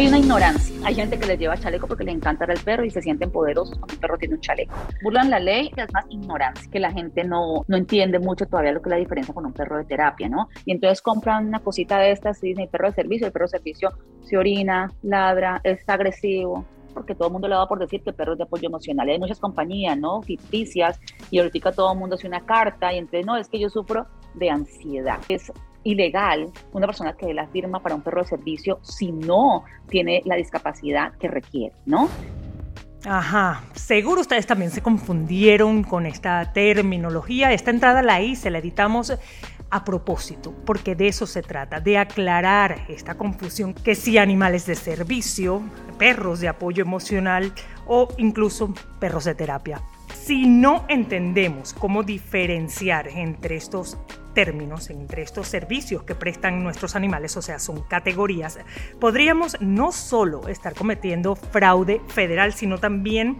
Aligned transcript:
hay 0.00 0.08
una 0.08 0.18
ignorancia. 0.18 0.74
Hay 0.86 0.94
gente 0.94 1.18
que 1.18 1.26
les 1.26 1.38
lleva 1.38 1.58
chaleco 1.58 1.86
porque 1.86 2.04
les 2.04 2.14
encanta 2.14 2.46
el 2.46 2.58
perro 2.60 2.86
y 2.86 2.90
se 2.90 3.02
sienten 3.02 3.30
poderosos 3.30 3.78
cuando 3.78 3.94
un 3.94 4.00
perro 4.00 4.16
tiene 4.16 4.34
un 4.36 4.40
chaleco. 4.40 4.74
Burlan 5.02 5.28
la 5.28 5.38
ley, 5.38 5.70
que 5.70 5.82
es 5.82 5.92
más 5.92 6.06
ignorancia, 6.08 6.70
que 6.70 6.80
la 6.80 6.90
gente 6.90 7.22
no, 7.22 7.66
no 7.68 7.76
entiende 7.76 8.18
mucho 8.18 8.46
todavía 8.46 8.72
lo 8.72 8.80
que 8.80 8.88
es 8.88 8.92
la 8.92 8.96
diferencia 8.96 9.34
con 9.34 9.44
un 9.44 9.52
perro 9.52 9.76
de 9.76 9.84
terapia, 9.84 10.30
¿no? 10.30 10.48
Y 10.64 10.72
entonces 10.72 11.02
compran 11.02 11.48
una 11.48 11.58
cosita 11.58 11.98
de 11.98 12.12
estas 12.12 12.42
y 12.42 12.48
dicen, 12.48 12.64
el 12.64 12.70
perro 12.70 12.88
de 12.88 12.94
servicio, 12.94 13.26
el 13.26 13.32
perro 13.32 13.44
de 13.44 13.50
servicio 13.50 13.90
se 14.22 14.38
orina, 14.38 14.90
ladra, 15.02 15.60
es 15.64 15.86
agresivo, 15.86 16.64
porque 16.94 17.14
todo 17.14 17.28
el 17.28 17.32
mundo 17.32 17.48
le 17.48 17.56
da 17.56 17.68
por 17.68 17.78
decir 17.78 18.02
que 18.02 18.08
el 18.08 18.16
perro 18.16 18.32
es 18.32 18.38
de 18.38 18.44
apoyo 18.44 18.68
emocional. 18.68 19.06
hay 19.06 19.18
muchas 19.18 19.38
compañías, 19.38 19.98
¿no? 19.98 20.22
Ficticias, 20.22 20.98
y 21.30 21.40
ahorita 21.40 21.72
todo 21.72 21.92
el 21.92 21.98
mundo 21.98 22.14
hace 22.14 22.26
una 22.26 22.40
carta, 22.46 22.90
y 22.94 22.96
entonces, 22.96 23.26
no, 23.26 23.36
es 23.36 23.48
que 23.48 23.58
yo 23.58 23.68
sufro 23.68 24.06
de 24.32 24.48
ansiedad. 24.48 25.18
Es 25.28 25.52
ilegal 25.84 26.50
una 26.72 26.86
persona 26.86 27.14
que 27.14 27.26
dé 27.26 27.34
la 27.34 27.46
firma 27.48 27.80
para 27.80 27.94
un 27.94 28.02
perro 28.02 28.22
de 28.22 28.28
servicio 28.28 28.78
si 28.82 29.12
no 29.12 29.64
tiene 29.88 30.22
la 30.24 30.36
discapacidad 30.36 31.12
que 31.18 31.28
requiere, 31.28 31.74
¿no? 31.86 32.08
Ajá, 33.04 33.64
seguro 33.74 34.20
ustedes 34.20 34.46
también 34.46 34.70
se 34.70 34.82
confundieron 34.82 35.82
con 35.84 36.04
esta 36.04 36.52
terminología. 36.52 37.52
Esta 37.52 37.70
entrada 37.70 38.02
la 38.02 38.20
hice, 38.20 38.50
la 38.50 38.58
editamos 38.58 39.14
a 39.70 39.84
propósito, 39.84 40.52
porque 40.66 40.94
de 40.94 41.08
eso 41.08 41.26
se 41.26 41.42
trata, 41.42 41.80
de 41.80 41.96
aclarar 41.96 42.84
esta 42.88 43.14
confusión 43.14 43.72
que 43.72 43.94
si 43.94 44.18
animales 44.18 44.66
de 44.66 44.74
servicio, 44.74 45.62
perros 45.98 46.40
de 46.40 46.48
apoyo 46.48 46.82
emocional 46.82 47.52
o 47.86 48.08
incluso 48.18 48.74
perros 48.98 49.24
de 49.24 49.34
terapia. 49.34 49.80
Si 50.12 50.46
no 50.46 50.84
entendemos 50.88 51.72
cómo 51.72 52.02
diferenciar 52.02 53.08
entre 53.08 53.56
estos 53.56 53.96
términos, 54.34 54.90
entre 54.90 55.22
estos 55.22 55.48
servicios 55.48 56.02
que 56.02 56.14
prestan 56.14 56.62
nuestros 56.62 56.96
animales, 56.96 57.36
o 57.36 57.42
sea, 57.42 57.58
son 57.58 57.82
categorías, 57.82 58.58
podríamos 58.98 59.56
no 59.60 59.92
solo 59.92 60.48
estar 60.48 60.74
cometiendo 60.74 61.36
fraude 61.36 62.00
federal, 62.08 62.52
sino 62.52 62.78
también 62.78 63.38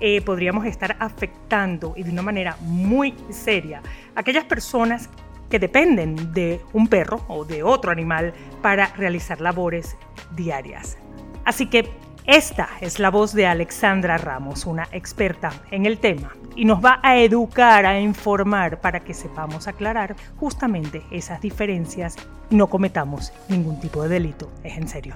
eh, 0.00 0.20
podríamos 0.20 0.64
estar 0.66 0.96
afectando 1.00 1.94
y 1.96 2.04
de 2.04 2.10
una 2.10 2.22
manera 2.22 2.56
muy 2.60 3.14
seria 3.30 3.82
a 4.14 4.20
aquellas 4.20 4.44
personas 4.44 5.08
que 5.50 5.58
dependen 5.58 6.32
de 6.32 6.60
un 6.72 6.86
perro 6.88 7.24
o 7.28 7.44
de 7.44 7.62
otro 7.62 7.90
animal 7.90 8.32
para 8.62 8.88
realizar 8.94 9.40
labores 9.40 9.96
diarias. 10.36 10.98
Así 11.44 11.66
que 11.66 11.90
esta 12.26 12.68
es 12.80 12.98
la 12.98 13.10
voz 13.10 13.32
de 13.32 13.46
Alexandra 13.46 14.18
Ramos, 14.18 14.66
una 14.66 14.86
experta 14.92 15.50
en 15.70 15.86
el 15.86 15.98
tema, 15.98 16.34
y 16.58 16.64
nos 16.64 16.84
va 16.84 16.98
a 17.04 17.16
educar, 17.16 17.86
a 17.86 18.00
informar 18.00 18.80
para 18.80 18.98
que 19.00 19.14
sepamos 19.14 19.68
aclarar 19.68 20.16
justamente 20.38 21.04
esas 21.12 21.40
diferencias 21.40 22.16
y 22.50 22.56
no 22.56 22.66
cometamos 22.66 23.32
ningún 23.48 23.78
tipo 23.78 24.02
de 24.02 24.08
delito. 24.08 24.50
Es 24.64 24.76
en 24.76 24.88
serio. 24.88 25.14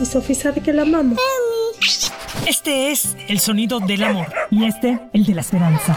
Y 0.00 0.04
Sophie 0.04 0.34
sabe 0.34 0.60
que 0.60 0.72
la 0.72 0.82
amamos. 0.82 1.18
Este 2.48 2.90
es 2.90 3.16
el 3.28 3.38
sonido 3.38 3.78
del 3.78 4.02
amor 4.02 4.26
y 4.50 4.64
este 4.64 4.98
el 5.12 5.24
de 5.24 5.34
la 5.34 5.42
esperanza. 5.42 5.96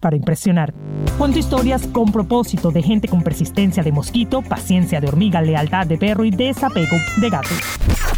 para 0.00 0.16
impresionar. 0.16 0.74
Cuento 1.16 1.38
historias 1.38 1.86
con 1.88 2.12
propósito 2.12 2.70
de 2.70 2.82
gente 2.82 3.08
con 3.08 3.22
persistencia 3.22 3.82
de 3.82 3.92
mosquito, 3.92 4.42
paciencia 4.42 5.00
de 5.00 5.08
hormiga, 5.08 5.42
lealtad 5.42 5.86
de 5.86 5.98
perro 5.98 6.24
y 6.24 6.30
desapego 6.30 6.96
de 7.20 7.30
gato. 7.30 7.48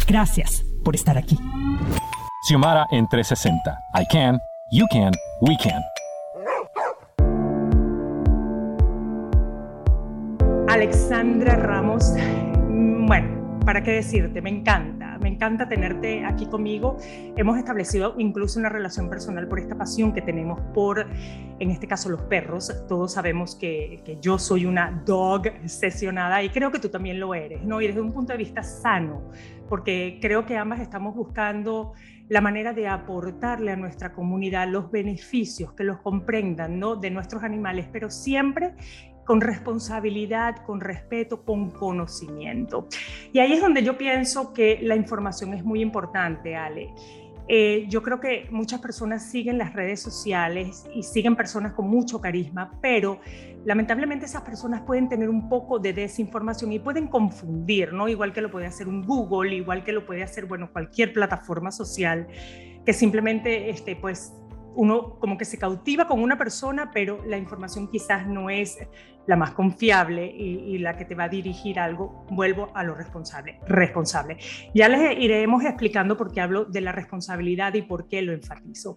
Gracias 0.07 0.63
por 0.83 0.95
estar 0.95 1.17
aquí. 1.17 1.37
Xiomara 2.47 2.85
en 2.91 3.07
360. 3.07 3.79
I 3.95 4.05
can, 4.11 4.39
you 4.71 4.85
can, 4.91 5.11
we 5.41 5.55
can. 5.57 5.81
Alexandra 10.67 11.55
Ramos, 11.57 12.13
mm, 12.69 13.05
bueno, 13.05 13.59
¿para 13.65 13.83
qué 13.83 13.91
decirte? 13.91 14.41
Me 14.41 14.49
encanta 14.49 15.00
me 15.21 15.29
encanta 15.29 15.69
tenerte 15.69 16.25
aquí 16.25 16.45
conmigo. 16.47 16.97
Hemos 17.37 17.57
establecido 17.57 18.15
incluso 18.17 18.59
una 18.59 18.69
relación 18.69 19.09
personal 19.09 19.47
por 19.47 19.59
esta 19.59 19.77
pasión 19.77 20.13
que 20.13 20.21
tenemos 20.21 20.59
por, 20.73 21.07
en 21.59 21.71
este 21.71 21.87
caso, 21.87 22.09
los 22.09 22.23
perros. 22.23 22.73
Todos 22.87 23.13
sabemos 23.13 23.55
que, 23.55 24.01
que 24.03 24.17
yo 24.19 24.37
soy 24.37 24.65
una 24.65 25.03
dog 25.05 25.43
sesionada 25.65 26.43
y 26.43 26.49
creo 26.49 26.71
que 26.71 26.79
tú 26.79 26.89
también 26.89 27.19
lo 27.19 27.33
eres, 27.33 27.63
¿no? 27.63 27.81
Y 27.81 27.87
desde 27.87 28.01
un 28.01 28.11
punto 28.11 28.33
de 28.33 28.37
vista 28.37 28.63
sano, 28.63 29.21
porque 29.69 30.19
creo 30.21 30.45
que 30.45 30.57
ambas 30.57 30.81
estamos 30.81 31.15
buscando 31.15 31.93
la 32.31 32.39
manera 32.39 32.71
de 32.71 32.87
aportarle 32.87 33.71
a 33.71 33.75
nuestra 33.75 34.13
comunidad 34.13 34.65
los 34.69 34.89
beneficios, 34.89 35.73
que 35.73 35.83
los 35.83 35.99
comprendan, 35.99 36.79
¿no? 36.79 36.95
De 36.95 37.11
nuestros 37.11 37.43
animales, 37.43 37.87
pero 37.91 38.09
siempre 38.09 38.73
con 39.31 39.39
responsabilidad, 39.39 40.57
con 40.65 40.81
respeto, 40.81 41.45
con 41.45 41.71
conocimiento. 41.71 42.89
Y 43.31 43.39
ahí 43.39 43.53
es 43.53 43.61
donde 43.61 43.81
yo 43.81 43.97
pienso 43.97 44.51
que 44.51 44.79
la 44.81 44.97
información 44.97 45.53
es 45.53 45.63
muy 45.63 45.79
importante, 45.79 46.57
Ale. 46.57 46.93
Eh, 47.47 47.85
yo 47.87 48.03
creo 48.03 48.19
que 48.19 48.49
muchas 48.51 48.81
personas 48.81 49.31
siguen 49.31 49.57
las 49.57 49.71
redes 49.71 50.01
sociales 50.01 50.85
y 50.93 51.03
siguen 51.03 51.37
personas 51.37 51.71
con 51.71 51.87
mucho 51.87 52.19
carisma, 52.19 52.77
pero 52.81 53.21
lamentablemente 53.63 54.25
esas 54.25 54.41
personas 54.41 54.81
pueden 54.81 55.07
tener 55.07 55.29
un 55.29 55.47
poco 55.47 55.79
de 55.79 55.93
desinformación 55.93 56.73
y 56.73 56.79
pueden 56.79 57.07
confundir, 57.07 57.93
¿no? 57.93 58.09
Igual 58.09 58.33
que 58.33 58.41
lo 58.41 58.51
puede 58.51 58.65
hacer 58.65 58.89
un 58.89 59.05
Google, 59.05 59.55
igual 59.55 59.85
que 59.85 59.93
lo 59.93 60.05
puede 60.05 60.23
hacer, 60.23 60.45
bueno, 60.45 60.73
cualquier 60.73 61.13
plataforma 61.13 61.71
social 61.71 62.27
que 62.85 62.91
simplemente, 62.91 63.69
este, 63.69 63.95
pues, 63.95 64.33
uno 64.75 65.19
como 65.19 65.37
que 65.37 65.45
se 65.45 65.57
cautiva 65.57 66.07
con 66.07 66.21
una 66.21 66.37
persona, 66.37 66.91
pero 66.93 67.23
la 67.25 67.37
información 67.37 67.87
quizás 67.87 68.27
no 68.27 68.49
es 68.49 68.77
la 69.27 69.35
más 69.35 69.51
confiable 69.51 70.25
y, 70.25 70.77
la 70.79 70.97
que 70.97 71.05
te 71.05 71.13
va 71.13 71.25
a 71.25 71.29
dirigir 71.29 71.79
algo, 71.79 72.25
vuelvo 72.31 72.71
a 72.73 72.83
lo 72.83 72.95
responsable, 72.95 73.59
responsable. 73.67 74.37
Ya 74.73 74.89
les 74.89 75.17
iremos 75.19 75.63
explicando 75.63 76.17
por 76.17 76.33
qué 76.33 76.41
hablo 76.41 76.65
de 76.65 76.81
la 76.81 76.91
responsabilidad 76.91 77.73
y 77.75 77.83
por 77.83 78.07
qué 78.07 78.21
lo 78.23 78.33
enfatizo. 78.33 78.95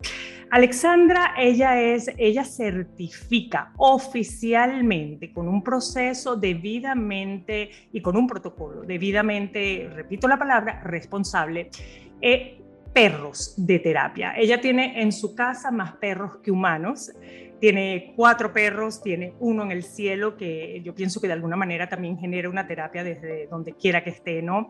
Alexandra, 0.50 1.34
ella 1.36 1.80
es, 1.80 2.10
ella 2.16 2.44
certifica 2.44 3.72
oficialmente 3.76 5.32
con 5.32 5.46
un 5.46 5.62
proceso 5.62 6.36
debidamente 6.36 7.70
y 7.92 8.00
con 8.00 8.16
un 8.16 8.26
protocolo 8.26 8.82
debidamente, 8.82 9.90
repito 9.94 10.26
la 10.26 10.38
palabra, 10.38 10.80
responsable. 10.82 11.70
Eh, 12.20 12.63
perros 12.94 13.54
de 13.56 13.80
terapia. 13.80 14.34
Ella 14.36 14.60
tiene 14.60 15.02
en 15.02 15.12
su 15.12 15.34
casa 15.34 15.70
más 15.70 15.96
perros 15.96 16.38
que 16.38 16.50
humanos. 16.50 17.12
Tiene 17.60 18.12
cuatro 18.16 18.52
perros, 18.52 19.02
tiene 19.02 19.34
uno 19.40 19.64
en 19.64 19.72
el 19.72 19.82
cielo 19.82 20.36
que 20.36 20.80
yo 20.82 20.94
pienso 20.94 21.20
que 21.20 21.26
de 21.26 21.32
alguna 21.32 21.56
manera 21.56 21.88
también 21.88 22.18
genera 22.18 22.48
una 22.48 22.66
terapia 22.66 23.02
desde 23.02 23.46
donde 23.48 23.72
quiera 23.72 24.04
que 24.04 24.10
esté, 24.10 24.42
¿no? 24.42 24.68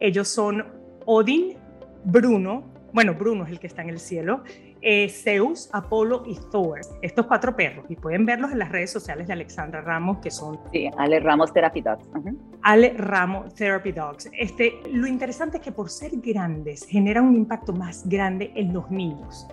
Ellos 0.00 0.28
son 0.28 0.66
Odin, 1.06 1.56
Bruno, 2.04 2.72
bueno, 2.92 3.14
Bruno 3.14 3.44
es 3.44 3.50
el 3.50 3.60
que 3.60 3.66
está 3.66 3.82
en 3.82 3.90
el 3.90 4.00
cielo, 4.00 4.42
eh, 4.82 5.08
Zeus, 5.08 5.68
Apolo 5.72 6.22
y 6.26 6.36
Thor. 6.50 6.80
Estos 7.02 7.26
cuatro 7.26 7.54
perros, 7.54 7.86
y 7.88 7.96
pueden 7.96 8.26
verlos 8.26 8.52
en 8.52 8.58
las 8.58 8.70
redes 8.70 8.90
sociales 8.90 9.26
de 9.26 9.32
Alexandra 9.32 9.80
Ramos, 9.80 10.18
que 10.18 10.30
son... 10.30 10.58
Sí, 10.72 10.88
Ale 10.96 11.20
Ramos 11.20 11.52
Therapy 11.52 11.80
Dogs. 11.80 12.08
Ale 12.62 12.94
Ramos 12.96 13.54
Therapy 13.54 13.92
Dogs. 13.92 14.30
Este, 14.32 14.80
lo 14.92 15.06
interesante 15.06 15.58
es 15.58 15.62
que 15.62 15.72
por 15.72 15.90
ser 15.90 16.12
grandes 16.14 16.84
generan 16.86 17.26
un 17.26 17.36
impacto 17.36 17.72
más 17.72 18.08
grande 18.08 18.52
en 18.54 18.72
los 18.72 18.90
niños 18.90 19.46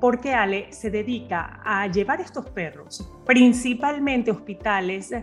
porque 0.00 0.34
Ale 0.34 0.66
se 0.72 0.90
dedica 0.90 1.60
a 1.64 1.86
llevar 1.86 2.20
estos 2.20 2.50
perros, 2.50 3.08
principalmente 3.24 4.32
hospitales 4.32 5.14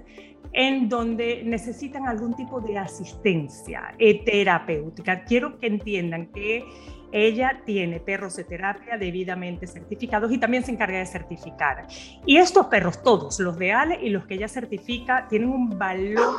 en 0.53 0.89
donde 0.89 1.43
necesitan 1.43 2.07
algún 2.07 2.33
tipo 2.33 2.59
de 2.61 2.77
asistencia 2.77 3.93
eh, 3.99 4.23
terapéutica. 4.23 5.23
Quiero 5.23 5.59
que 5.59 5.67
entiendan 5.67 6.27
que 6.27 6.65
ella 7.11 7.61
tiene 7.65 7.99
perros 7.99 8.35
de 8.35 8.43
terapia 8.43 8.97
debidamente 8.97 9.67
certificados 9.67 10.31
y 10.31 10.37
también 10.37 10.63
se 10.63 10.71
encarga 10.71 10.99
de 10.99 11.05
certificar. 11.05 11.87
Y 12.25 12.37
estos 12.37 12.67
perros, 12.67 13.01
todos, 13.01 13.39
los 13.39 13.57
de 13.57 13.71
Ale 13.71 13.99
y 14.01 14.09
los 14.09 14.25
que 14.25 14.35
ella 14.35 14.47
certifica, 14.47 15.27
tienen 15.27 15.49
un 15.49 15.77
valor 15.77 16.37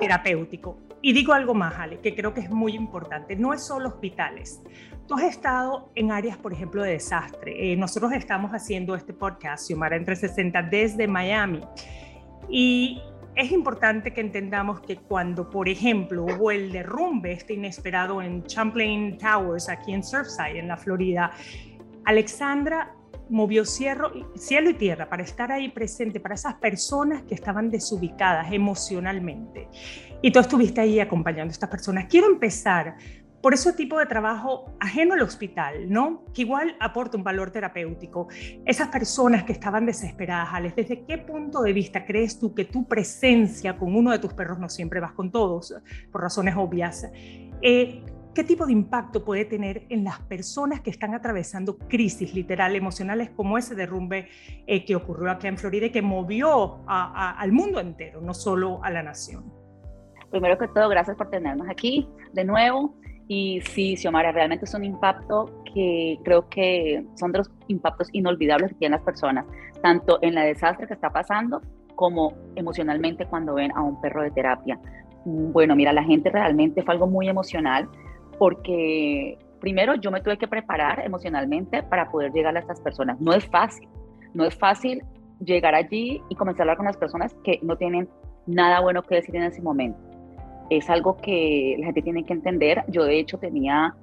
terapéutico. 0.00 0.78
Y 1.02 1.12
digo 1.12 1.32
algo 1.32 1.52
más, 1.52 1.74
Ale, 1.78 2.00
que 2.00 2.14
creo 2.14 2.32
que 2.32 2.40
es 2.40 2.50
muy 2.50 2.74
importante. 2.74 3.36
No 3.36 3.52
es 3.52 3.62
solo 3.62 3.88
hospitales. 3.90 4.62
Tú 5.06 5.14
has 5.16 5.24
estado 5.24 5.90
en 5.94 6.10
áreas, 6.10 6.38
por 6.38 6.52
ejemplo, 6.52 6.82
de 6.82 6.92
desastre. 6.92 7.72
Eh, 7.72 7.76
nosotros 7.76 8.12
estamos 8.12 8.52
haciendo 8.52 8.94
este 8.94 9.12
podcast, 9.12 9.66
Xiomara 9.66 9.96
entre 9.96 10.16
60, 10.16 10.62
desde 10.62 11.06
Miami. 11.06 11.60
Y 12.48 13.02
es 13.36 13.50
importante 13.50 14.12
que 14.12 14.20
entendamos 14.20 14.80
que 14.80 14.96
cuando, 14.96 15.50
por 15.50 15.68
ejemplo, 15.68 16.24
hubo 16.24 16.50
el 16.50 16.70
derrumbe 16.70 17.32
este 17.32 17.54
inesperado 17.54 18.22
en 18.22 18.44
Champlain 18.44 19.18
Towers, 19.18 19.68
aquí 19.68 19.92
en 19.92 20.04
Surfside, 20.04 20.58
en 20.58 20.68
la 20.68 20.76
Florida, 20.76 21.32
Alexandra 22.04 22.94
movió 23.30 23.64
cielo 23.64 24.10
y 24.70 24.74
tierra 24.74 25.08
para 25.08 25.22
estar 25.22 25.50
ahí 25.50 25.70
presente 25.70 26.20
para 26.20 26.34
esas 26.34 26.54
personas 26.54 27.22
que 27.22 27.34
estaban 27.34 27.70
desubicadas 27.70 28.52
emocionalmente. 28.52 29.68
Y 30.22 30.30
tú 30.30 30.40
estuviste 30.40 30.80
ahí 30.80 31.00
acompañando 31.00 31.50
a 31.50 31.52
estas 31.52 31.70
personas. 31.70 32.06
Quiero 32.08 32.26
empezar 32.26 32.96
por 33.44 33.52
ese 33.52 33.74
tipo 33.74 33.98
de 33.98 34.06
trabajo 34.06 34.74
ajeno 34.80 35.12
al 35.12 35.20
hospital, 35.20 35.90
¿no? 35.90 36.24
Que 36.32 36.40
igual 36.40 36.76
aporta 36.80 37.18
un 37.18 37.22
valor 37.22 37.50
terapéutico. 37.50 38.26
Esas 38.64 38.88
personas 38.88 39.44
que 39.44 39.52
estaban 39.52 39.84
desesperadas, 39.84 40.48
Alex, 40.50 40.76
¿desde 40.76 41.04
qué 41.04 41.18
punto 41.18 41.60
de 41.60 41.74
vista 41.74 42.06
crees 42.06 42.38
tú 42.38 42.54
que 42.54 42.64
tu 42.64 42.88
presencia 42.88 43.76
con 43.76 43.94
uno 43.94 44.12
de 44.12 44.18
tus 44.18 44.32
perros, 44.32 44.58
no 44.58 44.70
siempre 44.70 44.98
vas 44.98 45.12
con 45.12 45.30
todos, 45.30 45.74
por 46.10 46.22
razones 46.22 46.54
obvias, 46.56 47.06
eh, 47.60 48.02
¿qué 48.34 48.44
tipo 48.44 48.64
de 48.64 48.72
impacto 48.72 49.22
puede 49.22 49.44
tener 49.44 49.84
en 49.90 50.04
las 50.04 50.20
personas 50.20 50.80
que 50.80 50.88
están 50.88 51.12
atravesando 51.12 51.76
crisis 51.76 52.32
literal 52.32 52.74
emocionales 52.74 53.28
como 53.28 53.58
ese 53.58 53.74
derrumbe 53.74 54.26
eh, 54.66 54.86
que 54.86 54.96
ocurrió 54.96 55.30
acá 55.30 55.48
en 55.48 55.58
Florida 55.58 55.84
y 55.84 55.90
que 55.90 56.00
movió 56.00 56.82
al 56.86 57.52
mundo 57.52 57.78
entero, 57.78 58.22
no 58.22 58.32
solo 58.32 58.82
a 58.82 58.90
la 58.90 59.02
nación? 59.02 59.52
Primero 60.30 60.56
que 60.56 60.66
todo, 60.68 60.88
gracias 60.88 61.14
por 61.18 61.28
tenernos 61.28 61.68
aquí 61.68 62.08
de 62.32 62.44
nuevo. 62.46 62.96
Y 63.26 63.60
sí, 63.62 63.96
Xiomara, 63.96 64.32
realmente 64.32 64.66
es 64.66 64.74
un 64.74 64.84
impacto 64.84 65.50
que 65.72 66.18
creo 66.24 66.48
que 66.48 67.04
son 67.14 67.32
de 67.32 67.38
los 67.38 67.50
impactos 67.68 68.08
inolvidables 68.12 68.72
que 68.72 68.78
tienen 68.78 68.98
las 68.98 69.04
personas, 69.04 69.46
tanto 69.82 70.18
en 70.22 70.34
la 70.34 70.42
desastre 70.42 70.86
que 70.86 70.94
está 70.94 71.10
pasando 71.10 71.62
como 71.96 72.34
emocionalmente 72.54 73.26
cuando 73.26 73.54
ven 73.54 73.72
a 73.72 73.82
un 73.82 74.00
perro 74.00 74.22
de 74.22 74.30
terapia. 74.30 74.78
Bueno, 75.24 75.74
mira, 75.74 75.92
la 75.92 76.04
gente 76.04 76.28
realmente 76.30 76.82
fue 76.82 76.94
algo 76.94 77.06
muy 77.06 77.28
emocional 77.28 77.88
porque 78.38 79.38
primero 79.60 79.94
yo 79.94 80.10
me 80.10 80.20
tuve 80.20 80.36
que 80.36 80.48
preparar 80.48 81.00
emocionalmente 81.00 81.82
para 81.82 82.10
poder 82.10 82.32
llegar 82.32 82.54
a 82.56 82.60
estas 82.60 82.80
personas. 82.80 83.18
No 83.20 83.32
es 83.32 83.46
fácil, 83.46 83.88
no 84.34 84.44
es 84.44 84.54
fácil 84.54 85.02
llegar 85.40 85.74
allí 85.74 86.20
y 86.28 86.34
comenzar 86.34 86.62
a 86.62 86.64
hablar 86.64 86.76
con 86.76 86.86
las 86.86 86.96
personas 86.96 87.34
que 87.42 87.58
no 87.62 87.76
tienen 87.76 88.08
nada 88.46 88.80
bueno 88.80 89.02
que 89.02 89.14
decir 89.14 89.34
en 89.36 89.44
ese 89.44 89.62
momento 89.62 90.13
es 90.70 90.88
algo 90.90 91.16
que 91.16 91.76
la 91.78 91.86
gente 91.86 92.02
tiene 92.02 92.24
que 92.24 92.32
entender. 92.32 92.84
Yo 92.88 93.04
de 93.04 93.18
hecho 93.18 93.38
tenía, 93.38 93.94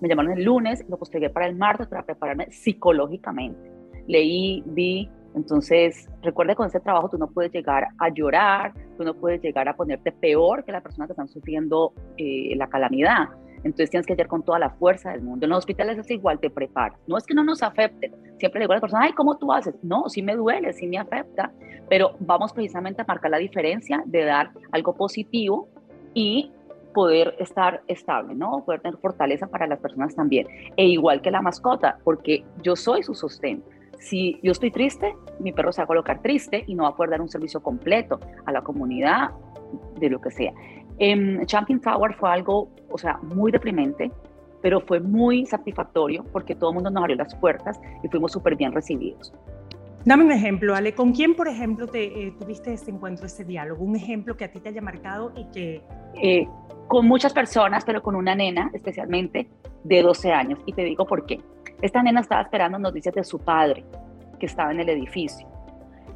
me 0.00 0.08
llamaron 0.08 0.32
el 0.32 0.44
lunes, 0.44 0.84
lo 0.88 0.98
postergué 0.98 1.30
para 1.30 1.46
el 1.46 1.56
martes 1.56 1.86
para 1.88 2.02
prepararme 2.02 2.50
psicológicamente. 2.50 3.70
Leí, 4.06 4.62
vi, 4.66 5.10
entonces 5.34 6.08
recuerda 6.22 6.54
con 6.54 6.66
ese 6.66 6.80
trabajo 6.80 7.10
tú 7.10 7.18
no 7.18 7.28
puedes 7.28 7.52
llegar 7.52 7.88
a 7.98 8.08
llorar, 8.08 8.72
tú 8.96 9.04
no 9.04 9.14
puedes 9.14 9.42
llegar 9.42 9.68
a 9.68 9.76
ponerte 9.76 10.10
peor 10.10 10.64
que 10.64 10.72
la 10.72 10.80
persona 10.80 11.06
que 11.06 11.12
están 11.12 11.28
sufriendo 11.28 11.92
eh, 12.16 12.54
la 12.56 12.68
calamidad. 12.68 13.28
Entonces 13.58 13.90
tienes 13.90 14.06
que 14.06 14.14
llegar 14.14 14.28
con 14.28 14.44
toda 14.44 14.58
la 14.58 14.70
fuerza 14.70 15.10
del 15.10 15.22
mundo. 15.22 15.44
En 15.44 15.50
los 15.50 15.58
hospitales 15.58 15.98
es 15.98 16.10
igual, 16.10 16.38
te 16.38 16.50
preparas. 16.50 16.98
No 17.06 17.18
es 17.18 17.24
que 17.24 17.34
no 17.34 17.42
nos 17.44 17.62
afecte. 17.62 18.12
Siempre 18.38 18.60
le 18.60 18.64
digo 18.64 18.72
a 18.72 18.76
la 18.76 18.80
persona, 18.80 19.04
ay, 19.04 19.12
¿cómo 19.12 19.36
tú 19.36 19.52
haces? 19.52 19.74
No, 19.82 20.08
sí 20.08 20.22
me 20.22 20.36
duele, 20.36 20.72
sí 20.72 20.86
me 20.86 20.98
afecta, 20.98 21.52
pero 21.88 22.12
vamos 22.20 22.52
precisamente 22.52 23.02
a 23.02 23.04
marcar 23.06 23.30
la 23.30 23.38
diferencia 23.38 24.02
de 24.06 24.24
dar 24.24 24.52
algo 24.72 24.94
positivo 24.94 25.68
y 26.16 26.50
poder 26.94 27.36
estar 27.38 27.82
estable, 27.88 28.34
¿no? 28.34 28.64
Poder 28.64 28.80
tener 28.80 28.96
fortaleza 28.96 29.46
para 29.48 29.66
las 29.66 29.78
personas 29.78 30.16
también. 30.16 30.46
E 30.78 30.86
igual 30.86 31.20
que 31.20 31.30
la 31.30 31.42
mascota, 31.42 31.98
porque 32.04 32.42
yo 32.62 32.74
soy 32.74 33.02
su 33.02 33.14
sostén. 33.14 33.62
Si 33.98 34.40
yo 34.42 34.52
estoy 34.52 34.70
triste, 34.70 35.14
mi 35.40 35.52
perro 35.52 35.72
se 35.72 35.82
va 35.82 35.84
a 35.84 35.86
colocar 35.86 36.22
triste 36.22 36.64
y 36.66 36.74
no 36.74 36.84
va 36.84 36.88
a 36.88 36.96
poder 36.96 37.10
dar 37.10 37.20
un 37.20 37.28
servicio 37.28 37.62
completo 37.62 38.18
a 38.46 38.52
la 38.52 38.62
comunidad, 38.62 39.30
de 39.98 40.08
lo 40.08 40.20
que 40.20 40.30
sea. 40.30 40.54
En 40.98 41.44
Champion 41.44 41.80
Tower 41.80 42.14
fue 42.14 42.30
algo, 42.30 42.70
o 42.90 42.96
sea, 42.96 43.18
muy 43.18 43.52
deprimente, 43.52 44.10
pero 44.62 44.80
fue 44.80 45.00
muy 45.00 45.44
satisfactorio 45.44 46.24
porque 46.32 46.54
todo 46.54 46.70
el 46.70 46.74
mundo 46.76 46.90
nos 46.90 47.02
abrió 47.02 47.16
las 47.16 47.34
puertas 47.34 47.78
y 48.02 48.08
fuimos 48.08 48.32
súper 48.32 48.56
bien 48.56 48.72
recibidos. 48.72 49.34
Dame 50.06 50.24
un 50.24 50.30
ejemplo, 50.30 50.76
Ale. 50.76 50.94
¿Con 50.94 51.10
quién, 51.12 51.34
por 51.34 51.48
ejemplo, 51.48 51.88
te, 51.88 52.04
eh, 52.04 52.32
tuviste 52.38 52.72
este 52.72 52.92
encuentro, 52.92 53.26
este 53.26 53.44
diálogo? 53.44 53.84
Un 53.84 53.96
ejemplo 53.96 54.36
que 54.36 54.44
a 54.44 54.52
ti 54.52 54.60
te 54.60 54.68
haya 54.68 54.80
marcado 54.80 55.32
y 55.36 55.50
que... 55.50 55.82
Eh, 56.22 56.46
con 56.86 57.08
muchas 57.08 57.32
personas, 57.32 57.84
pero 57.84 58.00
con 58.00 58.14
una 58.14 58.36
nena 58.36 58.70
especialmente 58.72 59.50
de 59.82 60.02
12 60.02 60.32
años. 60.32 60.60
Y 60.64 60.74
te 60.74 60.84
digo 60.84 61.08
por 61.08 61.26
qué. 61.26 61.40
Esta 61.82 62.04
nena 62.04 62.20
estaba 62.20 62.42
esperando 62.42 62.78
noticias 62.78 63.16
de 63.16 63.24
su 63.24 63.40
padre, 63.40 63.84
que 64.38 64.46
estaba 64.46 64.70
en 64.70 64.78
el 64.78 64.88
edificio. 64.90 65.48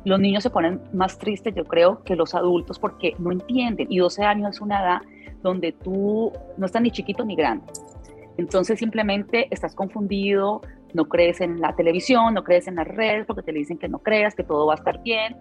Los 0.04 0.20
niños 0.20 0.44
se 0.44 0.50
ponen 0.50 0.80
más 0.92 1.18
tristes, 1.18 1.52
yo 1.56 1.64
creo, 1.64 2.04
que 2.04 2.14
los 2.14 2.36
adultos 2.36 2.78
porque 2.78 3.16
no 3.18 3.32
entienden. 3.32 3.88
Y 3.90 3.98
12 3.98 4.22
años 4.22 4.50
es 4.54 4.60
una 4.60 4.80
edad 4.82 5.00
donde 5.42 5.72
tú 5.72 6.32
no 6.56 6.66
estás 6.66 6.80
ni 6.80 6.92
chiquito 6.92 7.24
ni 7.24 7.34
grande. 7.34 7.66
Entonces 8.36 8.78
simplemente 8.78 9.48
estás 9.50 9.74
confundido, 9.74 10.62
no 10.94 11.06
crees 11.06 11.40
en 11.40 11.60
la 11.60 11.74
televisión, 11.74 12.34
no 12.34 12.44
crees 12.44 12.68
en 12.68 12.76
las 12.76 12.88
redes 12.88 13.26
porque 13.26 13.42
te 13.42 13.52
dicen 13.52 13.78
que 13.78 13.88
no 13.88 13.98
creas, 13.98 14.34
que 14.34 14.44
todo 14.44 14.66
va 14.66 14.74
a 14.74 14.76
estar 14.76 15.02
bien 15.02 15.36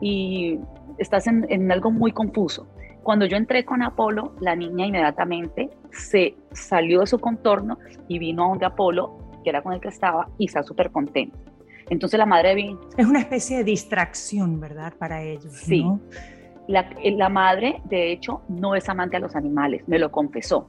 y 0.00 0.58
estás 0.98 1.26
en, 1.26 1.70
algo 1.70 1.90
muy 1.90 2.12
confuso. 2.12 2.66
Cuando 3.02 3.26
yo 3.26 3.36
entré 3.36 3.64
con 3.64 3.82
Apolo, 3.82 4.34
la 4.40 4.54
niña 4.54 4.86
inmediatamente 4.86 5.70
se 5.90 6.36
salió 6.52 7.00
de 7.00 7.06
su 7.06 7.18
contorno 7.18 7.78
y 8.08 8.18
vino 8.18 8.44
a 8.44 8.48
donde 8.48 8.66
Apolo, 8.66 9.18
que 9.42 9.50
era 9.50 9.62
con 9.62 9.72
el 9.72 9.80
que 9.80 9.88
estaba, 9.88 10.28
y 10.38 10.46
está 10.46 10.62
súper 10.62 10.90
contenta. 10.90 11.38
Entonces 11.88 12.18
la 12.18 12.26
madre 12.26 12.54
vino. 12.54 12.80
Es 12.96 13.06
una 13.06 13.20
especie 13.20 13.58
de 13.58 13.64
distracción, 13.64 14.60
¿verdad? 14.60 14.92
Para 14.98 15.22
ellos. 15.22 15.52
Sí. 15.52 15.84
La, 16.68 16.88
la 17.02 17.28
madre, 17.28 17.80
de 17.84 18.12
hecho, 18.12 18.42
no 18.48 18.74
es 18.74 18.88
amante 18.88 19.16
a 19.16 19.20
los 19.20 19.34
animales, 19.34 19.82
me 19.88 19.98
lo 19.98 20.12
confesó, 20.12 20.68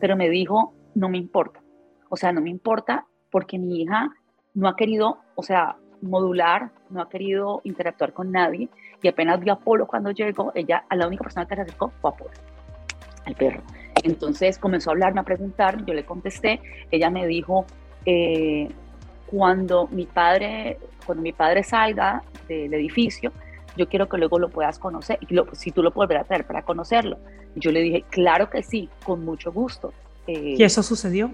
pero 0.00 0.16
me 0.16 0.30
dijo, 0.30 0.72
no 0.94 1.08
me 1.08 1.18
importa. 1.18 1.60
O 2.08 2.16
sea, 2.16 2.32
no 2.32 2.40
me 2.40 2.50
importa 2.50 3.06
porque 3.32 3.58
mi 3.58 3.82
hija 3.82 4.10
no 4.54 4.68
ha 4.68 4.76
querido, 4.76 5.18
o 5.34 5.42
sea, 5.42 5.76
modular, 6.02 6.70
no 6.90 7.00
ha 7.00 7.08
querido 7.08 7.62
interactuar 7.64 8.12
con 8.12 8.30
nadie 8.30 8.68
y 9.02 9.08
apenas 9.08 9.40
vio 9.40 9.54
a 9.54 9.58
Polo 9.58 9.86
cuando 9.86 10.12
llegó, 10.12 10.52
ella, 10.54 10.84
a 10.88 10.94
la 10.94 11.08
única 11.08 11.24
persona 11.24 11.46
que 11.46 11.56
se 11.56 11.62
acercó 11.62 11.90
fue 12.00 12.10
a 12.10 12.14
Polo, 12.14 12.30
al 13.24 13.34
perro. 13.34 13.62
Entonces 14.04 14.58
comenzó 14.58 14.90
a 14.90 14.92
hablarme, 14.92 15.20
a 15.20 15.24
preguntar, 15.24 15.84
yo 15.84 15.94
le 15.94 16.04
contesté, 16.04 16.60
ella 16.90 17.10
me 17.10 17.26
dijo, 17.26 17.64
eh, 18.04 18.68
cuando 19.26 19.88
mi 19.88 20.06
padre, 20.06 20.78
cuando 21.06 21.22
mi 21.22 21.32
padre 21.32 21.64
salga 21.64 22.22
del 22.48 22.74
edificio, 22.74 23.32
yo 23.76 23.88
quiero 23.88 24.08
que 24.08 24.18
luego 24.18 24.38
lo 24.38 24.50
puedas 24.50 24.78
conocer, 24.78 25.18
si 25.52 25.70
tú 25.70 25.82
lo 25.82 25.92
puedes 25.92 26.20
a 26.20 26.24
traer 26.24 26.46
para 26.46 26.62
conocerlo. 26.62 27.16
Yo 27.54 27.72
le 27.72 27.80
dije, 27.80 28.04
claro 28.10 28.50
que 28.50 28.62
sí, 28.62 28.90
con 29.04 29.24
mucho 29.24 29.50
gusto. 29.50 29.94
Eh, 30.26 30.56
¿Y 30.58 30.62
eso 30.62 30.82
sucedió? 30.82 31.30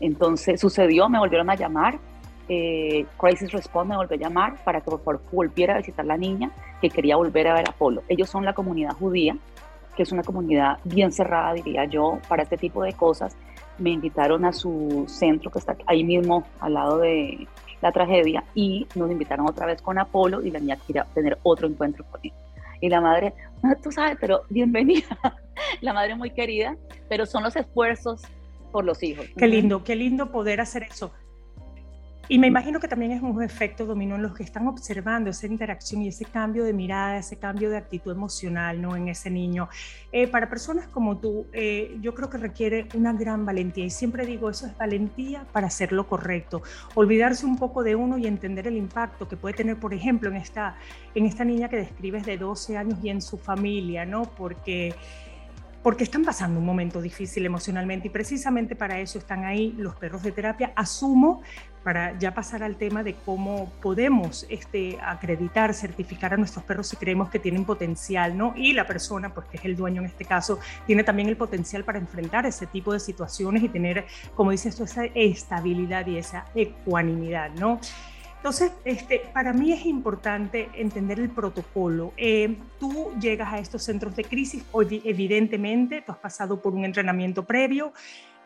Entonces 0.00 0.60
sucedió, 0.60 1.08
me 1.08 1.18
volvieron 1.18 1.50
a 1.50 1.54
llamar, 1.54 1.98
eh, 2.48 3.06
Crisis 3.16 3.52
Response 3.52 3.88
me 3.88 3.96
volvió 3.96 4.16
a 4.16 4.20
llamar 4.20 4.62
para 4.64 4.80
que 4.80 4.90
por 4.90 5.00
favor 5.00 5.22
volviera 5.32 5.74
a 5.74 5.78
visitar 5.78 6.04
la 6.04 6.16
niña 6.16 6.50
que 6.80 6.90
quería 6.90 7.16
volver 7.16 7.48
a 7.48 7.54
ver 7.54 7.68
a 7.68 7.72
Polo. 7.72 8.02
Ellos 8.08 8.28
son 8.28 8.44
la 8.44 8.52
comunidad 8.52 8.92
judía, 8.92 9.36
que 9.96 10.02
es 10.02 10.12
una 10.12 10.22
comunidad 10.22 10.78
bien 10.84 11.12
cerrada, 11.12 11.54
diría 11.54 11.84
yo, 11.86 12.18
para 12.28 12.42
este 12.42 12.56
tipo 12.56 12.82
de 12.82 12.92
cosas. 12.92 13.36
Me 13.78 13.90
invitaron 13.90 14.44
a 14.44 14.52
su 14.52 15.04
centro 15.08 15.50
que 15.50 15.58
está 15.58 15.76
ahí 15.86 16.04
mismo 16.04 16.44
al 16.60 16.74
lado 16.74 16.98
de 16.98 17.48
la 17.80 17.92
tragedia 17.92 18.44
y 18.54 18.86
nos 18.94 19.10
invitaron 19.10 19.48
otra 19.48 19.66
vez 19.66 19.82
con 19.82 19.98
Apolo 19.98 20.42
y 20.42 20.50
la 20.50 20.58
niña 20.58 20.78
quería 20.86 21.04
tener 21.14 21.38
otro 21.42 21.66
encuentro 21.66 22.04
con 22.10 22.20
él. 22.22 22.32
Y 22.80 22.88
la 22.88 23.00
madre, 23.00 23.32
tú 23.82 23.90
sabes, 23.90 24.18
pero 24.20 24.42
bienvenida, 24.50 25.06
la 25.80 25.92
madre 25.92 26.14
muy 26.14 26.30
querida, 26.30 26.76
pero 27.08 27.26
son 27.26 27.42
los 27.42 27.56
esfuerzos 27.56 28.22
por 28.74 28.84
los 28.84 29.00
hijos. 29.04 29.26
Qué 29.36 29.46
lindo, 29.46 29.84
qué 29.84 29.94
lindo 29.94 30.32
poder 30.32 30.60
hacer 30.60 30.82
eso. 30.82 31.12
Y 32.26 32.40
me 32.40 32.48
imagino 32.48 32.80
que 32.80 32.88
también 32.88 33.12
es 33.12 33.22
un 33.22 33.40
efecto 33.40 33.86
dominó 33.86 34.16
en 34.16 34.22
los 34.22 34.34
que 34.34 34.42
están 34.42 34.66
observando 34.66 35.30
esa 35.30 35.46
interacción 35.46 36.02
y 36.02 36.08
ese 36.08 36.24
cambio 36.24 36.64
de 36.64 36.72
mirada, 36.72 37.18
ese 37.18 37.38
cambio 37.38 37.70
de 37.70 37.76
actitud 37.76 38.10
emocional 38.10 38.82
¿no? 38.82 38.96
en 38.96 39.06
ese 39.06 39.30
niño. 39.30 39.68
Eh, 40.10 40.26
para 40.26 40.48
personas 40.48 40.88
como 40.88 41.18
tú, 41.18 41.46
eh, 41.52 41.96
yo 42.00 42.14
creo 42.14 42.28
que 42.28 42.38
requiere 42.38 42.88
una 42.94 43.12
gran 43.12 43.46
valentía 43.46 43.84
y 43.84 43.90
siempre 43.90 44.26
digo, 44.26 44.50
eso 44.50 44.66
es 44.66 44.76
valentía 44.76 45.46
para 45.52 45.68
hacer 45.68 45.92
lo 45.92 46.08
correcto, 46.08 46.62
olvidarse 46.96 47.46
un 47.46 47.58
poco 47.58 47.84
de 47.84 47.94
uno 47.94 48.18
y 48.18 48.26
entender 48.26 48.66
el 48.66 48.76
impacto 48.76 49.28
que 49.28 49.36
puede 49.36 49.54
tener, 49.54 49.78
por 49.78 49.94
ejemplo, 49.94 50.30
en 50.30 50.36
esta, 50.36 50.78
en 51.14 51.26
esta 51.26 51.44
niña 51.44 51.68
que 51.68 51.76
describes 51.76 52.26
de 52.26 52.38
12 52.38 52.76
años 52.76 52.98
y 53.04 53.10
en 53.10 53.22
su 53.22 53.38
familia, 53.38 54.04
¿no? 54.04 54.24
Porque 54.24 54.96
porque 55.84 56.02
están 56.02 56.24
pasando 56.24 56.58
un 56.60 56.64
momento 56.64 57.02
difícil 57.02 57.44
emocionalmente 57.44 58.08
y 58.08 58.10
precisamente 58.10 58.74
para 58.74 58.98
eso 59.00 59.18
están 59.18 59.44
ahí 59.44 59.74
los 59.76 59.94
perros 59.94 60.22
de 60.22 60.32
terapia. 60.32 60.72
Asumo, 60.74 61.42
para 61.82 62.18
ya 62.18 62.32
pasar 62.32 62.62
al 62.62 62.76
tema 62.76 63.02
de 63.02 63.12
cómo 63.12 63.70
podemos 63.82 64.46
este, 64.48 64.98
acreditar, 65.02 65.74
certificar 65.74 66.32
a 66.32 66.38
nuestros 66.38 66.64
perros 66.64 66.88
si 66.88 66.96
creemos 66.96 67.28
que 67.28 67.38
tienen 67.38 67.66
potencial, 67.66 68.34
¿no? 68.34 68.54
Y 68.56 68.72
la 68.72 68.86
persona, 68.86 69.34
pues 69.34 69.46
que 69.48 69.58
es 69.58 69.64
el 69.66 69.76
dueño 69.76 70.00
en 70.00 70.06
este 70.06 70.24
caso, 70.24 70.58
tiene 70.86 71.04
también 71.04 71.28
el 71.28 71.36
potencial 71.36 71.84
para 71.84 71.98
enfrentar 71.98 72.46
ese 72.46 72.66
tipo 72.66 72.94
de 72.94 72.98
situaciones 72.98 73.62
y 73.62 73.68
tener, 73.68 74.06
como 74.34 74.52
dices 74.52 74.72
esto, 74.72 74.84
esa 74.84 75.04
estabilidad 75.14 76.06
y 76.06 76.16
esa 76.16 76.46
ecuanimidad, 76.54 77.50
¿no? 77.60 77.78
Entonces, 78.44 78.72
este, 78.84 79.22
para 79.32 79.54
mí 79.54 79.72
es 79.72 79.86
importante 79.86 80.68
entender 80.74 81.18
el 81.18 81.30
protocolo. 81.30 82.12
Eh, 82.18 82.58
tú 82.78 83.10
llegas 83.18 83.50
a 83.50 83.58
estos 83.58 83.82
centros 83.82 84.14
de 84.16 84.24
crisis, 84.24 84.62
evidentemente, 85.02 86.02
tú 86.02 86.12
has 86.12 86.18
pasado 86.18 86.60
por 86.60 86.74
un 86.74 86.84
entrenamiento 86.84 87.46
previo. 87.46 87.94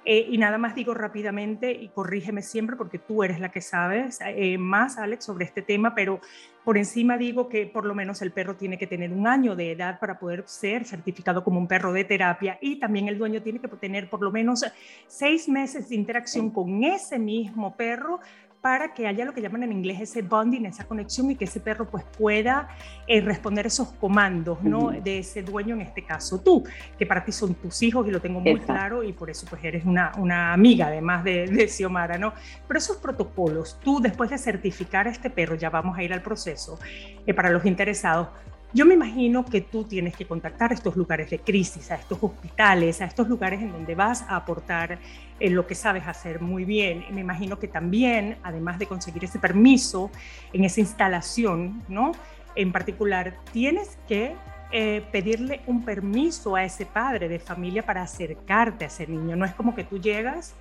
Eh, 0.04 0.28
y 0.30 0.38
nada 0.38 0.56
más 0.56 0.76
digo 0.76 0.94
rápidamente, 0.94 1.72
y 1.72 1.88
corrígeme 1.88 2.42
siempre 2.42 2.76
porque 2.76 3.00
tú 3.00 3.24
eres 3.24 3.40
la 3.40 3.50
que 3.50 3.60
sabes 3.60 4.20
eh, 4.24 4.56
más, 4.56 4.98
Alex, 4.98 5.24
sobre 5.24 5.44
este 5.44 5.62
tema, 5.62 5.96
pero 5.96 6.20
por 6.64 6.78
encima 6.78 7.18
digo 7.18 7.48
que 7.48 7.66
por 7.66 7.84
lo 7.84 7.94
menos 7.94 8.22
el 8.22 8.30
perro 8.30 8.54
tiene 8.54 8.78
que 8.78 8.86
tener 8.86 9.12
un 9.12 9.26
año 9.26 9.56
de 9.56 9.72
edad 9.72 9.98
para 9.98 10.18
poder 10.18 10.44
ser 10.46 10.84
certificado 10.84 11.42
como 11.42 11.58
un 11.58 11.66
perro 11.66 11.92
de 11.92 12.04
terapia 12.04 12.56
y 12.60 12.76
también 12.76 13.08
el 13.08 13.18
dueño 13.18 13.42
tiene 13.42 13.58
que 13.58 13.68
tener 13.68 14.08
por 14.08 14.22
lo 14.22 14.30
menos 14.30 14.64
seis 15.06 15.48
meses 15.48 15.88
de 15.88 15.96
interacción 15.96 16.50
con 16.50 16.84
ese 16.84 17.18
mismo 17.18 17.74
perro 17.74 18.20
para 18.60 18.92
que 18.92 19.06
haya 19.06 19.24
lo 19.24 19.32
que 19.32 19.40
llaman 19.40 19.62
en 19.62 19.72
inglés 19.72 20.00
ese 20.00 20.22
bonding, 20.22 20.66
esa 20.66 20.84
conexión 20.84 21.30
y 21.30 21.36
que 21.36 21.44
ese 21.44 21.60
perro 21.60 21.88
pues 21.88 22.04
pueda 22.16 22.68
eh, 23.06 23.20
responder 23.20 23.66
esos 23.66 23.92
comandos, 23.92 24.62
¿no? 24.62 24.90
De 24.90 25.20
ese 25.20 25.42
dueño, 25.42 25.76
en 25.76 25.82
este 25.82 26.04
caso 26.04 26.40
tú, 26.40 26.64
que 26.98 27.06
para 27.06 27.24
ti 27.24 27.30
son 27.30 27.54
tus 27.54 27.82
hijos 27.82 28.06
y 28.08 28.10
lo 28.10 28.20
tengo 28.20 28.40
muy 28.40 28.58
claro 28.60 29.04
y 29.04 29.12
por 29.12 29.30
eso 29.30 29.46
pues 29.48 29.62
eres 29.64 29.84
una, 29.84 30.12
una 30.18 30.52
amiga 30.52 30.88
además 30.88 31.22
de, 31.22 31.46
de 31.46 31.68
Xiomara, 31.68 32.18
¿no? 32.18 32.32
Pero 32.66 32.78
esos 32.78 32.96
protocolos, 32.96 33.78
tú 33.82 34.00
después 34.00 34.30
de 34.30 34.38
certificar 34.38 35.06
a 35.06 35.10
este 35.10 35.30
perro, 35.30 35.54
ya 35.54 35.70
vamos 35.70 35.96
a 35.96 36.02
ir 36.02 36.12
al 36.12 36.22
proceso, 36.22 36.78
eh, 37.26 37.34
para 37.34 37.50
los 37.50 37.64
interesados, 37.64 38.28
yo 38.74 38.84
me 38.84 38.94
imagino 38.94 39.46
que 39.46 39.62
tú 39.62 39.84
tienes 39.84 40.14
que 40.14 40.26
contactar 40.26 40.72
a 40.72 40.74
estos 40.74 40.94
lugares 40.94 41.30
de 41.30 41.38
crisis, 41.38 41.90
a 41.90 41.94
estos 41.94 42.18
hospitales, 42.20 43.00
a 43.00 43.06
estos 43.06 43.26
lugares 43.26 43.62
en 43.62 43.72
donde 43.72 43.94
vas 43.94 44.22
a 44.22 44.36
aportar 44.36 44.98
eh, 45.40 45.50
lo 45.50 45.66
que 45.66 45.74
sabes 45.74 46.06
hacer 46.06 46.40
muy 46.40 46.64
bien. 46.64 47.04
me 47.12 47.20
imagino 47.20 47.58
que 47.58 47.68
también, 47.68 48.38
además 48.42 48.78
de 48.78 48.86
conseguir 48.86 49.24
ese 49.24 49.38
permiso 49.38 50.10
en 50.52 50.64
esa 50.64 50.80
instalación, 50.80 51.82
¿no? 51.88 52.12
En 52.54 52.72
particular, 52.72 53.36
tienes 53.52 53.98
que 54.08 54.34
eh, 54.70 55.02
pedirle 55.12 55.60
un 55.66 55.84
permiso 55.84 56.56
a 56.56 56.64
ese 56.64 56.84
padre 56.84 57.28
de 57.28 57.38
familia 57.38 57.84
para 57.84 58.02
acercarte 58.02 58.84
a 58.84 58.88
ese 58.88 59.06
niño. 59.06 59.36
No 59.36 59.44
es 59.44 59.54
como 59.54 59.74
que 59.74 59.84
tú 59.84 59.98
llegas, 59.98 60.54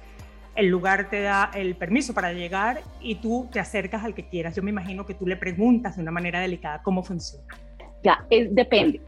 el 0.55 0.67
lugar 0.67 1.09
te 1.09 1.21
da 1.21 1.51
el 1.53 1.75
permiso 1.75 2.13
para 2.13 2.33
llegar 2.33 2.81
y 3.01 3.15
tú 3.15 3.49
te 3.51 3.59
acercas 3.59 4.03
al 4.03 4.13
que 4.13 4.27
quieras. 4.27 4.55
Yo 4.55 4.63
me 4.63 4.71
imagino 4.71 5.05
que 5.05 5.13
tú 5.13 5.27
le 5.27 5.37
preguntas 5.37 5.95
de 5.95 6.01
una 6.01 6.11
manera 6.11 6.39
delicada 6.39 6.81
cómo 6.83 7.03
funciona. 7.03 7.45
Ya, 8.03 8.25
es, 8.29 8.53
depende. 8.53 9.01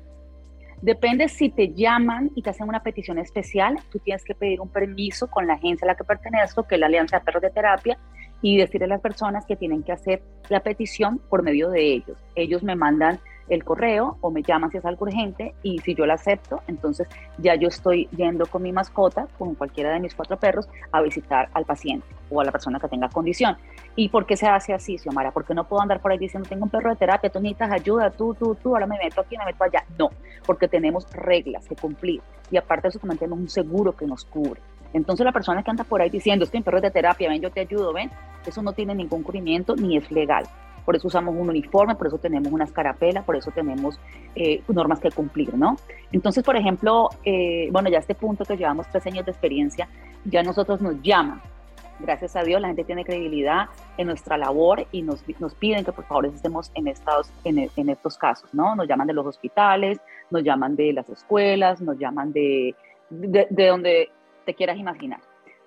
Depende 0.81 1.27
si 1.27 1.49
te 1.49 1.73
llaman 1.73 2.31
y 2.35 2.41
te 2.41 2.51
hacen 2.51 2.69
una 2.69 2.81
petición 2.81 3.19
especial, 3.19 3.77
tú 3.91 3.99
tienes 3.99 4.23
que 4.23 4.33
pedir 4.33 4.61
un 4.61 4.69
permiso 4.69 5.27
con 5.27 5.45
la 5.45 5.55
agencia 5.55 5.85
a 5.85 5.89
la 5.89 5.95
que 5.95 6.05
pertenezco, 6.05 6.63
que 6.63 6.75
es 6.75 6.79
la 6.81 6.87
Alianza 6.87 7.19
de 7.19 7.25
Perros 7.25 7.41
de 7.41 7.49
Terapia, 7.49 7.97
y 8.41 8.57
decirle 8.57 8.85
a 8.85 8.89
las 8.89 9.01
personas 9.01 9.45
que 9.45 9.57
tienen 9.57 9.83
que 9.83 9.91
hacer 9.91 10.23
la 10.47 10.61
petición 10.61 11.19
por 11.29 11.43
medio 11.43 11.69
de 11.69 11.81
ellos. 11.81 12.17
Ellos 12.35 12.63
me 12.63 12.75
mandan 12.75 13.19
el 13.49 13.63
correo 13.63 14.17
o 14.21 14.31
me 14.31 14.43
llaman 14.43 14.71
si 14.71 14.77
es 14.77 14.85
algo 14.85 15.05
urgente 15.05 15.53
y 15.63 15.79
si 15.79 15.95
yo 15.95 16.05
la 16.05 16.13
acepto, 16.13 16.61
entonces 16.67 17.07
ya 17.37 17.55
yo 17.55 17.67
estoy 17.67 18.07
yendo 18.15 18.45
con 18.45 18.61
mi 18.61 18.71
mascota, 18.71 19.27
con 19.37 19.55
cualquiera 19.55 19.91
de 19.91 19.99
mis 19.99 20.15
cuatro 20.15 20.37
perros, 20.37 20.69
a 20.91 21.01
visitar 21.01 21.49
al 21.53 21.65
paciente 21.65 22.07
o 22.29 22.41
a 22.41 22.45
la 22.45 22.51
persona 22.51 22.79
que 22.79 22.87
tenga 22.87 23.09
condición. 23.09 23.57
¿Y 23.95 24.09
por 24.09 24.25
qué 24.25 24.37
se 24.37 24.47
hace 24.47 24.73
así, 24.73 24.97
Xiomara? 24.97 25.31
Porque 25.31 25.53
no 25.53 25.67
puedo 25.67 25.81
andar 25.81 25.99
por 25.99 26.11
ahí 26.11 26.17
diciendo, 26.17 26.47
tengo 26.47 26.63
un 26.63 26.69
perro 26.69 26.91
de 26.91 26.95
terapia, 26.95 27.29
tú 27.29 27.39
necesitas 27.39 27.71
ayuda, 27.71 28.11
tú, 28.11 28.33
tú, 28.35 28.55
tú, 28.55 28.69
ahora 28.69 28.85
me 28.85 28.97
meto 28.97 29.21
aquí, 29.21 29.37
me 29.37 29.45
meto 29.45 29.63
allá. 29.63 29.83
No, 29.97 30.09
porque 30.45 30.67
tenemos 30.67 31.11
reglas 31.11 31.67
que 31.67 31.75
cumplir 31.75 32.21
y 32.51 32.57
aparte 32.57 32.83
de 32.83 32.89
eso 32.89 32.99
también 32.99 33.17
tenemos 33.17 33.39
un 33.39 33.49
seguro 33.49 33.95
que 33.95 34.05
nos 34.05 34.25
cubre. 34.25 34.61
Entonces 34.93 35.23
la 35.23 35.31
persona 35.31 35.63
que 35.63 35.69
anda 35.69 35.83
por 35.83 36.01
ahí 36.01 36.09
diciendo, 36.09 36.45
estoy 36.45 36.59
en 36.59 36.63
perro 36.63 36.81
de 36.81 36.89
terapia, 36.89 37.29
ven, 37.29 37.41
yo 37.41 37.51
te 37.51 37.59
ayudo, 37.59 37.93
ven, 37.93 38.09
eso 38.45 38.61
no 38.61 38.73
tiene 38.73 38.95
ningún 38.95 39.21
cubrimiento 39.21 39.75
ni 39.75 39.97
es 39.97 40.09
legal 40.11 40.45
por 40.89 40.95
eso 40.95 41.07
usamos 41.07 41.35
un 41.35 41.47
uniforme, 41.47 41.93
por 41.93 42.07
eso 42.07 42.17
tenemos 42.17 42.51
una 42.51 42.63
escarapela, 42.63 43.21
por 43.21 43.35
eso 43.35 43.51
tenemos 43.51 43.99
eh, 44.33 44.63
normas 44.69 44.99
que 44.99 45.11
cumplir, 45.11 45.53
¿no? 45.53 45.75
Entonces, 46.11 46.43
por 46.43 46.55
ejemplo, 46.55 47.09
eh, 47.23 47.69
bueno, 47.71 47.91
ya 47.91 47.97
a 47.97 47.99
este 47.99 48.15
punto 48.15 48.43
que 48.43 48.57
llevamos 48.57 48.87
tres 48.87 49.05
años 49.05 49.23
de 49.23 49.29
experiencia, 49.29 49.87
ya 50.25 50.41
nosotros 50.41 50.81
nos 50.81 50.99
llaman. 51.03 51.43
Gracias 51.99 52.35
a 52.35 52.41
Dios, 52.41 52.59
la 52.59 52.69
gente 52.69 52.83
tiene 52.85 53.05
credibilidad 53.05 53.67
en 53.97 54.07
nuestra 54.07 54.35
labor 54.35 54.87
y 54.91 55.03
nos, 55.03 55.23
nos 55.39 55.53
piden 55.53 55.85
que 55.85 55.91
por 55.91 56.05
favor 56.05 56.25
estemos 56.25 56.71
en 56.73 56.87
estos, 56.87 57.31
en, 57.43 57.59
estos 57.87 58.17
casos, 58.17 58.51
¿no? 58.51 58.73
Nos 58.73 58.87
llaman 58.87 59.05
de 59.05 59.13
los 59.13 59.27
hospitales, 59.27 60.01
nos 60.31 60.43
llaman 60.43 60.75
de 60.75 60.91
las 60.91 61.07
escuelas, 61.07 61.81
nos 61.81 61.99
llaman 61.99 62.33
de, 62.33 62.73
de 63.11 63.67
donde 63.67 64.09
te 64.43 64.55
quieras 64.55 64.79
imaginar. 64.79 65.19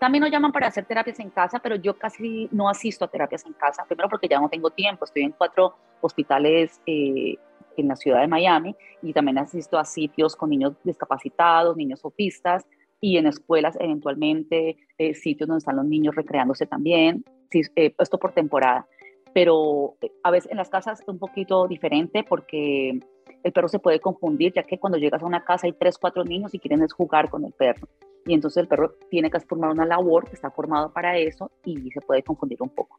También 0.03 0.23
nos 0.23 0.33
llaman 0.33 0.51
para 0.51 0.67
hacer 0.67 0.85
terapias 0.85 1.21
en 1.21 1.31
casa, 1.31 1.61
pero 1.61 1.77
yo 1.77 1.97
casi 1.97 2.49
no 2.51 2.69
asisto 2.69 3.05
a 3.05 3.09
terapias 3.09 3.47
en 3.47 3.53
casa, 3.53 3.85
primero 3.85 4.09
porque 4.09 4.27
ya 4.27 4.41
no 4.41 4.49
tengo 4.49 4.69
tiempo, 4.71 5.05
estoy 5.05 5.23
en 5.23 5.31
cuatro 5.31 5.77
hospitales 6.01 6.81
eh, 6.87 7.37
en 7.77 7.87
la 7.87 7.95
ciudad 7.95 8.21
de 8.21 8.27
Miami 8.27 8.75
y 9.01 9.13
también 9.13 9.39
asisto 9.39 9.79
a 9.79 9.85
sitios 9.85 10.35
con 10.35 10.51
niños 10.51 10.73
discapacitados, 10.83 11.77
niños 11.77 12.05
autistas 12.05 12.67
y 13.01 13.17
en 13.17 13.29
escuelas 13.29 13.77
eventualmente, 13.79 14.77
eh, 14.99 15.15
sitios 15.15 15.47
donde 15.47 15.59
están 15.59 15.77
los 15.77 15.87
niños 15.87 16.17
recreándose 16.17 16.67
también, 16.67 17.25
eh, 17.53 17.95
esto 17.97 18.19
por 18.19 18.33
temporada. 18.33 18.89
Pero 19.33 19.95
a 20.25 20.33
veces 20.33 20.51
en 20.51 20.57
las 20.57 20.69
casas 20.69 21.01
es 21.01 21.07
un 21.07 21.21
poquito 21.21 21.69
diferente 21.69 22.25
porque 22.29 22.99
el 23.45 23.53
perro 23.53 23.69
se 23.69 23.79
puede 23.79 24.01
confundir, 24.01 24.53
ya 24.53 24.65
que 24.65 24.81
cuando 24.81 24.99
llegas 24.99 25.23
a 25.23 25.27
una 25.27 25.45
casa 25.45 25.69
hay 25.69 25.75
tres, 25.75 25.97
cuatro 25.97 26.25
niños 26.25 26.53
y 26.55 26.59
quieren 26.59 26.83
es 26.83 26.93
jugar 26.93 27.31
con 27.31 27.45
el 27.45 27.53
perro 27.53 27.87
y 28.27 28.35
entonces 28.35 28.63
el 28.63 28.69
perro 28.69 28.95
tiene 29.11 29.31
que 29.31 29.41
formar 29.41 29.71
una 29.71 29.85
labor 29.85 30.29
que 30.29 30.35
está 30.35 30.51
formado 30.51 30.93
para 30.93 31.19
eso 31.19 31.51
y 31.65 31.91
se 31.91 32.01
puede 32.01 32.23
confundir 32.23 32.63
un 32.63 32.71
poco. 32.71 32.99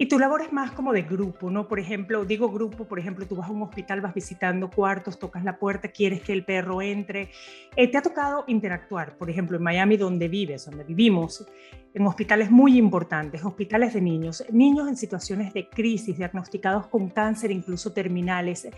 Y 0.00 0.06
tu 0.06 0.16
labor 0.16 0.42
es 0.42 0.52
más 0.52 0.70
como 0.70 0.92
de 0.92 1.02
grupo, 1.02 1.50
¿no? 1.50 1.66
Por 1.66 1.80
ejemplo, 1.80 2.24
digo 2.24 2.48
grupo, 2.52 2.84
por 2.84 3.00
ejemplo, 3.00 3.26
tú 3.26 3.34
vas 3.34 3.48
a 3.48 3.52
un 3.52 3.62
hospital, 3.62 4.00
vas 4.00 4.14
visitando 4.14 4.70
cuartos, 4.70 5.18
tocas 5.18 5.42
la 5.42 5.58
puerta, 5.58 5.88
quieres 5.88 6.22
que 6.22 6.32
el 6.32 6.44
perro 6.44 6.80
entre. 6.80 7.30
Eh, 7.74 7.88
¿Te 7.88 7.98
ha 7.98 8.02
tocado 8.02 8.44
interactuar, 8.46 9.18
por 9.18 9.28
ejemplo, 9.28 9.56
en 9.56 9.64
Miami, 9.64 9.96
donde 9.96 10.28
vives, 10.28 10.66
donde 10.66 10.84
vivimos, 10.84 11.44
en 11.92 12.06
hospitales 12.06 12.48
muy 12.48 12.78
importantes, 12.78 13.44
hospitales 13.44 13.92
de 13.92 14.00
niños, 14.00 14.44
niños 14.52 14.86
en 14.86 14.96
situaciones 14.96 15.52
de 15.52 15.68
crisis, 15.68 16.16
diagnosticados 16.16 16.86
con 16.86 17.08
cáncer, 17.08 17.50
incluso 17.50 17.92
terminales? 17.92 18.68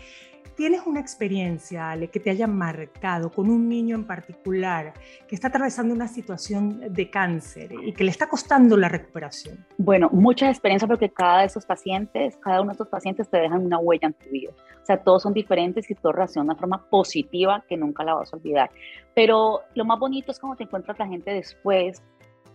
¿Tienes 0.55 0.85
una 0.85 0.99
experiencia, 0.99 1.91
Ale, 1.91 2.09
que 2.09 2.19
te 2.19 2.29
haya 2.29 2.45
marcado 2.45 3.31
con 3.31 3.49
un 3.49 3.67
niño 3.67 3.95
en 3.95 4.05
particular 4.05 4.93
que 5.27 5.35
está 5.35 5.47
atravesando 5.47 5.93
una 5.93 6.07
situación 6.07 6.93
de 6.93 7.09
cáncer 7.09 7.71
y 7.83 7.93
que 7.93 8.03
le 8.03 8.11
está 8.11 8.27
costando 8.27 8.77
la 8.77 8.89
recuperación? 8.89 9.65
Bueno, 9.77 10.09
mucha 10.11 10.49
experiencia 10.49 10.87
porque 10.87 11.09
cada 11.09 11.39
de 11.39 11.45
esos 11.45 11.65
pacientes, 11.65 12.37
cada 12.37 12.61
uno 12.61 12.71
de 12.71 12.75
esos 12.75 12.89
pacientes 12.89 13.29
te 13.29 13.37
dejan 13.37 13.65
una 13.65 13.79
huella 13.79 14.07
en 14.07 14.13
tu 14.13 14.29
vida. 14.29 14.51
O 14.81 14.85
sea, 14.85 14.97
todos 14.97 15.23
son 15.23 15.33
diferentes 15.33 15.89
y 15.89 15.95
todos 15.95 16.15
reaccionan 16.15 16.47
de 16.47 16.51
una 16.53 16.59
forma 16.59 16.89
positiva 16.89 17.63
que 17.67 17.77
nunca 17.77 18.03
la 18.03 18.15
vas 18.15 18.33
a 18.33 18.37
olvidar. 18.37 18.69
Pero 19.15 19.61
lo 19.73 19.85
más 19.85 19.99
bonito 19.99 20.31
es 20.31 20.39
cuando 20.39 20.57
te 20.57 20.63
encuentras 20.63 20.99
la 20.99 21.07
gente 21.07 21.31
después 21.31 22.01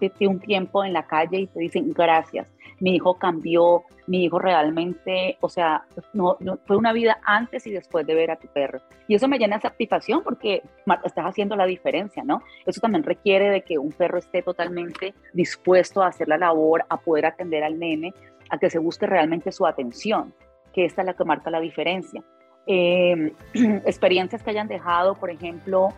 de 0.00 0.26
un 0.26 0.41
tiempo 0.41 0.85
en 0.85 0.93
la 0.93 1.07
calle 1.07 1.38
y 1.41 1.47
te 1.47 1.61
dicen 1.61 1.93
gracias 1.93 2.47
mi 2.81 2.97
hijo 2.97 3.19
cambió, 3.19 3.85
mi 4.07 4.25
hijo 4.25 4.38
realmente, 4.38 5.38
o 5.41 5.49
sea, 5.49 5.85
no, 6.12 6.37
fue 6.67 6.76
una 6.76 6.93
vida 6.93 7.19
antes 7.25 7.67
y 7.67 7.73
después 7.73 8.07
de 8.07 8.15
ver 8.15 8.31
a 8.31 8.37
tu 8.37 8.49
perro. 8.49 8.81
Y 9.09 9.15
eso 9.15 9.29
me 9.29 9.38
llena 9.38 9.57
de 9.57 9.62
satisfacción 9.62 10.23
porque 10.23 10.62
estás 11.05 11.25
haciendo 11.25 11.57
la 11.57 11.67
diferencia, 11.67 12.23
¿no? 12.25 12.43
Eso 12.67 12.81
también 12.81 13.05
requiere 13.05 13.50
de 13.50 13.62
que 13.62 13.79
un 13.79 13.93
perro 13.93 14.19
esté 14.19 14.43
totalmente 14.43 15.15
dispuesto 15.33 16.03
a 16.03 16.09
hacer 16.09 16.29
la 16.29 16.38
labor, 16.38 16.85
a 16.88 16.99
poder 16.99 17.26
atender 17.26 17.65
al 17.65 17.79
nene, 17.79 18.12
a 18.50 18.59
que 18.59 18.71
se 18.71 18.79
busque 18.79 19.07
realmente 19.07 19.53
su 19.53 19.67
atención, 19.67 20.35
que 20.73 20.85
esta 20.85 21.03
es 21.03 21.07
la 21.07 21.15
que 21.15 21.25
marca 21.25 21.50
la 21.50 21.61
diferencia. 21.61 22.23
Em, 22.67 23.33
experiencias 23.87 24.43
que 24.43 24.50
hayan 24.50 24.69
dejado, 24.69 25.15
por 25.15 25.31
ejemplo, 25.31 25.88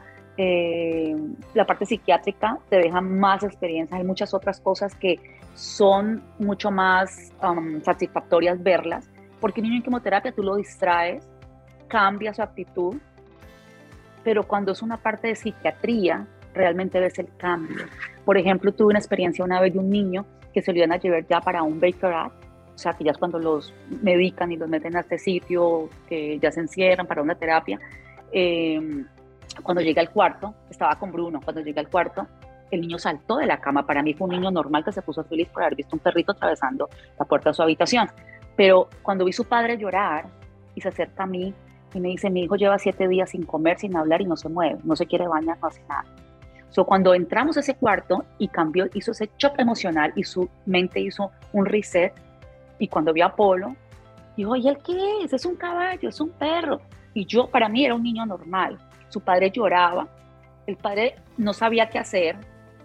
eh, 0.41 1.17
la 1.53 1.67
parte 1.67 1.85
psiquiátrica 1.85 2.61
te 2.71 2.77
deja 2.77 3.01
más 3.01 3.43
experiencia, 3.43 3.97
hay 3.97 4.05
muchas 4.05 4.33
otras 4.33 4.61
cosas 4.61 4.95
que 4.95 5.19
son 5.55 6.23
mucho 6.39 6.71
más 6.71 7.33
um, 7.43 7.83
satisfactorias 7.83 8.63
verlas, 8.63 9.11
porque 9.41 9.61
un 9.61 9.65
niño 9.65 9.79
en 9.79 9.83
quimioterapia 9.83 10.31
tú 10.31 10.45
lo 10.45 10.55
distraes, 10.55 11.29
cambia 11.89 12.33
su 12.33 12.41
actitud, 12.41 12.99
pero 14.23 14.47
cuando 14.47 14.71
es 14.71 14.81
una 14.81 14.97
parte 14.97 15.27
de 15.27 15.35
psiquiatría, 15.35 16.25
realmente 16.55 17.01
ves 17.01 17.19
el 17.19 17.29
cambio. 17.37 17.87
Por 18.25 18.39
ejemplo, 18.39 18.71
tuve 18.71 18.91
una 18.91 19.01
experiencia 19.01 19.45
una 19.45 19.61
vez 19.61 19.73
de 19.73 19.81
un 19.81 19.91
niño 19.91 20.25
que 20.55 20.63
se 20.63 20.73
lo 20.73 20.79
iban 20.79 20.93
a 20.93 20.99
llevar 20.99 21.27
ya 21.27 21.41
para 21.41 21.65
un 21.65 21.81
Baker 21.81 22.13
o 22.13 22.79
sea, 22.81 22.93
que 22.93 23.03
ya 23.03 23.11
es 23.11 23.19
cuando 23.19 23.41
los 23.41 23.75
medican 24.03 24.53
y 24.53 24.57
los 24.57 24.69
meten 24.69 24.97
a 24.97 25.01
este 25.01 25.19
sitio, 25.19 25.89
que 26.09 26.39
ya 26.39 26.53
se 26.53 26.61
encierran 26.61 27.09
para 27.09 27.23
una 27.23 27.35
terapia. 27.35 27.81
Eh, 28.31 29.05
cuando 29.63 29.83
llegué 29.83 30.01
al 30.01 30.11
cuarto, 30.11 30.55
estaba 30.71 30.97
con 30.97 31.13
Bruno, 31.13 31.41
cuando 31.43 31.63
llegué 31.63 31.81
al 31.81 31.89
cuarto, 31.89 32.27
el 32.71 32.81
niño 32.81 32.99
saltó 32.99 33.37
de 33.37 33.47
la 33.47 33.61
cama. 33.61 33.87
Para 33.87 34.03
mí 34.03 34.15
fue 34.15 34.27
un 34.27 34.35
niño 34.35 34.51
normal 34.51 34.85
que 34.85 34.93
se 34.93 35.03
puso 35.03 35.25
feliz 35.25 35.49
por 35.49 35.63
haber 35.63 35.77
visto 35.77 35.97
un 35.97 36.01
perrito 36.01 36.33
atravesando 36.33 36.89
la 37.19 37.25
puerta 37.25 37.51
de 37.51 37.55
su 37.55 37.63
habitación. 37.63 38.09
Pero 38.57 38.89
cuando 39.03 39.25
vi 39.25 39.31
a 39.31 39.35
su 39.35 39.45
padre 39.45 39.79
llorar 39.79 40.27
y 40.75 40.81
se 40.81 40.89
acerca 40.89 41.25
a 41.25 41.27
mí 41.27 41.55
y 41.95 42.01
me 42.01 42.09
dice, 42.09 42.29
mi 42.29 42.43
hijo 42.43 42.57
lleva 42.57 42.79
siete 42.79 43.09
días 43.09 43.31
sin 43.31 43.45
comer, 43.45 43.79
sin 43.79 43.97
hablar 43.97 44.21
y 44.21 44.27
no 44.27 44.37
se 44.37 44.49
mueve, 44.49 44.79
no 44.85 44.97
se 44.97 45.07
quiere 45.07 45.27
bañar, 45.27 45.59
no 45.61 45.69
hace 45.69 45.83
nada. 45.89 46.05
So, 46.71 46.85
cuando 46.85 47.15
entramos 47.15 47.57
a 47.57 47.61
ese 47.61 47.77
cuarto 47.77 48.25
y 48.37 48.49
cambió, 48.49 48.87
hizo 48.93 49.13
ese 49.13 49.31
shock 49.39 49.59
emocional 49.59 50.13
y 50.15 50.25
su 50.25 50.51
mente 50.67 51.01
hizo 51.01 51.31
un 51.53 51.65
reset. 51.65 52.13
Y 52.79 52.89
cuando 52.89 53.15
vi 53.15 53.23
a 53.23 53.27
Apolo, 53.27 53.75
dijo, 54.37 54.55
¿y 54.55 54.69
él 54.69 54.79
qué 54.85 55.25
es? 55.25 55.33
Es 55.33 55.47
un 55.47 55.57
caballo, 55.57 56.11
es 56.11 56.21
un 56.21 56.29
perro. 56.29 56.83
Y 57.15 57.25
yo, 57.25 57.49
para 57.49 57.71
mí, 57.71 57.87
era 57.87 57.95
un 57.95 58.03
niño 58.03 58.27
normal 58.27 58.79
su 59.09 59.21
padre 59.21 59.51
lloraba, 59.51 60.09
el 60.67 60.77
padre 60.77 61.17
no 61.37 61.53
sabía 61.53 61.89
qué 61.89 61.99
hacer, 61.99 62.37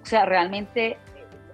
o 0.02 0.06
sea, 0.06 0.26
realmente, 0.26 0.98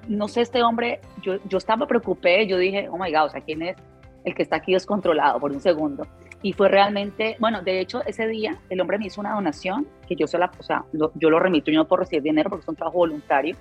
no 0.08 0.28
sé, 0.28 0.42
este 0.42 0.64
hombre, 0.64 1.02
yo, 1.22 1.38
yo 1.46 1.58
estaba 1.58 1.88
preocupé, 1.88 2.48
yo 2.48 2.58
dije, 2.58 2.88
oh 2.90 2.98
my 2.98 3.12
God, 3.12 3.26
o 3.26 3.30
sea, 3.30 3.42
¿quién 3.42 3.62
es 3.62 3.78
el 4.24 4.36
que 4.36 4.44
está 4.44 4.58
aquí 4.58 4.74
descontrolado 4.74 5.40
por 5.40 5.52
un 5.52 5.60
segundo? 5.60 6.06
Y 6.42 6.54
fue 6.54 6.70
realmente, 6.70 7.36
bueno, 7.40 7.62
de 7.62 7.80
hecho, 7.82 8.02
ese 8.06 8.28
día 8.28 8.58
el 8.70 8.80
hombre 8.80 8.98
me 8.98 9.08
hizo 9.08 9.20
una 9.20 9.34
donación, 9.34 9.88
que 10.08 10.16
yo 10.16 10.26
se 10.26 10.38
la, 10.38 10.50
o 10.58 10.64
sea, 10.64 10.86
yo 10.94 11.30
lo 11.30 11.40
remito, 11.40 11.70
yo 11.70 11.78
no 11.78 11.88
puedo 11.88 12.02
recibir 12.02 12.24
dinero 12.24 12.50
porque 12.50 12.64
es 12.64 12.70
un 12.70 12.76
trabajo 12.76 13.00
voluntario, 13.00 13.56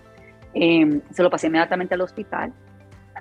em, 0.55 1.01
se 1.11 1.23
lo 1.23 1.31
pasé 1.31 1.49
inmediatamente 1.49 1.95
al 1.95 2.01
hospital 2.03 2.53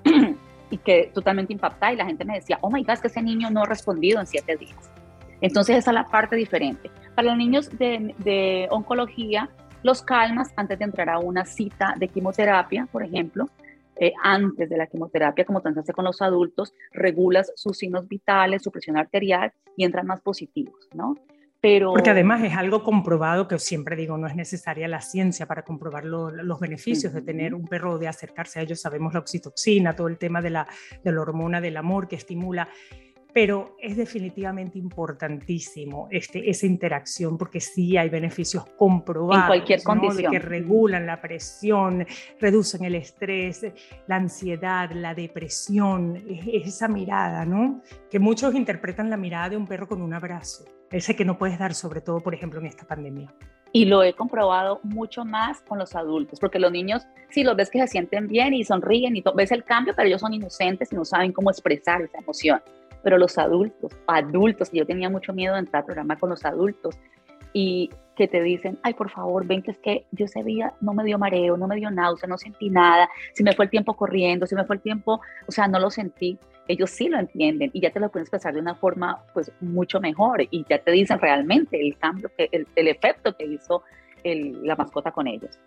y 0.70 0.78
que 0.78 1.12
totalmente 1.14 1.54
impactada 1.54 1.92
y 1.94 1.96
la 1.96 2.06
gente 2.06 2.24
me 2.24 2.36
decía, 2.36 2.60
oh 2.62 2.70
my 2.70 2.84
God, 2.84 2.92
es 2.92 3.02
que 3.02 3.08
ese 3.08 3.22
niño 3.22 3.50
no 3.50 3.64
ha 3.64 3.66
respondido 3.66 4.20
en 4.20 4.28
siete 4.28 4.56
días. 4.58 4.92
Entonces 5.42 5.78
esa 5.78 5.92
es 5.92 5.96
la 5.96 6.06
parte 6.06 6.36
diferente. 6.36 6.90
Para 7.16 7.30
los 7.30 7.38
niños 7.38 7.70
de, 7.78 8.68
oncología, 8.72 9.50
los 9.84 10.02
calmas 10.02 10.52
antes 10.56 10.80
de 10.80 10.86
entrar 10.86 11.10
a 11.10 11.20
una 11.20 11.46
cita 11.46 11.96
de 11.98 12.08
quimioterapia, 12.08 12.88
por 12.92 13.04
ejemplo, 13.04 13.50
eh, 13.96 14.14
antes 14.24 14.70
de 14.70 14.78
la 14.78 14.88
quimioterapia, 14.88 15.46
como 15.46 15.62
te 15.62 15.70
hace 15.70 15.94
con 15.94 16.06
los 16.06 16.22
adultos, 16.22 16.74
regulas 16.92 17.52
sus 17.56 17.78
signos 17.78 18.08
vitales, 18.08 18.64
su 18.64 18.72
presión 18.72 18.98
arterial 18.98 19.52
y 19.76 19.86
entran 19.86 20.06
más 20.06 20.22
positivos, 20.22 20.88
¿no? 20.94 21.16
Pero... 21.60 21.92
Porque 21.92 22.12
además 22.12 22.44
es 22.44 22.56
algo 22.56 22.84
comprobado 22.84 23.48
que 23.48 23.58
siempre 23.58 23.96
digo, 23.96 24.18
no 24.18 24.28
es 24.28 24.36
necesaria 24.36 24.88
la 24.88 25.02
ciencia 25.02 25.48
para 25.48 25.64
comprobar 25.64 26.06
los 26.06 26.60
beneficios 26.60 27.14
de 27.14 27.22
tener 27.24 27.56
un 27.56 27.66
perro, 27.66 27.98
de 27.98 28.08
acercarse 28.08 28.60
a 28.60 28.62
ellos. 28.62 28.80
Sabemos 28.80 29.14
la 29.14 29.20
oxitoxina, 29.20 29.96
todo 29.96 30.08
el 30.08 30.20
tema 30.20 30.42
de 30.42 30.52
la, 30.52 30.68
de 31.04 31.12
la 31.12 31.22
hormona 31.22 31.60
del 31.60 31.78
amor 31.78 32.08
que 32.08 32.16
estimula 32.16 32.70
pero 33.38 33.76
es 33.78 33.96
definitivamente 33.96 34.80
importantísimo 34.80 36.08
este, 36.10 36.50
esa 36.50 36.66
interacción 36.66 37.38
porque 37.38 37.60
sí 37.60 37.96
hay 37.96 38.10
beneficios 38.10 38.66
comprobados. 38.76 39.44
En 39.44 39.48
cualquier 39.48 39.84
condición. 39.84 40.32
que 40.32 40.40
regulan 40.40 41.06
la 41.06 41.22
presión, 41.22 42.04
reducen 42.42 42.84
el 42.84 42.96
estrés, 42.96 43.64
la 44.08 44.16
ansiedad, 44.16 44.90
la 44.92 45.14
depresión, 45.14 46.20
esa 46.52 46.88
mirada, 46.88 47.46
¿no? 47.46 47.84
Que 48.10 48.18
muchos 48.18 48.56
interpretan 48.56 49.12
la 49.12 49.18
mirada 49.18 49.50
de 49.50 49.58
un 49.58 49.68
perro 49.68 49.88
con 49.88 50.02
un 50.02 50.16
abrazo, 50.16 50.66
ese 50.90 51.16
que 51.16 51.24
no 51.24 51.38
puedes 51.38 51.60
dar, 51.60 51.76
sobre 51.76 52.02
todo, 52.02 52.22
por 52.22 52.34
ejemplo, 52.34 52.60
en 52.60 52.66
esta 52.66 52.88
pandemia. 52.88 53.32
Y 53.72 53.86
lo 53.86 54.02
he 54.02 54.14
comprobado 54.14 54.80
mucho 54.82 55.26
más 55.26 55.62
con 55.62 55.78
los 55.78 55.96
adultos, 55.96 56.40
porque 56.40 56.58
los 56.58 56.72
niños, 56.72 57.06
sí, 57.30 57.44
los 57.44 57.56
ves 57.56 57.70
que 57.70 57.82
se 57.82 57.88
sienten 57.88 58.28
bien 58.28 58.56
y 58.56 58.64
sonríen 58.64 59.16
y 59.16 59.24
ves 59.36 59.52
el 59.52 59.64
cambio, 59.64 59.94
pero 59.96 60.08
ellos 60.08 60.22
son 60.22 60.34
inocentes 60.34 60.92
y 60.92 60.96
no 60.96 61.06
saben 61.06 61.32
cómo 61.32 61.52
expresar 61.52 62.02
esa 62.02 62.18
emoción 62.18 62.60
pero 63.08 63.18
los 63.18 63.38
adultos, 63.38 63.94
adultos, 64.06 64.70
yo 64.74 64.86
tenía 64.86 65.10
mucho 65.10 65.32
miedo 65.32 65.54
de 65.54 65.62
entrar 65.62 65.80
al 65.80 65.86
programa 65.86 66.18
con 66.18 66.30
los 66.30 66.44
adultos, 66.44 67.00
y 67.54 67.90
que 68.18 68.28
te 68.28 68.42
dicen, 68.42 68.78
ay, 68.84 68.96
por 68.96 69.10
favor, 69.10 69.48
ven 69.48 69.62
que 69.62 69.72
es 69.72 69.78
que 69.78 70.06
yo 70.12 70.26
ese 70.26 70.44
día 70.44 70.74
no 70.82 70.94
me 70.94 71.06
dio 71.06 71.18
mareo, 71.18 71.56
no 71.56 71.70
me 71.70 71.78
dio 71.78 71.90
náusea, 71.90 72.28
no 72.28 72.38
sentí 72.38 72.70
nada, 72.70 73.08
si 73.34 73.46
me 73.46 73.54
fue 73.54 73.64
el 73.64 73.72
tiempo 73.72 73.96
corriendo, 73.96 74.46
si 74.46 74.56
me 74.56 74.66
fue 74.66 74.76
el 74.76 74.82
tiempo, 74.82 75.22
o 75.48 75.52
sea, 75.54 75.70
no 75.70 75.80
lo 75.80 75.90
sentí. 75.90 76.38
Ellos 76.68 76.90
sí 76.90 77.08
lo 77.08 77.18
entienden 77.18 77.72
y 77.72 77.80
ya 77.80 77.92
te 77.92 78.02
lo 78.02 78.10
pueden 78.10 78.24
expresar 78.24 78.54
de 78.54 78.60
una 78.60 78.76
forma 78.76 79.24
pues 79.34 79.54
mucho 79.62 80.02
mejor 80.02 80.42
y 80.42 80.66
ya 80.70 80.80
te 80.80 80.92
dicen 80.92 81.18
realmente 81.18 81.80
el 81.80 81.98
cambio, 81.98 82.30
el, 82.38 82.68
el 82.76 82.88
efecto 82.90 83.38
que 83.38 83.46
hizo 83.46 83.84
el, 84.26 84.68
la 84.68 84.76
mascota 84.76 85.14
con 85.14 85.28
ellos. 85.28 85.58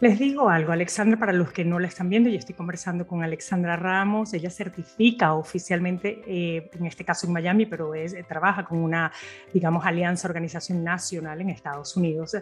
Les 0.00 0.16
digo 0.16 0.48
algo, 0.48 0.70
Alexandra, 0.70 1.18
para 1.18 1.32
los 1.32 1.50
que 1.50 1.64
no 1.64 1.80
la 1.80 1.88
están 1.88 2.08
viendo, 2.08 2.30
yo 2.30 2.38
estoy 2.38 2.54
conversando 2.54 3.04
con 3.04 3.24
Alexandra 3.24 3.74
Ramos, 3.74 4.32
ella 4.32 4.48
certifica 4.48 5.34
oficialmente, 5.34 6.22
eh, 6.24 6.70
en 6.72 6.86
este 6.86 7.04
caso 7.04 7.26
en 7.26 7.32
Miami, 7.32 7.66
pero 7.66 7.96
es, 7.96 8.14
trabaja 8.28 8.64
con 8.64 8.78
una, 8.78 9.10
digamos, 9.52 9.84
alianza, 9.84 10.28
organización 10.28 10.84
nacional 10.84 11.40
en 11.40 11.50
Estados 11.50 11.96
Unidos. 11.96 12.36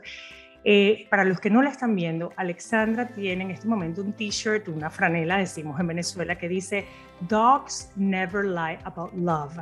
Eh, 0.68 1.07
para 1.11 1.22
los 1.22 1.38
que 1.38 1.48
no 1.48 1.62
la 1.62 1.70
están 1.70 1.94
viendo, 1.94 2.33
Alexandra 2.35 3.07
tiene 3.07 3.44
en 3.44 3.50
este 3.52 3.68
momento 3.68 4.02
un 4.02 4.12
t-shirt, 4.14 4.66
una 4.66 4.90
franela, 4.90 5.37
decimos 5.37 5.79
en 5.79 5.87
Venezuela, 5.87 6.37
que 6.38 6.48
dice 6.48 6.87
Dogs 7.20 7.92
never 7.94 8.44
lie 8.44 8.76
about 8.83 9.12
love. 9.14 9.61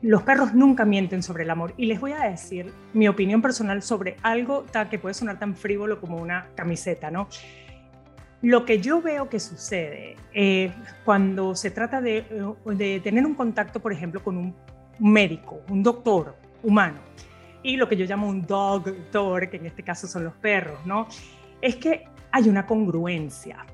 Los 0.00 0.22
perros 0.22 0.54
nunca 0.54 0.84
mienten 0.84 1.24
sobre 1.24 1.42
el 1.42 1.50
amor. 1.50 1.74
Y 1.76 1.86
les 1.86 1.98
voy 1.98 2.12
a 2.12 2.20
decir 2.20 2.72
mi 2.92 3.08
opinión 3.08 3.42
personal 3.42 3.82
sobre 3.82 4.16
algo 4.22 4.64
que 4.88 4.96
puede 5.00 5.14
sonar 5.14 5.40
tan 5.40 5.56
frívolo 5.56 6.00
como 6.00 6.18
una 6.18 6.46
camiseta, 6.54 7.10
¿no? 7.10 7.26
Lo 8.40 8.64
que 8.64 8.80
yo 8.80 9.02
veo 9.02 9.28
que 9.28 9.40
sucede 9.40 10.14
eh, 10.32 10.72
cuando 11.04 11.56
se 11.56 11.72
trata 11.72 12.00
de, 12.00 12.26
de 12.64 13.00
tener 13.00 13.26
un 13.26 13.34
contacto, 13.34 13.80
por 13.80 13.92
ejemplo, 13.92 14.22
con 14.22 14.36
un 14.36 14.54
médico, 15.00 15.62
un 15.68 15.82
doctor 15.82 16.36
humano, 16.62 17.00
y 17.64 17.76
lo 17.76 17.88
que 17.88 17.96
yo 17.96 18.04
llamo 18.04 18.28
un 18.28 18.46
dog 18.46 18.84
que 19.50 19.56
en 19.56 19.66
este 19.66 19.82
caso 19.82 20.06
son 20.06 20.22
los 20.22 20.34
perros, 20.34 20.78
¿no? 20.84 21.08
Es 21.60 21.76
que 21.76 22.04
hay 22.30 22.48
una 22.48 22.66
congruencia. 22.66 23.64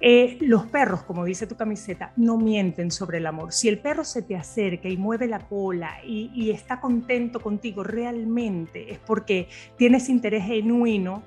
Eh, 0.00 0.38
los 0.40 0.66
perros, 0.66 1.02
como 1.02 1.24
dice 1.24 1.46
tu 1.46 1.54
camiseta, 1.54 2.12
no 2.16 2.36
mienten 2.36 2.90
sobre 2.90 3.18
el 3.18 3.26
amor. 3.26 3.52
Si 3.52 3.68
el 3.68 3.78
perro 3.78 4.04
se 4.04 4.22
te 4.22 4.36
acerca 4.36 4.88
y 4.88 4.96
mueve 4.96 5.26
la 5.26 5.38
cola 5.40 6.00
y, 6.04 6.30
y 6.34 6.50
está 6.50 6.80
contento 6.80 7.40
contigo, 7.40 7.84
realmente 7.84 8.90
es 8.90 8.98
porque 8.98 9.48
tienes 9.76 10.08
interés 10.08 10.44
genuino 10.44 11.22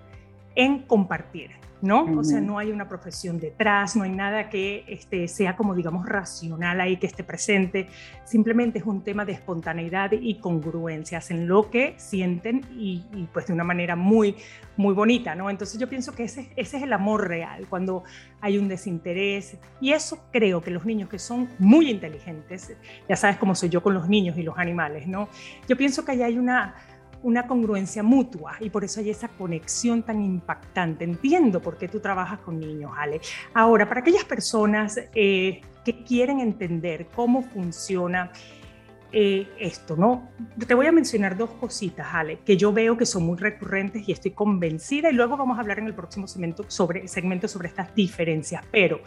en 0.56 0.84
compartir. 0.84 1.59
¿No? 1.82 2.04
O 2.18 2.24
sea, 2.24 2.42
no 2.42 2.60
hay 2.60 2.72
una 2.72 2.90
profesión 2.90 3.40
detrás, 3.40 3.96
no 3.96 4.04
hay 4.04 4.12
nada 4.12 4.50
que 4.50 4.84
este, 4.88 5.28
sea 5.28 5.56
como, 5.56 5.76
digamos, 5.76 6.08
racional 6.08 6.82
ahí, 6.82 6.98
que 6.98 7.08
esté 7.08 7.24
presente. 7.24 7.88
Simplemente 8.26 8.80
es 8.80 8.86
un 8.86 9.04
tema 9.04 9.26
de 9.26 9.34
espontaneidad 9.34 10.12
y 10.12 10.36
congruencia, 10.36 11.20
hacen 11.20 11.48
lo 11.48 11.70
que 11.70 11.94
sienten 11.98 12.66
y, 12.78 13.04
pues 13.34 13.48
de 13.48 13.54
una 13.54 13.64
manera 13.64 13.96
muy, 13.96 14.36
muy 14.76 14.94
bonita, 14.94 15.36
¿no? 15.36 15.50
Entonces 15.50 15.80
yo 15.80 15.88
pienso 15.88 16.14
que 16.14 16.24
ese, 16.24 16.52
ese 16.56 16.78
es 16.78 16.84
el 16.84 16.94
amor 16.94 17.28
real, 17.28 17.66
cuando 17.70 18.04
hay 18.42 18.58
un 18.58 18.68
desinterés. 18.68 19.58
Y 19.80 19.94
eso 19.94 20.20
creo 20.32 20.62
que 20.62 20.72
los 20.72 20.86
niños 20.86 21.10
que 21.10 21.20
son 21.20 21.50
muy 21.60 21.90
inteligentes, 21.90 22.76
ya 23.08 23.16
sabes 23.16 23.38
cómo 23.38 23.56
soy 23.56 23.70
yo 23.70 23.82
con 23.82 23.94
los 23.94 24.10
niños 24.10 24.38
y 24.38 24.44
los 24.44 24.58
animales, 24.58 25.08
¿no? 25.08 25.30
Yo 25.68 25.78
pienso 25.78 26.04
que 26.04 26.12
ahí 26.12 26.24
hay 26.24 26.38
una 26.38 26.76
una 27.24 27.48
congruencia 27.48 28.04
mutua 28.04 28.56
y 28.60 28.70
por 28.70 28.84
eso 28.84 29.00
hay 29.00 29.10
esa 29.10 29.28
conexión 29.28 30.04
tan 30.04 30.22
impactante. 30.22 31.04
Entiendo 31.04 31.62
por 31.62 31.78
qué 31.78 31.88
tú 31.88 32.00
trabajas 32.00 32.40
con 32.40 32.60
niños, 32.60 32.92
Ale. 32.98 33.22
Ahora, 33.54 33.88
para 33.88 34.02
aquellas 34.02 34.24
personas 34.24 35.00
eh, 35.14 35.62
que 35.84 36.04
quieren 36.04 36.40
entender 36.40 37.08
cómo 37.16 37.42
funciona 37.42 38.32
eh, 39.12 39.48
esto, 39.58 39.96
¿no? 39.96 40.30
Te 40.68 40.76
voy 40.76 40.86
a 40.86 40.92
mencionar 40.92 41.36
dos 41.36 41.50
cositas, 41.52 42.08
Ale, 42.14 42.40
que 42.46 42.58
yo 42.58 42.72
veo 42.72 42.96
que 42.96 43.08
son 43.08 43.24
muy 43.24 43.38
recurrentes 43.38 44.08
y 44.08 44.12
estoy 44.12 44.32
convencida 44.32 45.10
y 45.10 45.14
luego 45.14 45.36
vamos 45.36 45.58
a 45.58 45.62
hablar 45.62 45.80
en 45.80 45.88
el 45.88 45.96
próximo 45.96 46.28
segmento 46.28 46.64
sobre, 46.68 47.08
segmento 47.08 47.48
sobre 47.48 47.70
estas 47.70 47.94
diferencias. 47.96 48.64
Pero 48.72 49.02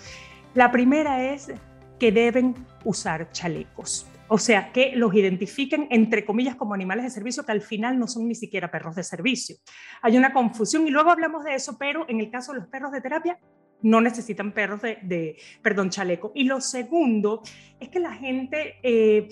la 0.54 0.72
primera 0.72 1.32
es 1.32 1.52
que 2.00 2.10
deben 2.10 2.56
usar 2.84 3.30
chalecos. 3.30 4.08
O 4.34 4.38
sea, 4.38 4.72
que 4.72 4.92
los 4.96 5.14
identifiquen 5.14 5.88
entre 5.90 6.24
comillas 6.24 6.56
como 6.56 6.72
animales 6.72 7.04
de 7.04 7.10
servicio 7.10 7.44
que 7.44 7.52
al 7.52 7.60
final 7.60 7.98
no 7.98 8.06
son 8.06 8.26
ni 8.26 8.34
siquiera 8.34 8.70
perros 8.70 8.96
de 8.96 9.02
servicio. 9.02 9.56
Hay 10.00 10.16
una 10.16 10.32
confusión 10.32 10.88
y 10.88 10.90
luego 10.90 11.10
hablamos 11.10 11.44
de 11.44 11.54
eso, 11.54 11.76
pero 11.78 12.06
en 12.08 12.18
el 12.18 12.30
caso 12.30 12.54
de 12.54 12.60
los 12.60 12.68
perros 12.68 12.92
de 12.92 13.02
terapia 13.02 13.38
no 13.82 14.00
necesitan 14.00 14.52
perros 14.52 14.80
de, 14.80 15.36
perdón, 15.60 15.90
chaleco. 15.90 16.32
Y 16.34 16.44
lo 16.44 16.62
segundo 16.62 17.42
es 17.78 17.90
que 17.90 18.00
la 18.00 18.14
gente... 18.14 18.76
Eh, 18.82 19.28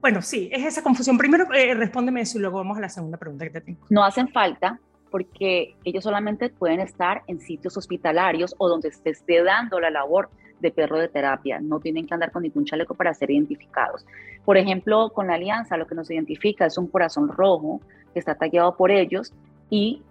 bueno, 0.00 0.22
sí, 0.22 0.48
es 0.52 0.64
esa 0.66 0.84
confusión. 0.84 1.18
Primero 1.18 1.52
eh, 1.52 1.74
respóndeme 1.74 2.20
eso 2.20 2.38
y 2.38 2.42
luego 2.42 2.58
vamos 2.58 2.78
a 2.78 2.82
la 2.82 2.90
segunda 2.90 3.18
pregunta 3.18 3.44
que 3.46 3.50
te 3.50 3.60
tengo. 3.60 3.84
No 3.90 4.04
hacen 4.04 4.28
falta 4.28 4.78
porque 5.10 5.74
ellos 5.82 6.04
solamente 6.04 6.48
pueden 6.48 6.78
estar 6.78 7.22
en 7.26 7.40
sitios 7.40 7.76
hospitalarios 7.76 8.54
o 8.58 8.68
donde 8.68 8.92
se 8.92 9.10
esté 9.10 9.42
dando 9.42 9.80
la 9.80 9.90
labor 9.90 10.30
de 10.62 10.70
perro 10.70 10.98
de 10.98 11.08
terapia. 11.08 11.60
No 11.60 11.80
tienen 11.80 12.06
que 12.06 12.14
andar 12.14 12.32
con 12.32 12.44
ningún 12.44 12.64
chaleco 12.64 12.94
para 12.94 13.12
ser 13.12 13.30
identificados. 13.30 14.06
Por 14.44 14.56
ejemplo, 14.56 15.10
con 15.10 15.26
la 15.26 15.34
alianza 15.34 15.76
lo 15.76 15.86
que 15.86 15.94
nos 15.94 16.10
identifica 16.10 16.64
es 16.64 16.78
un 16.78 16.86
corazón 16.86 17.28
rojo 17.28 17.80
que 18.14 18.20
está 18.20 18.34
tallado 18.36 18.74
por 18.76 18.90
ellos 18.90 19.34
y 19.68 20.02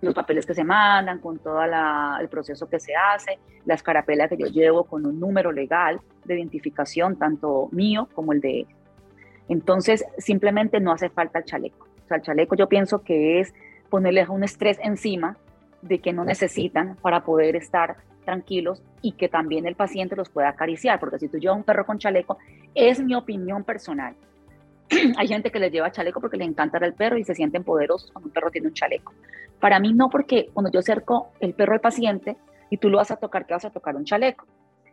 los 0.00 0.14
papeles 0.14 0.46
que 0.46 0.54
se 0.54 0.62
mandan, 0.62 1.18
con 1.18 1.38
todo 1.38 1.60
el 1.62 2.28
proceso 2.28 2.68
que 2.68 2.78
se 2.78 2.94
hace, 2.94 3.38
la 3.64 3.74
escarapela 3.74 4.28
que 4.28 4.36
yo 4.36 4.46
llevo 4.46 4.84
con 4.84 5.06
un 5.06 5.18
número 5.18 5.50
legal 5.50 6.00
de 6.24 6.36
identificación, 6.36 7.16
tanto 7.16 7.68
mío 7.72 8.08
como 8.14 8.32
el 8.32 8.40
de 8.40 8.60
ellos. 8.60 8.72
Entonces, 9.48 10.04
simplemente 10.18 10.78
no 10.78 10.92
hace 10.92 11.08
falta 11.08 11.38
el 11.40 11.44
chaleco. 11.46 11.88
O 12.04 12.08
sea, 12.08 12.18
el 12.18 12.22
chaleco 12.22 12.54
yo 12.54 12.68
pienso 12.68 13.02
que 13.02 13.40
es 13.40 13.54
ponerles 13.90 14.28
un 14.28 14.44
estrés 14.44 14.78
encima 14.82 15.36
de 15.82 16.00
que 16.00 16.12
no 16.12 16.24
necesitan 16.24 16.96
para 17.02 17.24
poder 17.24 17.56
estar 17.56 17.96
tranquilos 18.28 18.82
y 19.00 19.12
que 19.12 19.28
también 19.28 19.66
el 19.66 19.74
paciente 19.74 20.14
los 20.14 20.28
pueda 20.28 20.50
acariciar, 20.50 21.00
porque 21.00 21.18
si 21.18 21.28
tú 21.28 21.38
llevas 21.38 21.56
un 21.56 21.64
perro 21.64 21.86
con 21.86 21.98
chaleco, 21.98 22.36
es 22.74 23.00
mi 23.00 23.14
opinión 23.14 23.64
personal. 23.64 24.14
Hay 25.16 25.28
gente 25.28 25.50
que 25.50 25.58
les 25.58 25.72
lleva 25.72 25.90
chaleco 25.90 26.20
porque 26.20 26.36
le 26.36 26.44
encanta 26.44 26.76
el 26.78 26.92
perro 26.92 27.16
y 27.16 27.24
se 27.24 27.34
sienten 27.34 27.64
poderosos 27.64 28.10
cuando 28.12 28.28
un 28.28 28.34
perro 28.34 28.50
tiene 28.50 28.68
un 28.68 28.74
chaleco. 28.74 29.14
Para 29.58 29.80
mí 29.80 29.94
no, 29.94 30.10
porque 30.10 30.50
cuando 30.52 30.70
yo 30.70 30.80
acerco 30.80 31.30
el 31.40 31.54
perro 31.54 31.72
al 31.72 31.80
paciente 31.80 32.36
y 32.68 32.76
tú 32.76 32.90
lo 32.90 32.98
vas 32.98 33.10
a 33.10 33.16
tocar, 33.16 33.46
que 33.46 33.54
vas 33.54 33.64
a 33.64 33.70
tocar 33.70 33.96
un 33.96 34.04
chaleco 34.04 34.46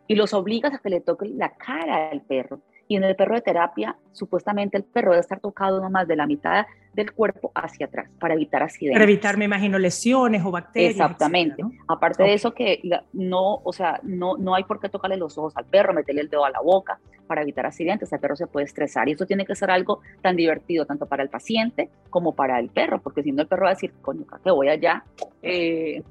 y 0.08 0.14
los 0.14 0.32
obligas 0.32 0.72
a 0.72 0.78
que 0.78 0.88
le 0.88 1.00
toque 1.02 1.28
la 1.28 1.50
cara 1.50 2.08
al 2.10 2.22
perro. 2.22 2.60
Y 2.88 2.96
en 2.96 3.04
el 3.04 3.16
perro 3.16 3.34
de 3.34 3.42
terapia, 3.42 3.96
supuestamente 4.12 4.78
el 4.78 4.84
perro 4.84 5.10
debe 5.10 5.20
estar 5.20 5.40
tocado 5.40 5.80
nomás 5.82 6.08
de 6.08 6.16
la 6.16 6.26
mitad 6.26 6.64
del 6.96 7.12
cuerpo 7.12 7.52
hacia 7.54 7.86
atrás 7.86 8.08
para 8.18 8.34
evitar 8.34 8.62
accidentes. 8.62 8.98
Para 8.98 9.04
evitar, 9.04 9.36
me 9.36 9.44
imagino, 9.44 9.78
lesiones 9.78 10.42
o 10.44 10.50
bacterias. 10.50 10.92
Exactamente. 10.92 11.62
Aparte 11.86 12.22
de 12.22 12.32
eso, 12.32 12.54
que 12.54 12.80
no, 13.12 13.60
o 13.62 13.72
sea, 13.72 14.00
no, 14.02 14.38
no 14.38 14.54
hay 14.54 14.64
por 14.64 14.80
qué 14.80 14.88
tocarle 14.88 15.18
los 15.18 15.36
ojos 15.36 15.54
al 15.56 15.66
perro, 15.66 15.92
meterle 15.92 16.22
el 16.22 16.30
dedo 16.30 16.46
a 16.46 16.50
la 16.50 16.60
boca 16.60 16.98
para 17.26 17.42
evitar 17.42 17.66
accidentes. 17.66 18.10
El 18.10 18.18
perro 18.18 18.34
se 18.34 18.46
puede 18.46 18.64
estresar 18.64 19.08
y 19.10 19.12
eso 19.12 19.26
tiene 19.26 19.44
que 19.44 19.54
ser 19.54 19.70
algo 19.70 20.00
tan 20.22 20.36
divertido 20.36 20.86
tanto 20.86 21.04
para 21.04 21.22
el 21.22 21.28
paciente 21.28 21.90
como 22.08 22.34
para 22.34 22.58
el 22.58 22.70
perro, 22.70 23.00
porque 23.02 23.22
si 23.22 23.30
no 23.30 23.42
el 23.42 23.48
perro 23.48 23.64
va 23.64 23.72
a 23.72 23.74
decir, 23.74 23.92
coño, 24.00 24.24
que 24.42 24.50
voy 24.50 24.68
allá. 24.68 25.04
Eh, 25.42 26.02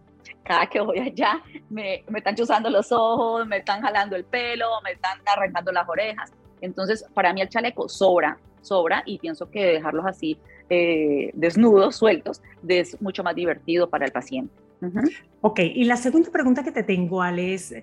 cada 0.44 0.68
que 0.68 0.80
voy 0.80 1.00
allá 1.00 1.42
me, 1.70 2.04
me 2.10 2.20
están 2.20 2.36
chuzando 2.36 2.70
los 2.70 2.92
ojos, 2.92 3.48
me 3.48 3.58
están 3.58 3.82
jalando 3.82 4.16
el 4.16 4.24
pelo, 4.24 4.68
me 4.84 4.92
están 4.92 5.18
arrancando 5.26 5.72
las 5.72 5.90
orejas. 5.90 6.32
Entonces, 6.62 7.04
para 7.16 7.34
mí 7.34 7.42
el 7.42 7.50
chaleco 7.50 7.90
sobra, 7.90 8.38
sobra 8.62 9.02
y 9.08 9.18
pienso 9.18 9.50
que 9.50 9.66
dejarlos 9.66 10.06
así 10.06 10.38
eh, 10.70 11.32
desnudos, 11.34 11.96
sueltos, 11.96 12.42
es 12.68 13.00
mucho 13.02 13.24
más 13.24 13.36
divertido 13.36 13.90
para 13.90 14.06
el 14.06 14.12
paciente. 14.12 14.54
Ok, 15.42 15.60
y 15.60 15.86
la 15.86 15.98
segunda 15.98 16.30
pregunta 16.30 16.64
que 16.64 16.72
te 16.72 16.84
tengo, 16.84 17.22
Ale, 17.22 17.54
es, 17.54 17.74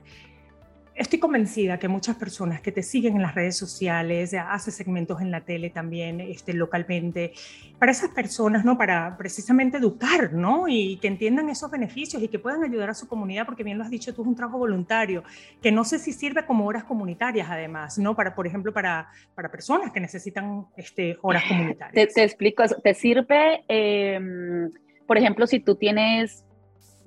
Estoy 0.95 1.19
convencida 1.19 1.79
que 1.79 1.89
muchas 1.89 2.17
personas 2.17 2.61
que 2.61 2.71
te 2.71 2.83
siguen 2.83 3.17
en 3.17 3.23
las 3.23 3.35
redes 3.35 3.57
sociales, 3.57 4.35
hace 4.35 4.71
segmentos 4.71 5.23
en 5.23 5.31
la 5.31 5.41
tele 5.41 5.71
también, 5.71 6.21
este, 6.21 6.53
localmente, 6.53 7.33
para 7.79 7.93
esas 7.93 8.11
personas, 8.11 8.63
¿no? 8.65 8.77
Para 8.77 9.17
precisamente 9.17 9.79
educar, 9.79 10.35
¿no? 10.35 10.69
Y 10.69 10.99
que 10.99 11.09
entiendan 11.09 11.49
esos 11.49 11.71
beneficios 11.71 12.23
y 12.23 12.29
que 12.29 12.39
puedan 12.39 12.63
ayudar 12.63 12.91
a 12.91 12.95
su 12.95 13.09
comunidad, 13.09 13.47
porque 13.47 13.65
bien 13.65 13.79
lo 13.79 13.85
has 13.85 13.91
dicho, 13.91 14.15
tú 14.15 14.21
es 14.21 14.29
un 14.29 14.37
trabajo 14.37 14.59
voluntario, 14.59 15.25
que 15.63 15.73
no 15.73 15.85
sé 15.85 15.99
si 15.99 16.13
sirve 16.13 16.45
como 16.45 16.67
horas 16.67 16.85
comunitarias 16.85 17.49
además, 17.51 17.99
¿no? 17.99 18.15
Para, 18.15 18.35
por 18.35 18.47
ejemplo, 18.47 18.71
para, 18.73 19.09
para 19.35 19.51
personas 19.51 19.93
que 19.93 20.01
necesitan 20.01 20.67
este, 20.77 21.17
horas 21.23 21.45
comunitarias. 21.49 22.13
Te, 22.13 22.23
explico. 22.23 22.65
Te 22.83 22.93
sirve, 22.93 23.65
em, 23.67 24.71
por 25.07 25.17
ejemplo, 25.17 25.47
si 25.47 25.59
tú 25.59 25.75
tienes, 25.75 26.45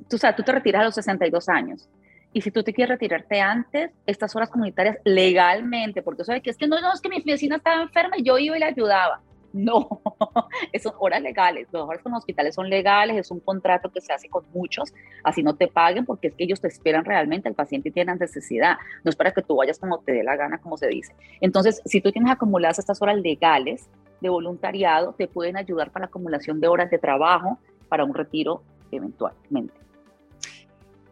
tú, 0.10 0.15
o 0.15 0.19
sea, 0.19 0.36
tú 0.36 0.41
te 0.41 0.52
retiras 0.52 0.82
a 0.82 0.86
los 0.86 0.95
62 0.95 1.50
años 1.50 1.88
y 2.36 2.41
si 2.41 2.52
tú 2.52 2.63
te 2.63 2.74
quieres 2.74 2.89
retirarte 2.89 3.39
antes, 3.39 3.91
estas 4.06 4.36
horas 4.36 4.50
comunitarias 4.50 4.98
legalmente, 5.06 6.02
porque 6.02 6.26
sabes 6.26 6.43
que 6.43 6.50
es 6.50 6.58
que 6.58 6.67
no, 6.67 6.82
no, 6.82 6.91
es 6.91 7.00
que 7.00 7.08
mi 7.08 7.21
vecina 7.21 7.56
estaba 7.56 7.82
enferma 7.82 8.17
y 8.17 8.24
yo 8.24 8.38
iba 8.38 8.58
y 8.58 8.60
le 8.60 8.65
ayudaba. 8.65 9.21
No, 9.54 10.02
son 10.84 10.93
horas 11.00 11.21
legales. 11.21 11.69
Las 11.71 11.84
horas 11.84 12.04
con 12.04 12.12
los 12.12 12.19
hospitales 12.19 12.54
son 12.54 12.69
legales, 12.69 13.15
es 13.15 13.32
un 13.32 13.39
contrato 13.39 13.89
que 13.89 14.02
se 14.02 14.12
hace 14.12 14.28
con 14.28 14.43
muchos, 14.54 14.93
así 15.24 15.43
no 15.43 15.56
te 15.56 15.69
paguen 15.69 16.04
porque 16.04 16.28
es 16.28 16.36
que 16.36 16.43
ellos 16.43 16.60
te 16.60 16.67
esperan 16.67 17.06
realmente, 17.06 17.48
el 17.48 17.56
paciente 17.56 17.89
tiene 17.89 18.13
necesidad, 18.13 18.76
no 19.06 19.10
es 19.10 19.15
para 19.15 19.32
que 19.32 19.41
tú 19.41 19.56
vayas 19.56 19.80
como 19.80 20.00
te 20.00 20.12
dé 20.12 20.21
la 20.21 20.36
gana, 20.36 20.58
como 20.58 20.76
se 20.76 20.88
dice. 20.88 21.15
Entonces, 21.39 21.82
si 21.86 22.02
tú 22.02 22.12
tienes 22.12 22.34
acumuladas 22.34 22.80
estas 22.80 23.02
horas 23.02 23.15
legales 23.15 23.89
de 24.19 24.28
voluntariado, 24.28 25.13
te 25.13 25.30
pueden 25.30 25.56
ayudar 25.56 25.89
para 25.89 26.04
la 26.04 26.08
acumulación 26.08 26.60
de 26.60 26.67
horas 26.67 26.91
de 26.91 26.98
trabajo 26.98 27.60
para 27.88 28.04
un 28.04 28.13
retiro 28.13 28.62
eventualmente. 28.91 29.85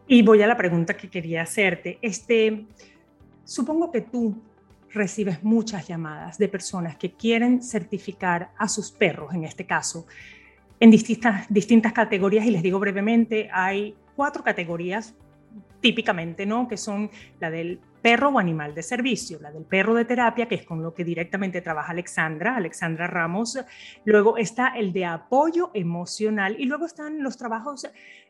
Y 0.06 0.22
voy 0.22 0.42
a 0.42 0.46
la 0.46 0.56
pregunta 0.56 0.94
que 0.94 1.08
quería 1.08 1.42
hacerte. 1.42 1.98
Este, 2.02 2.66
supongo 3.44 3.90
que 3.90 4.02
tú 4.02 4.36
recibes 4.92 5.42
muchas 5.42 5.88
llamadas 5.88 6.38
de 6.38 6.48
personas 6.48 6.96
que 6.96 7.12
quieren 7.12 7.62
certificar 7.62 8.50
a 8.58 8.68
sus 8.68 8.92
perros, 8.92 9.34
en 9.34 9.44
este 9.44 9.66
caso, 9.66 10.06
en 10.78 10.90
distintas, 10.90 11.46
distintas 11.48 11.92
categorías. 11.92 12.46
Y 12.46 12.50
les 12.50 12.62
digo 12.62 12.78
brevemente, 12.78 13.48
hay 13.52 13.96
cuatro 14.14 14.44
categorías 14.44 15.14
típicamente, 15.80 16.46
¿no? 16.46 16.66
Que 16.68 16.76
son 16.76 17.10
la 17.40 17.50
del 17.50 17.78
perro 18.00 18.30
o 18.30 18.38
animal 18.38 18.74
de 18.74 18.82
servicio, 18.82 19.38
la 19.40 19.50
del 19.50 19.64
perro 19.64 19.94
de 19.94 20.04
terapia, 20.04 20.46
que 20.46 20.54
es 20.54 20.64
con 20.64 20.82
lo 20.82 20.94
que 20.94 21.04
directamente 21.04 21.60
trabaja 21.60 21.92
Alexandra, 21.92 22.56
Alexandra 22.56 23.06
Ramos. 23.06 23.58
Luego 24.04 24.36
está 24.36 24.68
el 24.68 24.92
de 24.92 25.06
apoyo 25.06 25.70
emocional 25.74 26.56
y 26.58 26.66
luego 26.66 26.86
están 26.86 27.22
los 27.22 27.36
trabajos 27.36 27.86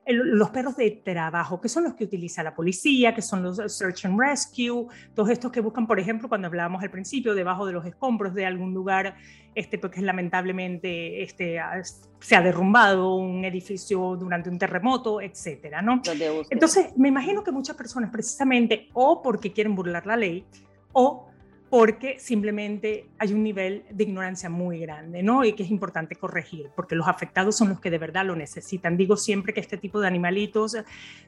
los 0.07 0.51
perros 0.51 0.77
de 0.77 0.90
trabajo, 0.90 1.61
que 1.61 1.69
son 1.69 1.85
los 1.85 1.95
que 1.95 2.05
utiliza 2.05 2.43
la 2.43 2.55
policía, 2.55 3.14
que 3.14 3.23
son 3.23 3.43
los 3.43 3.57
search 3.73 4.05
and 4.05 4.19
rescue, 4.21 4.87
todos 5.14 5.31
estos 5.31 5.51
que 5.51 5.61
buscan, 5.61 5.87
por 5.87 5.99
ejemplo, 5.99 6.29
cuando 6.29 6.49
hablábamos 6.49 6.83
al 6.83 6.90
principio, 6.90 7.35
debajo 7.35 7.67
de 7.67 7.73
los 7.73 7.87
escombros 7.87 8.35
de 8.35 8.45
algún 8.45 8.75
lugar, 8.75 9.17
este, 9.55 9.79
porque 9.79 10.03
lamentablemente 10.03 11.23
este, 11.23 11.59
se 12.21 12.37
ha 12.37 12.43
derrumbado 12.43 13.14
un 13.14 13.45
edificio 13.45 14.17
durante 14.17 14.51
un 14.51 14.59
terremoto, 14.59 15.21
etcétera, 15.21 15.81
¿no? 15.81 16.03
Entonces, 16.51 16.97
me 16.97 17.09
imagino 17.09 17.43
que 17.43 17.53
muchas 17.53 17.77
personas 17.77 18.11
precisamente 18.11 18.88
o 18.93 19.23
porque 19.23 19.53
quieren 19.53 19.75
burlar 19.75 20.07
la 20.07 20.17
ley 20.17 20.45
o 20.93 21.29
porque 21.75 22.21
simplemente 22.21 23.09
hay 23.19 23.33
un 23.33 23.43
nivel 23.43 23.83
de 23.91 24.05
ignorancia 24.05 24.49
muy 24.49 24.79
grande, 24.79 25.25
¿no? 25.25 25.45
Y 25.45 25.55
que 25.55 25.65
es 25.65 25.73
importante 25.73 26.15
corregir, 26.15 26.71
porque 26.77 26.95
los 26.95 27.09
afectados 27.09 27.57
son 27.57 27.71
los 27.71 27.81
que 27.81 27.91
de 27.91 27.99
verdad 27.99 28.25
lo 28.25 28.37
necesitan. 28.37 28.97
Digo 28.97 29.17
siempre 29.17 29.53
que 29.53 29.59
este 29.59 29.77
tipo 29.77 29.99
de 29.99 30.07
animalitos 30.07 30.77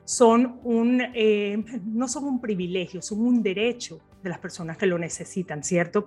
son 0.05 0.61
un, 0.63 1.03
eh, 1.15 1.65
no 1.85 2.07
son 2.07 2.27
un 2.27 2.41
privilegio, 2.41 3.03
son 3.03 3.23
un 3.23 3.43
derecho 3.43 3.99
de 4.23 4.31
las 4.31 4.39
personas 4.39 4.77
que 4.77 4.87
lo 4.87 5.01
necesitan, 5.01 5.65
¿cierto? 5.65 6.07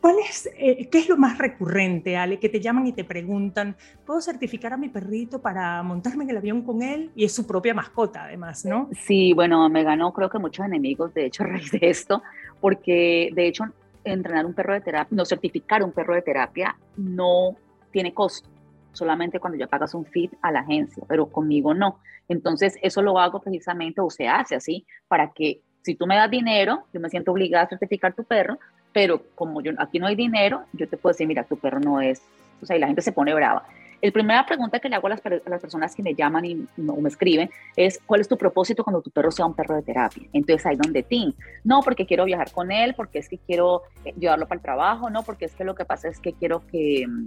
¿Cuál 0.00 0.16
es, 0.20 0.48
eh, 0.56 0.88
¿Qué 0.90 0.98
es 0.98 1.08
lo 1.08 1.16
más 1.16 1.38
recurrente, 1.38 2.16
Ale, 2.16 2.38
que 2.38 2.48
te 2.48 2.60
llaman 2.60 2.86
y 2.86 2.92
te 2.92 3.04
preguntan, 3.04 3.76
¿puedo 4.06 4.20
certificar 4.20 4.72
a 4.72 4.76
mi 4.76 4.88
perrito 4.88 5.40
para 5.40 5.82
montarme 5.82 6.24
en 6.24 6.30
el 6.30 6.36
avión 6.36 6.62
con 6.62 6.82
él? 6.82 7.10
Y 7.16 7.24
es 7.24 7.34
su 7.34 7.46
propia 7.46 7.74
mascota, 7.74 8.24
además, 8.24 8.64
¿no? 8.64 8.88
Sí, 8.92 9.32
bueno, 9.32 9.68
me 9.68 9.82
ganó 9.82 10.12
creo 10.12 10.30
que 10.30 10.38
muchos 10.38 10.64
enemigos, 10.64 11.12
de 11.14 11.26
hecho, 11.26 11.42
a 11.44 11.48
raíz 11.48 11.72
de 11.72 11.80
esto, 11.82 12.22
porque 12.60 13.30
de 13.34 13.48
hecho 13.48 13.64
entrenar 14.04 14.46
un 14.46 14.54
perro 14.54 14.72
de 14.72 14.80
terapia, 14.80 15.16
no 15.16 15.24
certificar 15.24 15.82
un 15.82 15.92
perro 15.92 16.14
de 16.14 16.22
terapia 16.22 16.76
no 16.96 17.56
tiene 17.90 18.14
costo, 18.14 18.48
solamente 18.92 19.40
cuando 19.40 19.58
ya 19.58 19.66
pagas 19.66 19.94
un 19.94 20.04
feed 20.04 20.30
a 20.42 20.52
la 20.52 20.60
agencia, 20.60 21.04
pero 21.08 21.26
conmigo 21.26 21.74
no. 21.74 21.98
Entonces 22.28 22.78
eso 22.82 23.02
lo 23.02 23.18
hago 23.18 23.40
precisamente 23.40 24.00
o 24.00 24.10
se 24.10 24.28
hace 24.28 24.54
así 24.54 24.86
para 25.08 25.32
que 25.32 25.60
si 25.82 25.94
tú 25.94 26.06
me 26.06 26.16
das 26.16 26.30
dinero, 26.30 26.84
yo 26.92 27.00
me 27.00 27.08
siento 27.08 27.32
obligada 27.32 27.64
a 27.64 27.68
certificar 27.68 28.14
tu 28.14 28.24
perro, 28.24 28.58
pero 28.92 29.22
como 29.34 29.60
yo 29.60 29.72
aquí 29.78 29.98
no 29.98 30.06
hay 30.06 30.16
dinero, 30.16 30.64
yo 30.72 30.88
te 30.88 30.96
puedo 30.96 31.12
decir, 31.12 31.26
mira, 31.26 31.44
tu 31.44 31.56
perro 31.56 31.80
no 31.80 32.00
es, 32.00 32.22
o 32.62 32.66
sea, 32.66 32.76
y 32.76 32.80
la 32.80 32.86
gente 32.86 33.02
se 33.02 33.12
pone 33.12 33.34
brava. 33.34 33.64
La 34.00 34.12
primera 34.12 34.46
pregunta 34.46 34.78
que 34.78 34.88
le 34.88 34.94
hago 34.94 35.08
a 35.08 35.10
las, 35.10 35.20
personas 35.60 35.94
que 35.94 36.04
me 36.04 36.14
llaman 36.14 36.44
y 36.44 36.66
no, 36.76 36.96
me 36.96 37.08
escriben 37.08 37.50
es, 37.74 37.98
¿cuál 38.06 38.20
es 38.20 38.28
tu 38.28 38.38
propósito 38.38 38.84
cuando 38.84 39.02
tu 39.02 39.10
perro 39.10 39.32
sea 39.32 39.44
un 39.44 39.54
perro 39.54 39.74
de 39.74 39.82
terapia? 39.82 40.22
Entonces 40.32 40.64
ahí 40.66 40.76
donde 40.76 41.02
tin, 41.02 41.34
no 41.64 41.80
porque 41.82 42.06
quiero 42.06 42.24
viajar 42.24 42.52
con 42.52 42.70
él, 42.70 42.94
porque 42.94 43.18
es 43.18 43.28
que 43.28 43.38
quiero 43.38 43.82
eh, 44.04 44.14
llevarlo 44.16 44.46
para 44.46 44.58
el 44.58 44.62
trabajo, 44.62 45.10
no 45.10 45.24
porque 45.24 45.46
es 45.46 45.54
que 45.54 45.64
lo 45.64 45.74
que 45.74 45.84
pasa 45.84 46.08
es 46.08 46.20
que 46.20 46.32
quiero 46.32 46.64
que 46.68 47.06
mm, 47.08 47.26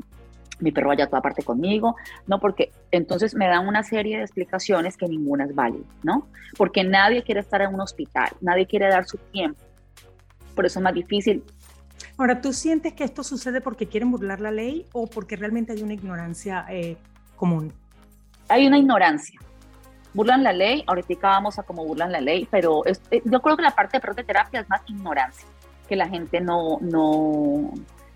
mi 0.61 0.71
perro 0.71 0.89
vaya 0.89 1.05
a 1.05 1.07
toda 1.07 1.21
parte 1.21 1.43
conmigo, 1.43 1.97
no 2.25 2.39
porque 2.39 2.71
entonces 2.91 3.35
me 3.35 3.47
dan 3.47 3.67
una 3.67 3.83
serie 3.83 4.17
de 4.17 4.23
explicaciones 4.23 4.95
que 4.95 5.07
ninguna 5.07 5.45
es 5.45 5.53
válida, 5.53 5.83
¿no? 6.03 6.27
Porque 6.57 6.85
nadie 6.85 7.23
quiere 7.23 7.41
estar 7.41 7.61
en 7.61 7.73
un 7.73 7.81
hospital, 7.81 8.29
nadie 8.39 8.65
quiere 8.65 8.87
dar 8.87 9.05
su 9.05 9.17
tiempo. 9.17 9.59
Por 10.55 10.65
eso 10.65 10.79
es 10.79 10.83
más 10.83 10.93
difícil 10.93 11.43
Ahora, 12.17 12.41
¿tú 12.41 12.53
sientes 12.53 12.93
que 12.93 13.03
esto 13.03 13.23
sucede 13.23 13.61
porque 13.61 13.87
quieren 13.87 14.11
burlar 14.11 14.41
la 14.41 14.51
ley 14.51 14.85
o 14.93 15.07
porque 15.07 15.35
realmente 15.35 15.73
hay 15.73 15.81
una 15.81 15.93
ignorancia 15.93 16.65
eh, 16.69 16.97
común? 17.35 17.73
Hay 18.47 18.67
una 18.67 18.77
ignorancia. 18.77 19.39
Burlan 20.13 20.43
la 20.43 20.51
ley, 20.51 20.83
ahorita 20.87 21.15
vamos 21.21 21.57
a 21.57 21.63
cómo 21.63 21.85
burlan 21.85 22.11
la 22.11 22.19
ley, 22.19 22.47
pero 22.51 22.85
eh, 22.85 23.21
yo 23.23 23.41
creo 23.41 23.55
que 23.55 23.63
la 23.63 23.71
parte 23.71 23.99
de 23.99 24.23
terapia 24.23 24.59
es 24.59 24.69
más 24.69 24.81
ignorancia, 24.87 25.47
que 25.87 25.95
la 25.95 26.07
gente 26.09 26.41
no, 26.41 26.77
no, 26.81 27.71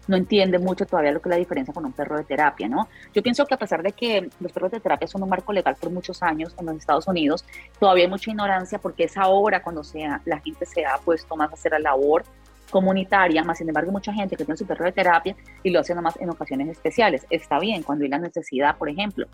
no 0.08 0.18
entiende 0.18 0.60
mucho 0.60 0.86
todavía 0.86 1.12
lo 1.12 1.22
que 1.22 1.30
es 1.30 1.32
la 1.32 1.38
diferencia 1.38 1.74
con 1.74 1.86
un 1.86 1.94
perro 1.94 2.18
de 2.18 2.24
terapia, 2.24 2.68
¿no? 2.68 2.88
Yo 3.14 3.24
pienso 3.24 3.46
que 3.46 3.54
a 3.54 3.58
pesar 3.58 3.84
de 3.84 3.92
que 3.92 4.30
los 4.40 4.52
perros 4.52 4.72
de 4.72 4.80
terapia 4.80 5.08
son 5.08 5.24
un 5.24 5.30
marco 5.30 5.54
legal 5.54 5.76
por 5.80 5.92
muchos 5.92 6.22
años 6.24 6.56
en 6.60 6.66
los 6.66 6.78
Estados 6.78 7.08
Unidos, 7.08 7.46
todavía 7.80 8.06
hay 8.06 8.10
mucha 8.10 8.32
ignorancia 8.32 8.80
porque 8.80 9.06
es 9.06 9.18
ahora 9.18 9.62
cuando 9.62 9.84
sea, 9.84 10.22
la 10.26 10.40
gente 10.40 10.66
se 10.66 10.86
ha 10.86 10.98
puesto 10.98 11.36
más 11.36 11.52
a 11.52 11.54
hacer 11.54 11.72
la 11.72 11.80
labor 11.80 12.24
comunitaria, 12.70 13.44
más 13.44 13.60
sin 13.60 13.70
embargo 13.70 13.92
mucha 13.92 14.12
gente 14.12 14.36
que 14.36 14.44
tiene 14.44 14.58
su 14.58 14.66
perro 14.66 14.86
de 14.86 14.92
terapia 14.92 15.36
y 15.64 15.70
lo 15.70 15.80
hace 15.80 15.96
nomás 15.96 16.20
en 16.20 16.30
ocasiones 16.30 16.70
especiales. 16.70 17.26
Está 17.30 17.60
bien, 17.60 17.84
cuando 17.84 18.04
hay 18.04 18.10
la 18.10 18.20
necesidad, 18.20 18.78
por 18.78 18.90
ejemplo, 18.90 19.28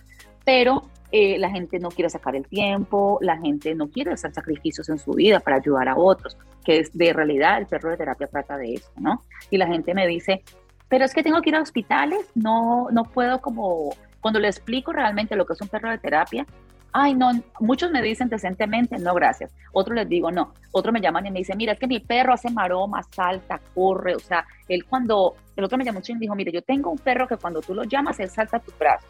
pero 0.45 0.83
eh, 1.11 1.37
la 1.37 1.49
gente 1.49 1.79
no 1.79 1.89
quiere 1.89 2.09
sacar 2.09 2.35
el 2.35 2.47
tiempo, 2.47 3.17
la 3.21 3.37
gente 3.37 3.75
no 3.75 3.89
quiere 3.89 4.11
hacer 4.11 4.33
sacrificios 4.33 4.89
en 4.89 4.97
su 4.97 5.11
vida 5.11 5.39
para 5.39 5.57
ayudar 5.57 5.89
a 5.89 5.97
otros, 5.97 6.37
que 6.63 6.79
es 6.79 6.97
de 6.97 7.13
realidad 7.13 7.57
el 7.57 7.67
perro 7.67 7.89
de 7.89 7.97
terapia 7.97 8.27
trata 8.27 8.57
de 8.57 8.75
eso, 8.75 8.91
¿no? 8.97 9.23
Y 9.49 9.57
la 9.57 9.67
gente 9.67 9.93
me 9.93 10.07
dice, 10.07 10.43
pero 10.91 11.05
es 11.05 11.13
que 11.13 11.23
tengo 11.23 11.41
que 11.41 11.51
ir 11.51 11.55
a 11.55 11.61
hospitales, 11.61 12.19
no, 12.35 12.89
no 12.91 13.05
puedo 13.05 13.39
como, 13.39 13.95
cuando 14.19 14.41
le 14.41 14.49
explico 14.49 14.91
realmente 14.91 15.37
lo 15.37 15.45
que 15.45 15.53
es 15.53 15.61
un 15.61 15.69
perro 15.69 15.89
de 15.89 15.97
terapia, 15.97 16.45
ay, 16.91 17.13
no, 17.13 17.31
muchos 17.61 17.91
me 17.91 18.01
dicen 18.01 18.27
decentemente, 18.27 18.97
no, 18.97 19.13
gracias. 19.13 19.53
Otros 19.71 19.95
les 19.95 20.09
digo, 20.09 20.31
no. 20.31 20.53
Otros 20.73 20.91
me 20.91 20.99
llaman 20.99 21.25
y 21.25 21.31
me 21.31 21.39
dicen, 21.39 21.55
mira, 21.55 21.71
es 21.71 21.79
que 21.79 21.87
mi 21.87 22.01
perro 22.01 22.33
hace 22.33 22.49
maroma, 22.49 23.01
salta, 23.03 23.61
corre. 23.73 24.15
O 24.15 24.19
sea, 24.19 24.45
él 24.67 24.83
cuando, 24.83 25.35
el 25.55 25.63
otro 25.63 25.77
me 25.77 25.85
llamó 25.85 26.01
y 26.05 26.13
me 26.13 26.19
dijo, 26.19 26.35
mire, 26.35 26.51
yo 26.51 26.61
tengo 26.61 26.91
un 26.91 26.97
perro 26.97 27.25
que 27.25 27.37
cuando 27.37 27.61
tú 27.61 27.73
lo 27.73 27.85
llamas, 27.85 28.19
él 28.19 28.29
salta 28.29 28.57
a 28.57 28.59
tu 28.59 28.73
brazo. 28.77 29.07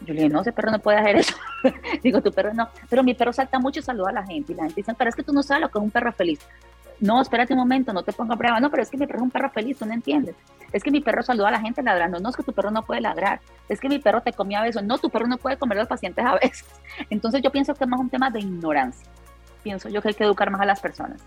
Yo 0.00 0.14
le 0.14 0.22
dije, 0.22 0.32
no, 0.32 0.40
ese 0.40 0.52
perro 0.52 0.70
no 0.70 0.78
puede 0.78 0.96
hacer 0.96 1.16
eso. 1.16 1.36
digo, 2.02 2.22
tu 2.22 2.32
perro 2.32 2.54
no. 2.54 2.70
Pero 2.88 3.02
mi 3.02 3.12
perro 3.12 3.34
salta 3.34 3.58
mucho 3.58 3.80
y 3.80 3.82
saluda 3.82 4.08
a 4.08 4.14
la 4.14 4.24
gente. 4.24 4.52
Y 4.52 4.54
la 4.54 4.62
gente 4.62 4.76
dice, 4.76 4.94
pero 4.96 5.10
es 5.10 5.14
que 5.14 5.22
tú 5.22 5.34
no 5.34 5.42
sabes 5.42 5.60
lo 5.60 5.68
que 5.68 5.78
es 5.78 5.84
un 5.84 5.90
perro 5.90 6.10
feliz 6.10 6.40
no, 7.02 7.20
espérate 7.20 7.52
un 7.52 7.58
momento, 7.58 7.92
no 7.92 8.04
te 8.04 8.12
pongas 8.12 8.38
brava, 8.38 8.60
no, 8.60 8.70
pero 8.70 8.84
es 8.84 8.88
que 8.88 8.96
mi 8.96 9.06
perro 9.08 9.18
es 9.18 9.24
un 9.24 9.30
perro 9.32 9.50
feliz, 9.50 9.76
tú 9.76 9.84
no 9.84 9.92
entiendes. 9.92 10.36
Es 10.72 10.84
que 10.84 10.90
mi 10.92 11.00
perro 11.00 11.24
saluda 11.24 11.48
a 11.48 11.50
la 11.50 11.60
gente 11.60 11.82
ladrando, 11.82 12.20
no 12.20 12.30
es 12.30 12.36
que 12.36 12.44
tu 12.44 12.52
perro 12.52 12.70
no 12.70 12.84
puede 12.84 13.00
ladrar, 13.00 13.40
es 13.68 13.80
que 13.80 13.88
mi 13.88 13.98
perro 13.98 14.20
te 14.20 14.32
comía 14.32 14.60
a 14.60 14.62
besos, 14.62 14.84
no, 14.84 14.98
tu 14.98 15.10
perro 15.10 15.26
no 15.26 15.36
puede 15.36 15.56
comer 15.56 15.78
a 15.78 15.80
los 15.80 15.88
pacientes 15.88 16.24
a 16.24 16.34
veces. 16.42 16.64
Entonces 17.10 17.42
yo 17.42 17.50
pienso 17.50 17.74
que 17.74 17.82
es 17.82 17.90
más 17.90 17.98
un 17.98 18.08
tema 18.08 18.30
de 18.30 18.38
ignorancia. 18.38 19.10
Pienso 19.64 19.88
yo 19.88 20.00
que 20.00 20.08
hay 20.08 20.14
que 20.14 20.22
educar 20.22 20.48
más 20.50 20.60
a 20.60 20.64
las 20.64 20.80
personas. 20.80 21.20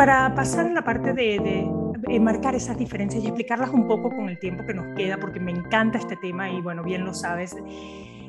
Para 0.00 0.34
pasar 0.34 0.64
a 0.64 0.70
la 0.70 0.82
parte 0.82 1.12
de, 1.12 1.70
marcar 2.18 2.54
esas 2.54 2.78
diferencias 2.78 3.22
y 3.22 3.26
explicarlas 3.26 3.68
un 3.68 3.86
poco 3.86 4.08
con 4.08 4.30
el 4.30 4.38
tiempo 4.38 4.64
que 4.64 4.72
nos 4.72 4.96
queda, 4.96 5.18
porque 5.18 5.38
me 5.38 5.50
encanta 5.50 5.98
este 5.98 6.16
tema 6.16 6.48
y 6.50 6.62
bueno, 6.62 6.82
bien 6.82 7.04
lo 7.04 7.12
sabes. 7.12 7.54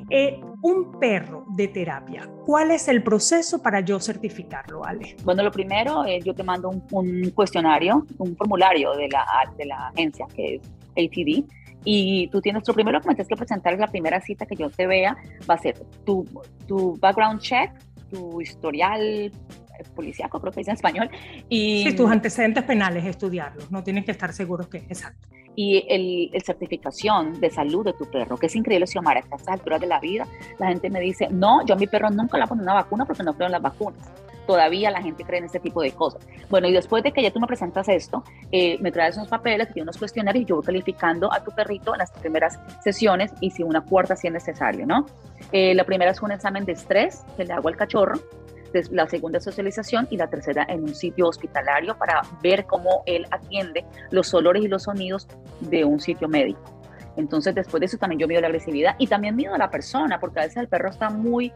Eh, 0.10 0.38
un 0.62 1.00
perro 1.00 1.46
de 1.56 1.70
terapia, 1.70 2.30
¿cuál 2.46 2.72
es 2.72 2.90
el 2.90 3.02
proceso 3.02 3.62
para 3.62 3.80
yo 3.80 4.02
certificarlo, 4.02 4.84
Ale? 4.84 5.16
Bueno, 5.24 5.44
lo 5.44 5.52
primero, 5.54 6.04
es 6.04 6.26
yo 6.26 6.36
te 6.36 6.44
mando 6.44 6.72
un, 6.92 7.32
cuestionario, 7.34 8.06
un 8.18 8.36
formulario 8.36 8.94
de 8.98 9.08
la, 9.08 9.26
de 9.58 9.66
la 9.68 9.88
agencia, 9.88 10.26
que 10.36 10.56
es 10.56 10.62
ATD, 10.98 11.50
y 11.86 12.28
tú 12.34 12.42
tienes, 12.42 12.68
lo 12.68 12.74
primero 12.74 13.00
que 13.00 13.08
me 13.08 13.16
tienes 13.16 13.30
que 13.30 13.38
presentar 13.38 13.76
es 13.76 13.80
la 13.80 13.88
primera 13.88 14.20
cita 14.20 14.46
que 14.46 14.58
yo 14.58 14.70
te 14.70 14.88
vea, 14.88 15.16
va 15.50 15.54
a 15.54 15.58
ser 15.58 15.80
tu, 16.04 16.26
tu 16.68 16.98
background 17.00 17.40
check, 17.40 17.72
tu 18.10 18.42
historial 18.42 19.32
policíaco, 19.90 20.40
creo 20.40 20.52
que 20.52 20.62
dice 20.62 20.72
en 20.72 20.76
español. 20.76 21.10
Y, 21.50 21.84
sí, 21.84 21.96
tus 21.96 22.10
antecedentes 22.10 22.64
penales, 22.64 23.06
estudiarlos, 23.06 23.72
no 23.72 23.84
tienes 23.84 24.06
que 24.06 24.12
estar 24.12 24.34
seguros 24.34 24.68
que, 24.68 24.78
exacto. 24.78 25.28
Y 25.56 25.86
el, 25.90 26.30
el, 26.34 26.42
certificación 26.44 27.40
de 27.42 27.50
salud 27.50 27.86
de 27.86 27.94
tu 27.94 28.10
perro, 28.10 28.38
que 28.38 28.46
es 28.46 28.56
increíble, 28.56 28.88
Xiomara, 28.88 29.20
a 29.20 29.24
estas 29.24 29.48
alturas 29.48 29.82
de 29.82 29.88
la 29.88 30.00
vida, 30.00 30.26
la 30.60 30.68
gente 30.68 30.90
me 30.90 31.02
dice, 31.02 31.28
no, 31.30 31.66
yo 31.66 31.76
a 31.76 31.78
mi 31.78 31.88
perro 31.88 32.10
nunca 32.10 32.38
le 32.38 32.48
pongo 32.48 32.64
una 32.64 32.74
vacuna 32.74 33.06
porque 33.06 33.24
no 33.24 33.34
creo 33.34 33.48
en 33.48 33.52
las 33.52 33.62
vacunas. 33.62 34.10
Todavía 34.48 34.90
la 34.92 35.02
gente 35.02 35.24
cree 35.24 35.40
en 35.40 35.46
este 35.46 35.60
tipo 35.60 35.82
de 35.82 35.92
cosas. 35.92 36.26
Bueno, 36.50 36.68
y 36.68 36.74
después 36.74 37.04
de 37.04 37.12
que 37.12 37.22
ya 37.22 37.32
tú 37.32 37.40
me 37.40 37.48
presentas 37.48 37.88
esto, 37.90 38.24
eh, 38.52 38.78
me 38.82 38.92
traes 38.92 39.16
unos 39.16 39.28
papeles, 39.28 39.70
y 39.76 39.82
unos 39.82 39.98
cuestionarios 39.98 40.44
y 40.44 40.46
yo 40.46 40.56
voy 40.56 40.66
calificando 40.66 41.32
a 41.32 41.44
tu 41.44 41.52
perrito 41.52 41.94
en 41.94 42.00
las 42.00 42.12
primeras 42.12 42.60
sesiones 42.84 43.32
y 43.40 43.52
si 43.52 43.64
una 43.64 43.82
cuarta 43.82 44.16
si 44.16 44.28
es 44.28 44.34
necesario, 44.34 44.86
¿no? 44.86 45.06
Eh, 45.52 45.74
la 45.76 45.84
primera 45.84 46.12
es 46.12 46.22
un 46.22 46.32
examen 46.32 46.66
de 46.66 46.74
estrés 46.74 47.24
que 47.38 47.46
le 47.46 47.54
hago 47.54 47.68
al 47.68 47.76
cachorro 47.76 48.20
la 48.92 49.08
segunda 49.08 49.40
socialización 49.40 50.08
y 50.10 50.18
la 50.18 50.28
tercera 50.28 50.66
en 50.70 50.84
un 50.84 50.96
sitio 50.96 51.28
hospitalario 51.28 51.98
para 51.98 52.22
ver 52.42 52.66
cómo 52.66 53.04
él 53.06 53.26
atiende 53.32 53.86
los 54.12 54.34
olores 54.34 54.64
y 54.64 54.68
los 54.68 54.84
sonidos 54.84 55.28
de 55.60 55.84
un 55.84 56.00
sitio 56.00 56.28
médico. 56.28 56.62
Entonces 57.18 57.54
después 57.54 57.80
de 57.80 57.86
eso 57.88 57.98
también 57.98 58.20
yo 58.20 58.28
mido 58.28 58.42
la 58.42 58.48
agresividad 58.48 58.96
y 58.98 59.08
también 59.08 59.36
mido 59.36 59.54
a 59.54 59.58
la 59.58 59.70
persona, 59.70 60.20
porque 60.20 60.40
a 60.40 60.44
veces 60.44 60.58
el 60.58 60.68
perro 60.68 60.90
está 60.90 61.10
muy, 61.10 61.52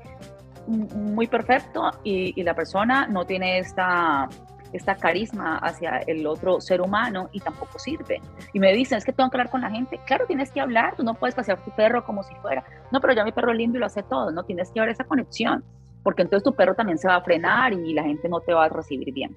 muy 0.68 1.28
perfecto 1.28 1.92
y, 2.04 2.44
la 2.44 2.54
persona 2.54 3.08
no 3.08 3.26
tiene 3.26 3.60
esta, 3.60 4.28
esta 4.74 4.96
carisma 4.96 5.58
hacia 5.58 6.00
el 6.08 6.28
otro 6.28 6.60
ser 6.60 6.82
humano 6.82 7.30
y 7.32 7.40
tampoco 7.40 7.80
sirve. 7.80 8.22
Y 8.54 8.60
me 8.60 8.74
dicen, 8.74 8.98
es 8.98 9.06
que 9.06 9.14
tengo 9.14 9.30
que 9.30 9.38
hablar 9.38 9.50
con 9.50 9.62
la 9.62 9.70
gente. 9.70 10.00
Claro, 10.06 10.26
tienes 10.28 10.52
que 10.52 10.60
hablar, 10.60 10.96
tú 10.96 11.04
no 11.04 11.14
puedes 11.14 11.36
pasear 11.36 11.64
tu 11.64 11.72
perro 11.72 12.04
como 12.04 12.24
si 12.24 12.36
fuera. 12.36 12.64
No, 12.92 13.00
pero 13.00 13.14
ya 13.14 13.24
mi 13.24 13.32
perro 13.32 13.52
es 13.52 13.58
lindo 13.58 13.78
y 13.78 13.80
lo 13.80 13.86
hace 13.86 14.04
todo, 14.04 14.32
no 14.32 14.44
tienes 14.44 14.72
que 14.72 14.80
ver 14.80 14.90
esa 14.90 15.06
conexión 15.06 15.64
porque 16.06 16.22
entonces 16.22 16.44
tu 16.44 16.54
perro 16.54 16.76
también 16.76 17.00
se 17.00 17.08
va 17.08 17.16
a 17.16 17.22
frenar 17.22 17.74
y 17.74 17.92
la 17.92 18.04
gente 18.04 18.30
no 18.30 18.40
te 18.40 18.54
va 18.54 18.66
a 18.66 18.70
recibir 18.70 19.12
bien. 19.12 19.36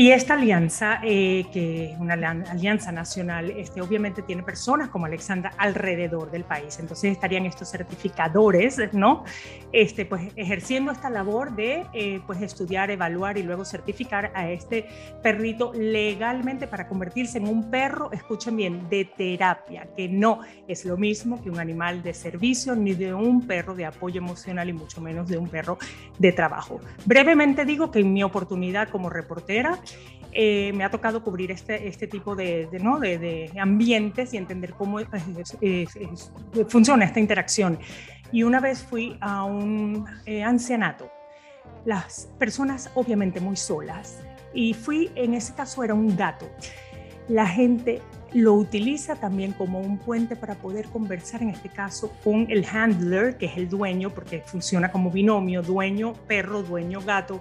Y 0.00 0.12
esta 0.12 0.32
alianza, 0.32 0.98
eh, 1.04 1.44
que 1.52 1.92
es 1.92 2.00
una 2.00 2.14
alianza 2.14 2.90
nacional, 2.90 3.50
este, 3.50 3.82
obviamente 3.82 4.22
tiene 4.22 4.42
personas 4.42 4.88
como 4.88 5.04
Alexandra 5.04 5.52
alrededor 5.58 6.30
del 6.30 6.44
país. 6.44 6.78
Entonces 6.78 7.12
estarían 7.12 7.44
estos 7.44 7.70
certificadores, 7.70 8.78
¿no? 8.94 9.24
Este, 9.72 10.06
pues 10.06 10.32
ejerciendo 10.36 10.90
esta 10.90 11.10
labor 11.10 11.54
de 11.54 11.86
eh, 11.92 12.22
pues 12.26 12.40
estudiar, 12.40 12.90
evaluar 12.90 13.36
y 13.36 13.42
luego 13.42 13.66
certificar 13.66 14.32
a 14.34 14.50
este 14.50 14.86
perrito 15.22 15.74
legalmente 15.74 16.66
para 16.66 16.88
convertirse 16.88 17.36
en 17.36 17.46
un 17.46 17.70
perro, 17.70 18.10
escuchen 18.10 18.56
bien, 18.56 18.88
de 18.88 19.04
terapia, 19.04 19.86
que 19.94 20.08
no 20.08 20.40
es 20.66 20.86
lo 20.86 20.96
mismo 20.96 21.42
que 21.42 21.50
un 21.50 21.60
animal 21.60 22.02
de 22.02 22.14
servicio 22.14 22.74
ni 22.74 22.94
de 22.94 23.12
un 23.12 23.46
perro 23.46 23.74
de 23.74 23.84
apoyo 23.84 24.22
emocional 24.22 24.66
y 24.66 24.72
mucho 24.72 25.02
menos 25.02 25.28
de 25.28 25.36
un 25.36 25.50
perro 25.50 25.76
de 26.18 26.32
trabajo. 26.32 26.80
Brevemente 27.04 27.66
digo 27.66 27.90
que 27.90 27.98
en 27.98 28.14
mi 28.14 28.22
oportunidad 28.22 28.88
como 28.88 29.10
reportera, 29.10 29.78
eh, 30.32 30.72
me 30.74 30.84
ha 30.84 30.90
tocado 30.90 31.24
cubrir 31.24 31.50
este, 31.50 31.88
este 31.88 32.06
tipo 32.06 32.36
de, 32.36 32.68
¿no? 32.80 33.00
de, 33.00 33.50
ambientes 33.60 34.32
y 34.32 34.36
entender 34.36 34.74
cómo 34.74 34.98
funciona 36.68 37.04
esta 37.04 37.20
interacción. 37.20 37.78
Y 38.32 38.44
una 38.44 38.60
vez 38.60 38.82
fui 38.82 39.16
a 39.20 39.44
un 39.44 40.06
eh, 40.26 40.44
ancianato, 40.44 41.10
las 41.84 42.28
personas 42.38 42.90
obviamente 42.94 43.40
muy 43.40 43.56
solas, 43.56 44.20
y 44.54 44.74
fui, 44.74 45.10
en 45.14 45.34
ese 45.34 45.54
caso 45.54 45.82
era 45.82 45.94
un 45.94 46.16
gato. 46.16 46.48
La 47.28 47.46
gente 47.46 48.00
lo 48.32 48.54
utiliza 48.54 49.16
también 49.16 49.52
como 49.52 49.80
un 49.80 49.98
puente 49.98 50.36
para 50.36 50.54
poder 50.54 50.86
conversar, 50.86 51.42
en 51.42 51.50
este 51.50 51.68
caso, 51.68 52.12
con 52.22 52.46
el 52.50 52.64
handler, 52.64 53.36
que 53.36 53.46
es 53.46 53.56
el 53.56 53.68
dueño, 53.68 54.10
porque 54.10 54.40
funciona 54.40 54.90
como 54.90 55.10
binomio, 55.10 55.62
dueño 55.62 56.12
perro, 56.26 56.62
dueño 56.62 57.00
gato. 57.00 57.40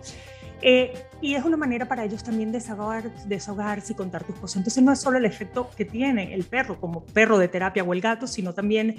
Eh, 0.61 0.93
y 1.21 1.35
es 1.35 1.43
una 1.43 1.57
manera 1.57 1.87
para 1.87 2.03
ellos 2.03 2.23
también 2.23 2.51
desahogar, 2.51 3.11
desahogarse 3.25 3.93
y 3.93 3.95
contar 3.95 4.23
tus 4.23 4.35
cosas. 4.35 4.57
Entonces 4.57 4.83
no 4.83 4.91
es 4.91 4.99
solo 4.99 5.17
el 5.17 5.25
efecto 5.25 5.69
que 5.75 5.85
tiene 5.85 6.33
el 6.33 6.43
perro 6.43 6.79
como 6.79 7.03
perro 7.05 7.37
de 7.37 7.47
terapia 7.47 7.83
o 7.83 7.93
el 7.93 8.01
gato, 8.01 8.27
sino 8.27 8.53
también 8.53 8.95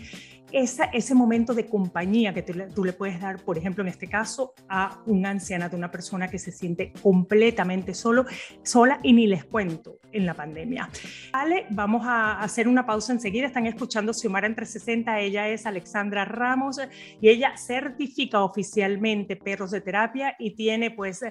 esa, 0.52 0.84
ese 0.84 1.14
momento 1.14 1.54
de 1.54 1.66
compañía 1.66 2.34
que 2.34 2.42
tú, 2.42 2.84
le 2.84 2.92
puedes 2.92 3.20
dar, 3.20 3.42
por 3.42 3.58
ejemplo, 3.58 3.82
en 3.82 3.88
este 3.88 4.08
caso, 4.08 4.54
a 4.68 5.02
un 5.06 5.26
ancianato, 5.26 5.76
una 5.76 5.90
persona 5.90 6.28
que 6.28 6.38
se 6.38 6.52
siente 6.52 6.92
completamente 7.02 7.94
solo, 7.94 8.26
sola 8.62 9.00
y 9.02 9.12
ni 9.12 9.26
les 9.26 9.44
cuento 9.44 9.98
en 10.12 10.26
la 10.26 10.34
pandemia. 10.34 10.88
Vale, 11.32 11.66
vamos 11.70 12.02
a 12.04 12.40
hacer 12.40 12.68
una 12.68 12.86
pausa 12.86 13.12
enseguida. 13.12 13.46
Están 13.46 13.66
escuchando 13.66 14.12
Xiomara 14.12 14.46
entre 14.46 14.66
60. 14.66 15.20
Ella 15.20 15.48
es 15.48 15.66
Alexandra 15.66 16.24
Ramos 16.24 16.80
y 17.20 17.28
ella 17.28 17.56
certifica 17.56 18.42
oficialmente 18.42 19.36
perros 19.36 19.70
de 19.70 19.80
terapia 19.80 20.34
y 20.38 20.52
tiene 20.52 20.90
pues 20.90 21.24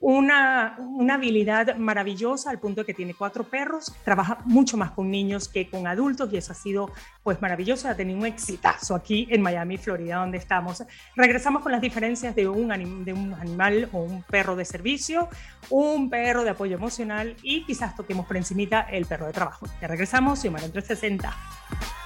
una, 0.00 0.76
una 0.78 1.14
habilidad 1.14 1.76
maravillosa 1.76 2.50
al 2.50 2.60
punto 2.60 2.82
de 2.82 2.86
que 2.86 2.94
tiene 2.94 3.14
cuatro 3.14 3.44
perros, 3.44 3.94
trabaja 4.04 4.38
mucho 4.44 4.76
más 4.76 4.90
con 4.90 5.10
niños 5.10 5.48
que 5.48 5.68
con 5.68 5.86
adultos 5.86 6.30
y 6.32 6.36
eso 6.36 6.52
ha 6.52 6.54
sido 6.54 6.90
pues 7.22 7.40
maravilloso, 7.40 7.88
ha 7.88 7.94
tenido 7.94 8.18
un 8.18 8.26
exitazo 8.64 8.94
aquí 8.94 9.26
en 9.30 9.42
Miami, 9.42 9.76
Florida, 9.76 10.16
donde 10.16 10.38
estamos. 10.38 10.82
Regresamos 11.16 11.62
con 11.62 11.72
las 11.72 11.80
diferencias 11.80 12.34
de 12.34 12.48
un, 12.48 13.04
de 13.04 13.12
un 13.12 13.34
animal 13.34 13.88
o 13.92 14.00
un 14.00 14.22
perro 14.22 14.56
de 14.56 14.64
servicio, 14.64 15.28
un 15.70 16.08
perro 16.08 16.44
de 16.44 16.50
apoyo 16.50 16.76
emocional 16.76 17.36
y 17.42 17.64
quizás 17.64 17.94
toquemos 17.94 18.26
por 18.26 18.36
encimita 18.36 18.82
el 18.82 19.06
perro 19.06 19.26
de 19.26 19.32
trabajo. 19.32 19.66
Ya 19.80 19.88
regresamos, 19.88 20.44
y 20.44 20.50
Mario 20.50 20.70
360. 20.72 22.03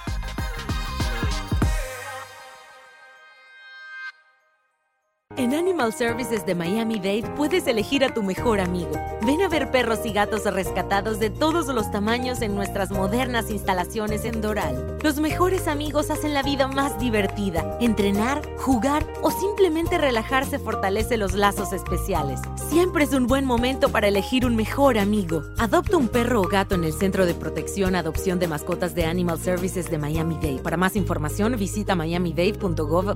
En 5.39 5.53
Animal 5.53 5.93
Services 5.93 6.45
de 6.45 6.53
Miami-Dade 6.53 7.23
puedes 7.37 7.65
elegir 7.65 8.03
a 8.03 8.13
tu 8.13 8.21
mejor 8.21 8.59
amigo. 8.59 8.91
Ven 9.25 9.41
a 9.41 9.47
ver 9.47 9.71
perros 9.71 9.99
y 10.03 10.11
gatos 10.11 10.43
rescatados 10.43 11.17
de 11.17 11.29
todos 11.29 11.67
los 11.67 11.89
tamaños 11.91 12.41
en 12.41 12.55
nuestras 12.55 12.91
modernas 12.91 13.49
instalaciones 13.49 14.25
en 14.25 14.41
Doral. 14.41 14.97
Los 15.01 15.21
mejores 15.21 15.69
amigos 15.69 16.09
hacen 16.09 16.33
la 16.33 16.43
vida 16.43 16.67
más 16.67 16.99
divertida. 16.99 17.77
Entrenar, 17.79 18.41
jugar 18.57 19.07
o 19.21 19.31
simplemente 19.31 19.97
relajarse 19.97 20.59
fortalece 20.59 21.15
los 21.15 21.31
lazos 21.31 21.71
especiales. 21.71 22.41
Siempre 22.69 23.05
es 23.05 23.13
un 23.13 23.25
buen 23.25 23.45
momento 23.45 23.87
para 23.93 24.09
elegir 24.09 24.45
un 24.45 24.57
mejor 24.57 24.97
amigo. 24.97 25.43
Adopta 25.57 25.95
un 25.95 26.09
perro 26.09 26.41
o 26.41 26.49
gato 26.49 26.75
en 26.75 26.83
el 26.83 26.91
Centro 26.91 27.25
de 27.25 27.33
Protección 27.33 27.95
Adopción 27.95 28.39
de 28.39 28.49
Mascotas 28.49 28.93
de 28.93 29.05
Animal 29.05 29.39
Services 29.39 29.89
de 29.89 29.99
Miami-Dade. 29.99 30.59
Para 30.59 30.75
más 30.75 30.97
información 30.97 31.55
visita 31.57 31.95
miamidade.gov 31.95 33.15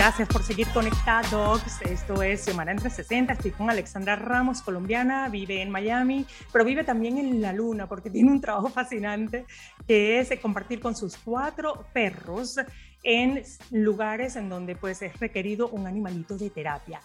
Gracias 0.00 0.28
por 0.28 0.42
seguir 0.42 0.66
conectados. 0.68 1.60
Esto 1.82 2.22
es 2.22 2.40
Semana 2.40 2.72
entre 2.72 2.88
60. 2.88 3.34
Estoy 3.34 3.50
con 3.50 3.68
Alexandra 3.68 4.16
Ramos, 4.16 4.62
colombiana, 4.62 5.28
vive 5.28 5.60
en 5.60 5.68
Miami, 5.68 6.24
pero 6.50 6.64
vive 6.64 6.84
también 6.84 7.18
en 7.18 7.42
la 7.42 7.52
Luna 7.52 7.86
porque 7.86 8.08
tiene 8.10 8.32
un 8.32 8.40
trabajo 8.40 8.70
fascinante 8.70 9.44
que 9.86 10.18
es 10.18 10.32
compartir 10.40 10.80
con 10.80 10.96
sus 10.96 11.18
cuatro 11.18 11.84
perros 11.92 12.56
en 13.02 13.42
lugares 13.72 14.36
en 14.36 14.48
donde 14.48 14.74
pues 14.74 15.02
es 15.02 15.20
requerido 15.20 15.68
un 15.68 15.86
animalito 15.86 16.38
de 16.38 16.48
terapia. 16.48 17.02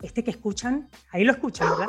Este 0.00 0.22
que 0.22 0.30
escuchan, 0.30 0.88
ahí 1.10 1.24
lo 1.24 1.32
escuchan, 1.32 1.68
¿verdad? 1.70 1.88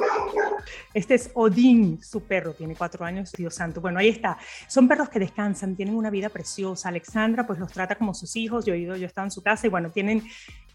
Este 0.94 1.14
es 1.14 1.30
Odín, 1.36 2.02
su 2.02 2.22
perro, 2.24 2.54
tiene 2.54 2.76
cuatro 2.76 3.06
años, 3.06 3.32
Dios 3.32 3.54
santo. 3.54 3.82
Bueno, 3.82 4.00
ahí 4.00 4.10
está. 4.10 4.38
Son 4.68 4.88
perros 4.88 5.10
que 5.10 5.20
descansan, 5.20 5.76
tienen 5.76 5.96
una 5.96 6.10
vida 6.10 6.30
preciosa. 6.30 6.90
Alexandra 6.90 7.46
pues 7.46 7.60
los 7.60 7.72
trata 7.72 7.96
como 7.96 8.16
sus 8.16 8.36
hijos. 8.36 8.66
Yo 8.66 8.74
he 8.74 8.80
ido, 8.80 8.96
yo 8.96 9.04
he 9.04 9.06
estado 9.06 9.28
en 9.28 9.32
su 9.32 9.44
casa 9.44 9.68
y 9.68 9.70
bueno, 9.70 9.92
tienen 9.92 10.24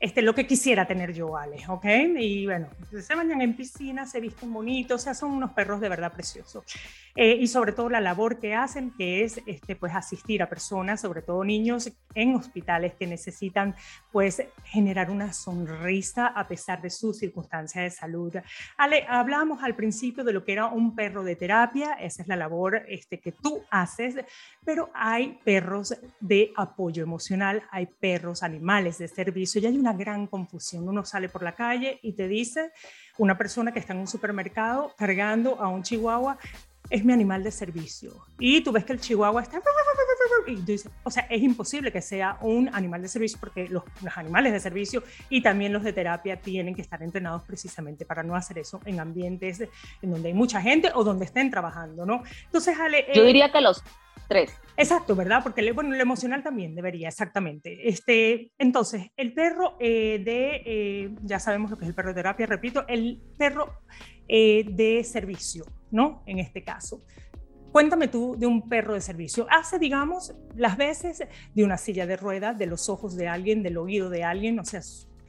este, 0.00 0.22
lo 0.22 0.34
que 0.34 0.46
quisiera 0.46 0.86
tener 0.86 1.12
yo, 1.12 1.36
Ale, 1.36 1.62
¿ok? 1.68 1.84
Y 2.18 2.46
bueno, 2.46 2.68
se 3.00 3.14
bañan 3.14 3.40
en 3.40 3.56
piscina, 3.56 4.06
se 4.06 4.20
visten 4.20 4.52
bonitos, 4.52 5.00
o 5.00 5.04
sea, 5.04 5.14
son 5.14 5.32
unos 5.32 5.52
perros 5.52 5.80
de 5.80 5.88
verdad 5.88 6.12
preciosos. 6.12 6.64
Eh, 7.16 7.36
y 7.40 7.46
sobre 7.46 7.72
todo 7.72 7.88
la 7.88 8.00
labor 8.00 8.40
que 8.40 8.54
hacen, 8.54 8.90
que 8.90 9.22
es 9.22 9.40
este, 9.46 9.76
pues 9.76 9.94
asistir 9.94 10.42
a 10.42 10.48
personas, 10.48 11.00
sobre 11.00 11.22
todo 11.22 11.44
niños 11.44 11.92
en 12.12 12.34
hospitales 12.34 12.94
que 12.94 13.06
necesitan 13.06 13.76
pues 14.10 14.42
generar 14.64 15.12
una 15.12 15.32
sonrisa 15.32 16.26
a 16.26 16.48
pesar 16.48 16.82
de 16.82 16.90
sus 16.90 17.18
circunstancias 17.18 17.84
de 17.84 17.90
salud. 17.90 18.34
Ale, 18.76 19.06
hablábamos 19.08 19.62
al 19.62 19.76
principio 19.76 20.24
de 20.24 20.32
lo 20.32 20.44
que 20.44 20.54
era 20.54 20.66
un 20.66 20.96
perro 20.96 21.22
de 21.22 21.36
terapia, 21.36 21.92
esa 21.92 22.22
es 22.22 22.28
la 22.28 22.34
labor 22.34 22.82
este, 22.88 23.20
que 23.20 23.30
tú 23.30 23.62
haces, 23.70 24.16
pero 24.64 24.90
hay 24.92 25.38
perros 25.44 25.94
de 26.18 26.52
apoyo 26.56 27.04
emocional, 27.04 27.62
hay 27.70 27.86
perros 27.86 28.42
animales 28.42 28.98
de 28.98 29.06
servicio 29.06 29.60
y 29.60 29.66
hay 29.66 29.78
una 29.84 29.92
gran 29.92 30.26
confusión. 30.26 30.88
Uno 30.88 31.04
sale 31.04 31.28
por 31.28 31.42
la 31.42 31.54
calle 31.54 31.98
y 32.02 32.14
te 32.14 32.26
dice, 32.26 32.72
una 33.18 33.36
persona 33.36 33.70
que 33.70 33.78
está 33.80 33.92
en 33.92 34.00
un 34.00 34.06
supermercado 34.06 34.94
cargando 34.96 35.60
a 35.60 35.68
un 35.68 35.82
chihuahua, 35.82 36.38
es 36.88 37.04
mi 37.04 37.12
animal 37.12 37.42
de 37.42 37.50
servicio. 37.50 38.12
Y 38.38 38.62
tú 38.62 38.72
ves 38.72 38.84
que 38.84 38.94
el 38.94 39.00
chihuahua 39.00 39.42
está... 39.42 39.60
Y 40.46 40.56
dices, 40.56 40.90
o 41.02 41.10
sea, 41.10 41.26
es 41.30 41.42
imposible 41.42 41.90
que 41.92 42.00
sea 42.02 42.38
un 42.40 42.68
animal 42.72 43.00
de 43.02 43.08
servicio 43.08 43.38
porque 43.40 43.68
los, 43.68 43.82
los, 44.02 44.16
animales 44.16 44.52
de 44.52 44.60
servicio 44.60 45.02
y 45.30 45.42
también 45.42 45.72
los 45.72 45.82
de 45.82 45.92
terapia 45.92 46.38
tienen 46.38 46.74
que 46.74 46.82
estar 46.82 47.02
entrenados 47.02 47.42
precisamente 47.44 48.04
para 48.04 48.22
no 48.22 48.34
hacer 48.34 48.58
eso 48.58 48.80
en 48.84 49.00
ambientes 49.00 49.60
en 50.02 50.10
donde 50.10 50.28
hay 50.28 50.34
mucha 50.34 50.60
gente 50.60 50.90
o 50.94 51.04
donde 51.04 51.24
estén 51.26 51.50
trabajando, 51.50 52.04
¿no? 52.04 52.22
Entonces, 52.44 52.78
Ale... 52.78 53.06
Yo 53.14 53.24
diría 53.24 53.50
que 53.52 53.60
los 53.60 53.82
tres. 54.28 54.52
Exacto, 54.76 55.14
¿verdad? 55.14 55.42
Porque 55.42 55.70
bueno, 55.72 55.90
lo 55.90 56.02
emocional 56.02 56.42
también 56.42 56.74
debería, 56.74 57.08
exactamente. 57.08 57.88
Este, 57.88 58.52
entonces, 58.58 59.10
el 59.16 59.32
perro 59.32 59.76
eh, 59.78 60.20
de, 60.24 60.62
eh, 60.64 61.14
ya 61.22 61.38
sabemos 61.38 61.70
lo 61.70 61.78
que 61.78 61.84
es 61.84 61.88
el 61.88 61.94
perro 61.94 62.08
de 62.08 62.14
terapia, 62.14 62.46
repito, 62.46 62.84
el 62.88 63.20
perro 63.38 63.80
eh, 64.26 64.64
de 64.68 65.04
servicio, 65.04 65.64
¿no? 65.90 66.22
En 66.26 66.38
este 66.38 66.64
caso. 66.64 67.04
Cuéntame 67.70 68.08
tú 68.08 68.36
de 68.38 68.46
un 68.46 68.68
perro 68.68 68.94
de 68.94 69.00
servicio. 69.00 69.46
Hace, 69.50 69.78
digamos, 69.78 70.34
las 70.54 70.76
veces 70.76 71.24
de 71.54 71.64
una 71.64 71.76
silla 71.76 72.06
de 72.06 72.16
ruedas, 72.16 72.56
de 72.56 72.66
los 72.66 72.88
ojos 72.88 73.16
de 73.16 73.28
alguien, 73.28 73.62
del 73.62 73.78
oído 73.78 74.10
de 74.10 74.22
alguien, 74.22 74.58
o 74.58 74.64
sea, 74.64 74.80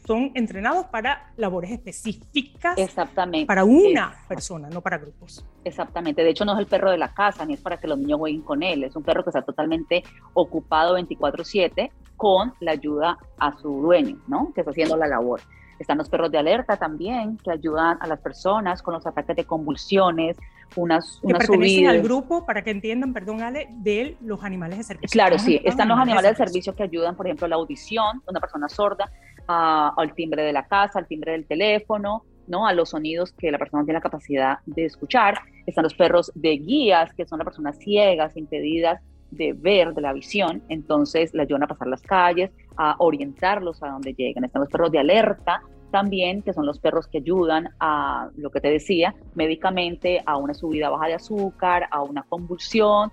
son 0.06 0.32
entrenados 0.36 0.86
para 0.86 1.32
labores 1.38 1.72
específicas. 1.72 2.78
Exactamente. 2.78 3.46
Para 3.46 3.64
una 3.64 4.14
persona, 4.28 4.70
no 4.70 4.82
para 4.82 4.98
grupos. 4.98 5.46
Exactamente. 5.64 6.24
De 6.24 6.30
hecho, 6.30 6.46
no 6.46 6.54
es 6.54 6.60
el 6.60 6.68
perro 6.68 6.92
de 6.92 6.98
la 6.98 7.14
casa, 7.14 7.46
ni 7.46 7.54
es 7.54 7.62
para 7.62 7.78
que 7.78 7.88
los 7.88 7.98
niños 7.98 8.20
jueguen 8.20 8.42
con 8.42 8.64
él. 8.64 8.84
Es 8.84 8.96
un 8.96 9.04
perro 9.04 9.24
que 9.24 9.32
está 9.32 9.42
totalmente 9.42 10.04
ocupado 10.34 10.96
24/7 10.96 11.92
con 12.16 12.54
la 12.60 12.72
ayuda 12.72 13.18
a 13.40 13.58
su 13.58 13.82
dueño, 13.82 14.18
¿no? 14.28 14.52
Que 14.54 14.62
está 14.62 14.72
haciendo 14.72 14.96
la 14.98 15.08
labor. 15.08 15.42
Están 15.78 15.98
los 15.98 16.08
perros 16.08 16.32
de 16.32 16.38
alerta 16.38 16.78
también, 16.78 17.38
que 17.38 17.52
ayudan 17.52 17.98
a 18.00 18.08
las 18.08 18.20
personas 18.20 18.82
con 18.82 18.94
los 18.94 19.06
ataques 19.06 19.36
de 19.36 19.44
convulsiones, 19.44 20.38
unas, 20.78 21.20
que 21.22 21.34
pertenecen 21.34 21.88
al 21.88 22.02
grupo, 22.02 22.46
para 22.46 22.64
que 22.64 22.72
entiendan, 22.72 23.14
perdón 23.14 23.42
Ale, 23.42 23.68
de 23.72 24.16
los 24.22 24.42
animales 24.44 24.78
de 24.78 24.84
servicio. 24.86 25.10
Claro, 25.12 25.38
sí, 25.38 25.60
están 25.66 25.90
los 25.90 26.00
animales 26.00 26.32
de 26.32 26.46
servicio 26.46 26.74
que 26.76 26.84
ayudan, 26.84 27.16
por 27.18 27.28
ejemplo, 27.28 27.48
la 27.48 27.56
audición, 27.56 28.22
una 28.26 28.40
persona 28.40 28.70
sorda, 28.70 29.12
al 29.48 30.14
timbre 30.16 30.44
de 30.44 30.54
la 30.54 30.66
casa, 30.66 31.00
al 31.00 31.08
timbre 31.08 31.34
del 31.34 31.46
teléfono, 31.46 32.24
¿no? 32.48 32.68
a 32.68 32.74
los 32.74 32.90
sonidos 32.90 33.34
que 33.34 33.52
la 33.52 33.58
persona 33.58 33.84
tiene 33.84 33.98
la 33.98 34.02
capacidad 34.02 34.60
de 34.66 34.86
escuchar. 34.86 35.40
Están 35.66 35.84
los 35.84 35.94
perros 35.94 36.32
de 36.36 36.58
guías, 36.58 37.14
que 37.14 37.26
son 37.26 37.40
las 37.40 37.46
personas 37.46 37.78
ciegas, 37.78 38.38
impedidas 38.38 39.02
de 39.32 39.54
ver, 39.54 39.94
de 39.94 40.02
la 40.02 40.14
visión, 40.14 40.64
entonces 40.70 41.34
le 41.34 41.44
ayudan 41.44 41.64
a 41.64 41.68
pasar 41.68 41.88
las 41.88 42.02
calles, 42.02 42.52
a 42.78 42.96
orientarlos 43.00 43.82
a 43.84 43.90
donde 43.90 44.14
llegan. 44.14 44.46
Están 44.46 44.62
los 44.62 44.70
perros 44.70 44.92
de 44.92 45.00
alerta 45.00 45.62
también, 45.92 46.42
que 46.42 46.54
son 46.54 46.66
los 46.66 46.80
perros 46.80 47.08
que 47.08 47.20
ayudan 47.20 47.70
a, 47.80 48.30
lo 48.36 48.50
que 48.52 48.62
te 48.62 48.70
decía, 48.70 49.16
médicamente 49.34 50.22
a 50.26 50.38
una 50.38 50.54
subida 50.54 50.90
baja 50.90 51.08
de 51.08 51.14
azúcar, 51.16 51.88
a 51.92 52.02
una 52.02 52.24
convulsión, 52.24 53.12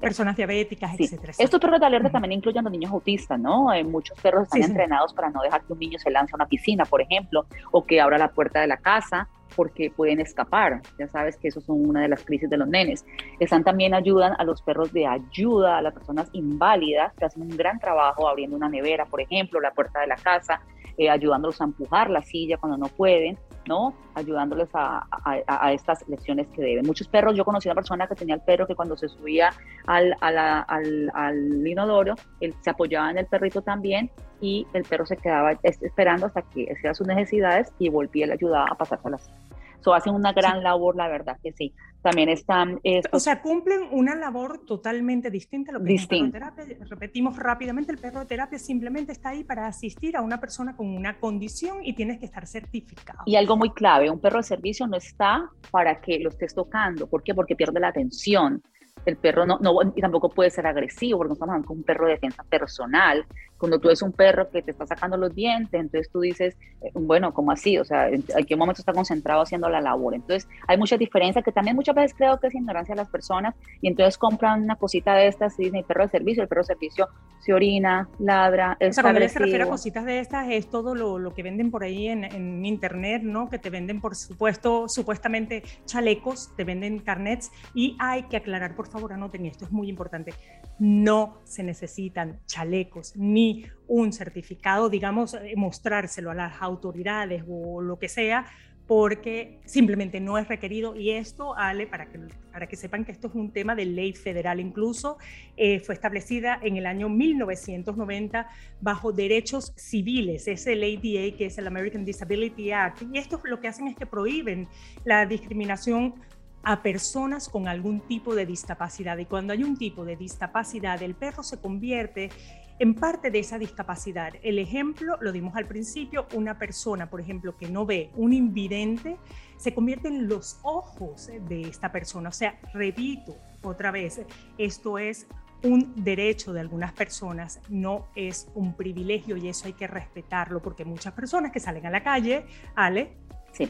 Personas 0.00 0.36
diabéticas, 0.36 0.98
etcétera, 0.98 1.32
Estos 1.38 1.60
perros 1.60 1.80
de 1.80 1.86
alerta 1.86 2.10
también 2.10 2.32
incluyen 2.32 2.60
a 2.60 2.62
los 2.62 2.72
niños 2.72 2.92
autistas, 2.92 3.38
¿no? 3.38 3.72
Eh, 3.72 3.82
muchos 3.84 4.18
perros 4.20 4.44
están 4.44 4.62
entrenados 4.62 5.12
para 5.12 5.30
no 5.30 5.42
dejar 5.42 5.62
que 5.64 5.72
un 5.72 5.78
niño 5.78 5.98
se 5.98 6.10
lance 6.10 6.32
a 6.32 6.36
una 6.36 6.46
piscina, 6.46 6.84
por 6.84 7.02
ejemplo, 7.02 7.46
o 7.72 7.84
que 7.84 8.00
abra 8.00 8.18
la 8.18 8.28
puerta 8.28 8.60
de 8.60 8.68
la 8.68 8.76
casa 8.76 9.28
porque 9.56 9.90
pueden 9.90 10.20
escapar. 10.20 10.82
Ya 10.98 11.08
sabes 11.08 11.36
que 11.36 11.48
eso 11.48 11.60
son 11.60 11.88
una 11.88 12.02
de 12.02 12.08
las 12.08 12.24
crisis 12.24 12.48
de 12.48 12.56
los 12.56 12.68
nenes. 12.68 13.04
Están 13.40 13.64
también 13.64 13.94
ayudan 13.94 14.34
a 14.38 14.44
los 14.44 14.62
perros 14.62 14.92
de 14.92 15.06
ayuda, 15.06 15.78
a 15.78 15.82
las 15.82 15.94
personas 15.94 16.28
inválidas, 16.32 17.12
que 17.14 17.24
hacen 17.24 17.42
un 17.42 17.56
gran 17.56 17.78
trabajo 17.80 18.28
abriendo 18.28 18.56
una 18.56 18.68
nevera, 18.68 19.06
por 19.06 19.20
ejemplo, 19.20 19.60
la 19.60 19.72
puerta 19.72 20.00
de 20.00 20.06
la 20.06 20.16
casa, 20.16 20.60
eh, 20.98 21.08
ayudándolos 21.08 21.60
a 21.60 21.64
empujar 21.64 22.10
la 22.10 22.22
silla 22.22 22.58
cuando 22.58 22.76
no 22.76 22.88
pueden. 22.88 23.38
¿no? 23.66 23.94
Ayudándoles 24.14 24.70
a, 24.72 25.06
a, 25.46 25.72
estas 25.72 26.02
lecciones 26.08 26.48
que 26.48 26.62
deben. 26.62 26.86
Muchos 26.86 27.06
perros, 27.06 27.36
yo 27.36 27.44
conocí 27.44 27.68
a 27.68 27.72
una 27.72 27.80
persona 27.80 28.06
que 28.08 28.14
tenía 28.14 28.34
el 28.34 28.40
perro 28.40 28.66
que 28.66 28.74
cuando 28.74 28.96
se 28.96 29.08
subía 29.08 29.50
al, 29.86 30.16
al, 30.20 31.10
al 31.12 31.66
inodoro, 31.66 32.14
él 32.40 32.54
se 32.62 32.70
apoyaba 32.70 33.10
en 33.10 33.18
el 33.18 33.26
perrito 33.26 33.60
también 33.60 34.10
y 34.40 34.66
el 34.72 34.84
perro 34.84 35.04
se 35.04 35.18
quedaba 35.18 35.52
esperando 35.62 36.26
hasta 36.26 36.42
que 36.42 36.72
hacía 36.72 36.94
sus 36.94 37.06
necesidades 37.06 37.70
y 37.78 37.90
volvía 37.90 38.24
y 38.24 38.28
le 38.28 38.34
ayudaba 38.34 38.68
a 38.70 38.74
pasarse 38.74 39.06
a 39.06 39.10
la 39.10 39.18
silla. 39.18 39.47
So, 39.80 39.94
hacen 39.94 40.14
una 40.14 40.32
gran 40.32 40.62
labor, 40.62 40.96
la 40.96 41.08
verdad 41.08 41.38
que 41.42 41.52
sí. 41.52 41.74
También 42.02 42.28
están... 42.28 42.80
o 43.12 43.20
sea, 43.20 43.42
cumplen 43.42 43.88
una 43.90 44.14
labor 44.14 44.64
totalmente 44.64 45.30
distinta 45.30 45.72
a 45.72 45.74
lo 45.78 45.84
que 45.84 45.94
es 45.94 46.02
el 46.02 46.08
perro 46.08 46.24
de 46.24 46.32
terapia. 46.32 46.86
Repetimos 46.88 47.36
rápidamente, 47.36 47.92
el 47.92 47.98
perro 47.98 48.20
de 48.20 48.26
terapia 48.26 48.58
simplemente 48.58 49.12
está 49.12 49.30
ahí 49.30 49.44
para 49.44 49.66
asistir 49.66 50.16
a 50.16 50.22
una 50.22 50.38
persona 50.38 50.76
con 50.76 50.86
una 50.86 51.18
condición 51.18 51.84
y 51.84 51.94
tienes 51.94 52.18
que 52.18 52.26
estar 52.26 52.46
certificado. 52.46 53.20
Y 53.26 53.36
algo 53.36 53.56
muy 53.56 53.70
clave, 53.70 54.10
un 54.10 54.20
perro 54.20 54.38
de 54.38 54.44
servicio 54.44 54.86
no 54.86 54.96
está 54.96 55.50
para 55.70 56.00
que 56.00 56.18
lo 56.20 56.30
estés 56.30 56.54
tocando. 56.54 57.08
¿Por 57.08 57.22
qué? 57.22 57.34
Porque 57.34 57.56
pierde 57.56 57.80
la 57.80 57.88
atención 57.88 58.62
el 59.08 59.16
perro 59.16 59.46
no, 59.46 59.58
no, 59.60 59.74
y 59.94 60.00
tampoco 60.00 60.28
puede 60.28 60.50
ser 60.50 60.66
agresivo, 60.66 61.18
porque 61.18 61.28
no 61.28 61.34
estamos 61.34 61.52
hablando 61.52 61.74
de 61.74 61.78
un 61.78 61.84
perro 61.84 62.06
de 62.06 62.12
defensa 62.12 62.42
personal. 62.44 63.24
Cuando 63.56 63.80
tú 63.80 63.88
ves 63.88 64.02
un 64.02 64.12
perro 64.12 64.48
que 64.50 64.62
te 64.62 64.70
está 64.70 64.86
sacando 64.86 65.16
los 65.16 65.34
dientes, 65.34 65.80
entonces 65.80 66.10
tú 66.12 66.20
dices, 66.20 66.56
eh, 66.80 66.90
bueno, 66.94 67.34
¿cómo 67.34 67.50
así? 67.50 67.76
O 67.78 67.84
sea, 67.84 68.08
¿en 68.08 68.22
qué 68.22 68.54
momento 68.54 68.82
está 68.82 68.92
concentrado 68.92 69.42
haciendo 69.42 69.68
la 69.68 69.80
labor? 69.80 70.14
Entonces, 70.14 70.48
hay 70.66 70.76
mucha 70.76 70.96
diferencia 70.96 71.42
que 71.42 71.50
también 71.50 71.74
muchas 71.74 71.94
veces 71.94 72.14
creo 72.16 72.38
que 72.38 72.46
es 72.46 72.54
ignorancia 72.54 72.94
de 72.94 73.00
las 73.00 73.08
personas 73.08 73.54
y 73.80 73.88
entonces 73.88 74.16
compran 74.16 74.62
una 74.62 74.76
cosita 74.76 75.14
de 75.14 75.26
estas 75.26 75.58
y 75.58 75.64
dicen, 75.64 75.80
el 75.80 75.84
perro 75.84 76.04
de 76.04 76.10
servicio, 76.10 76.42
el 76.42 76.48
perro 76.48 76.62
de 76.62 76.66
servicio 76.66 77.08
se 77.40 77.52
orina, 77.52 78.08
ladra, 78.18 78.76
es 78.80 78.90
o 78.90 78.92
sea, 78.94 79.02
cuando 79.02 79.28
se 79.28 79.38
refiere 79.38 79.64
a 79.64 79.68
cositas 79.68 80.04
de 80.04 80.20
estas, 80.20 80.48
es 80.50 80.68
todo 80.68 80.94
lo, 80.94 81.18
lo 81.18 81.34
que 81.34 81.42
venden 81.42 81.70
por 81.70 81.82
ahí 81.82 82.08
en, 82.08 82.24
en, 82.24 82.64
internet, 82.66 83.22
¿no? 83.22 83.48
Que 83.48 83.58
te 83.58 83.70
venden, 83.70 84.00
por 84.00 84.16
supuesto, 84.16 84.88
supuestamente 84.88 85.62
chalecos, 85.86 86.54
te 86.56 86.64
venden 86.64 86.98
carnets 86.98 87.50
y 87.74 87.96
hay 87.98 88.24
que 88.24 88.36
aclarar, 88.36 88.74
por 88.74 88.88
favor, 88.88 88.97
favor 88.98 89.12
anoten 89.12 89.46
esto, 89.46 89.64
es 89.64 89.70
muy 89.70 89.88
importante, 89.88 90.34
no 90.78 91.38
se 91.44 91.62
necesitan 91.62 92.40
chalecos 92.46 93.16
ni 93.16 93.64
un 93.86 94.12
certificado, 94.12 94.88
digamos, 94.88 95.34
eh, 95.34 95.54
mostrárselo 95.56 96.30
a 96.30 96.34
las 96.34 96.60
autoridades 96.60 97.44
o 97.48 97.80
lo 97.80 97.98
que 97.98 98.08
sea 98.08 98.46
porque 98.88 99.60
simplemente 99.66 100.18
no 100.18 100.38
es 100.38 100.48
requerido. 100.48 100.96
Y 100.96 101.10
esto, 101.10 101.54
Ale, 101.56 101.86
para 101.86 102.06
que, 102.06 102.20
para 102.50 102.66
que 102.66 102.74
sepan 102.74 103.04
que 103.04 103.12
esto 103.12 103.28
es 103.28 103.34
un 103.34 103.52
tema 103.52 103.74
de 103.74 103.84
ley 103.84 104.14
federal 104.14 104.58
incluso, 104.60 105.18
eh, 105.58 105.78
fue 105.80 105.94
establecida 105.94 106.58
en 106.62 106.78
el 106.78 106.86
año 106.86 107.10
1990 107.10 108.48
bajo 108.80 109.12
derechos 109.12 109.74
civiles, 109.76 110.48
es 110.48 110.66
el 110.66 110.82
ADA, 110.82 111.36
que 111.36 111.46
es 111.46 111.58
el 111.58 111.66
American 111.66 112.06
Disability 112.06 112.72
Act, 112.72 113.02
y 113.12 113.18
esto 113.18 113.38
lo 113.44 113.60
que 113.60 113.68
hacen 113.68 113.88
es 113.88 113.94
que 113.94 114.06
prohíben 114.06 114.68
la 115.04 115.26
discriminación 115.26 116.14
a 116.62 116.82
personas 116.82 117.48
con 117.48 117.68
algún 117.68 118.00
tipo 118.00 118.34
de 118.34 118.46
discapacidad. 118.46 119.18
Y 119.18 119.26
cuando 119.26 119.52
hay 119.52 119.62
un 119.62 119.76
tipo 119.76 120.04
de 120.04 120.16
discapacidad, 120.16 121.02
el 121.02 121.14
perro 121.14 121.42
se 121.42 121.60
convierte 121.60 122.30
en 122.78 122.94
parte 122.94 123.30
de 123.30 123.40
esa 123.40 123.58
discapacidad. 123.58 124.34
El 124.42 124.58
ejemplo, 124.58 125.16
lo 125.20 125.32
dimos 125.32 125.56
al 125.56 125.66
principio, 125.66 126.26
una 126.34 126.58
persona, 126.58 127.10
por 127.10 127.20
ejemplo, 127.20 127.56
que 127.56 127.68
no 127.68 127.86
ve, 127.86 128.10
un 128.14 128.32
invidente, 128.32 129.16
se 129.56 129.74
convierte 129.74 130.08
en 130.08 130.28
los 130.28 130.60
ojos 130.62 131.30
de 131.48 131.62
esta 131.62 131.90
persona. 131.90 132.28
O 132.28 132.32
sea, 132.32 132.58
repito 132.72 133.36
otra 133.62 133.90
vez, 133.90 134.20
esto 134.56 134.98
es 134.98 135.26
un 135.64 135.92
derecho 135.96 136.52
de 136.52 136.60
algunas 136.60 136.92
personas, 136.92 137.60
no 137.68 138.06
es 138.14 138.48
un 138.54 138.74
privilegio 138.74 139.36
y 139.36 139.48
eso 139.48 139.66
hay 139.66 139.72
que 139.72 139.88
respetarlo 139.88 140.62
porque 140.62 140.84
muchas 140.84 141.12
personas 141.14 141.50
que 141.50 141.58
salen 141.58 141.84
a 141.86 141.90
la 141.90 142.04
calle, 142.04 142.46
Ale, 142.76 143.16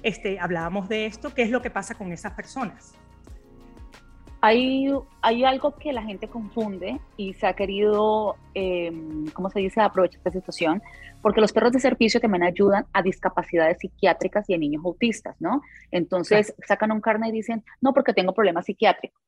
este, 0.03 0.39
hablábamos 0.39 0.89
de 0.89 1.07
esto, 1.07 1.33
¿qué 1.35 1.43
es 1.43 1.51
lo 1.51 1.63
que 1.63 1.71
pasa 1.71 1.95
con 1.95 2.13
esas 2.13 2.33
personas? 2.33 2.95
Hay, 4.41 4.89
hay 5.21 5.45
algo 5.45 5.75
que 5.75 5.93
la 5.93 6.03
gente 6.03 6.29
confunde 6.29 7.01
y 7.17 7.35
se 7.35 7.47
ha 7.47 7.55
querido, 7.55 8.37
eh, 8.55 8.93
¿cómo 9.33 9.51
se 9.51 9.59
dice?, 9.61 9.81
aprovechar 9.81 10.19
esta 10.19 10.31
situación, 10.31 10.81
porque 11.23 11.41
los 11.41 11.53
perros 11.53 11.73
de 11.73 11.81
servicio 11.81 12.21
también 12.21 12.45
ayudan 12.45 12.87
a 12.93 13.03
discapacidades 13.03 13.79
psiquiátricas 13.81 14.49
y 14.49 14.55
a 14.55 14.59
niños 14.59 14.85
autistas, 14.85 15.35
¿no? 15.41 15.63
Entonces 15.91 16.55
sacan 16.67 16.93
un 16.93 17.01
carne 17.01 17.31
y 17.31 17.33
dicen, 17.33 17.65
no, 17.81 17.93
porque 17.93 18.13
tengo 18.13 18.33
problemas 18.33 18.67
psiquiátricos. 18.67 19.21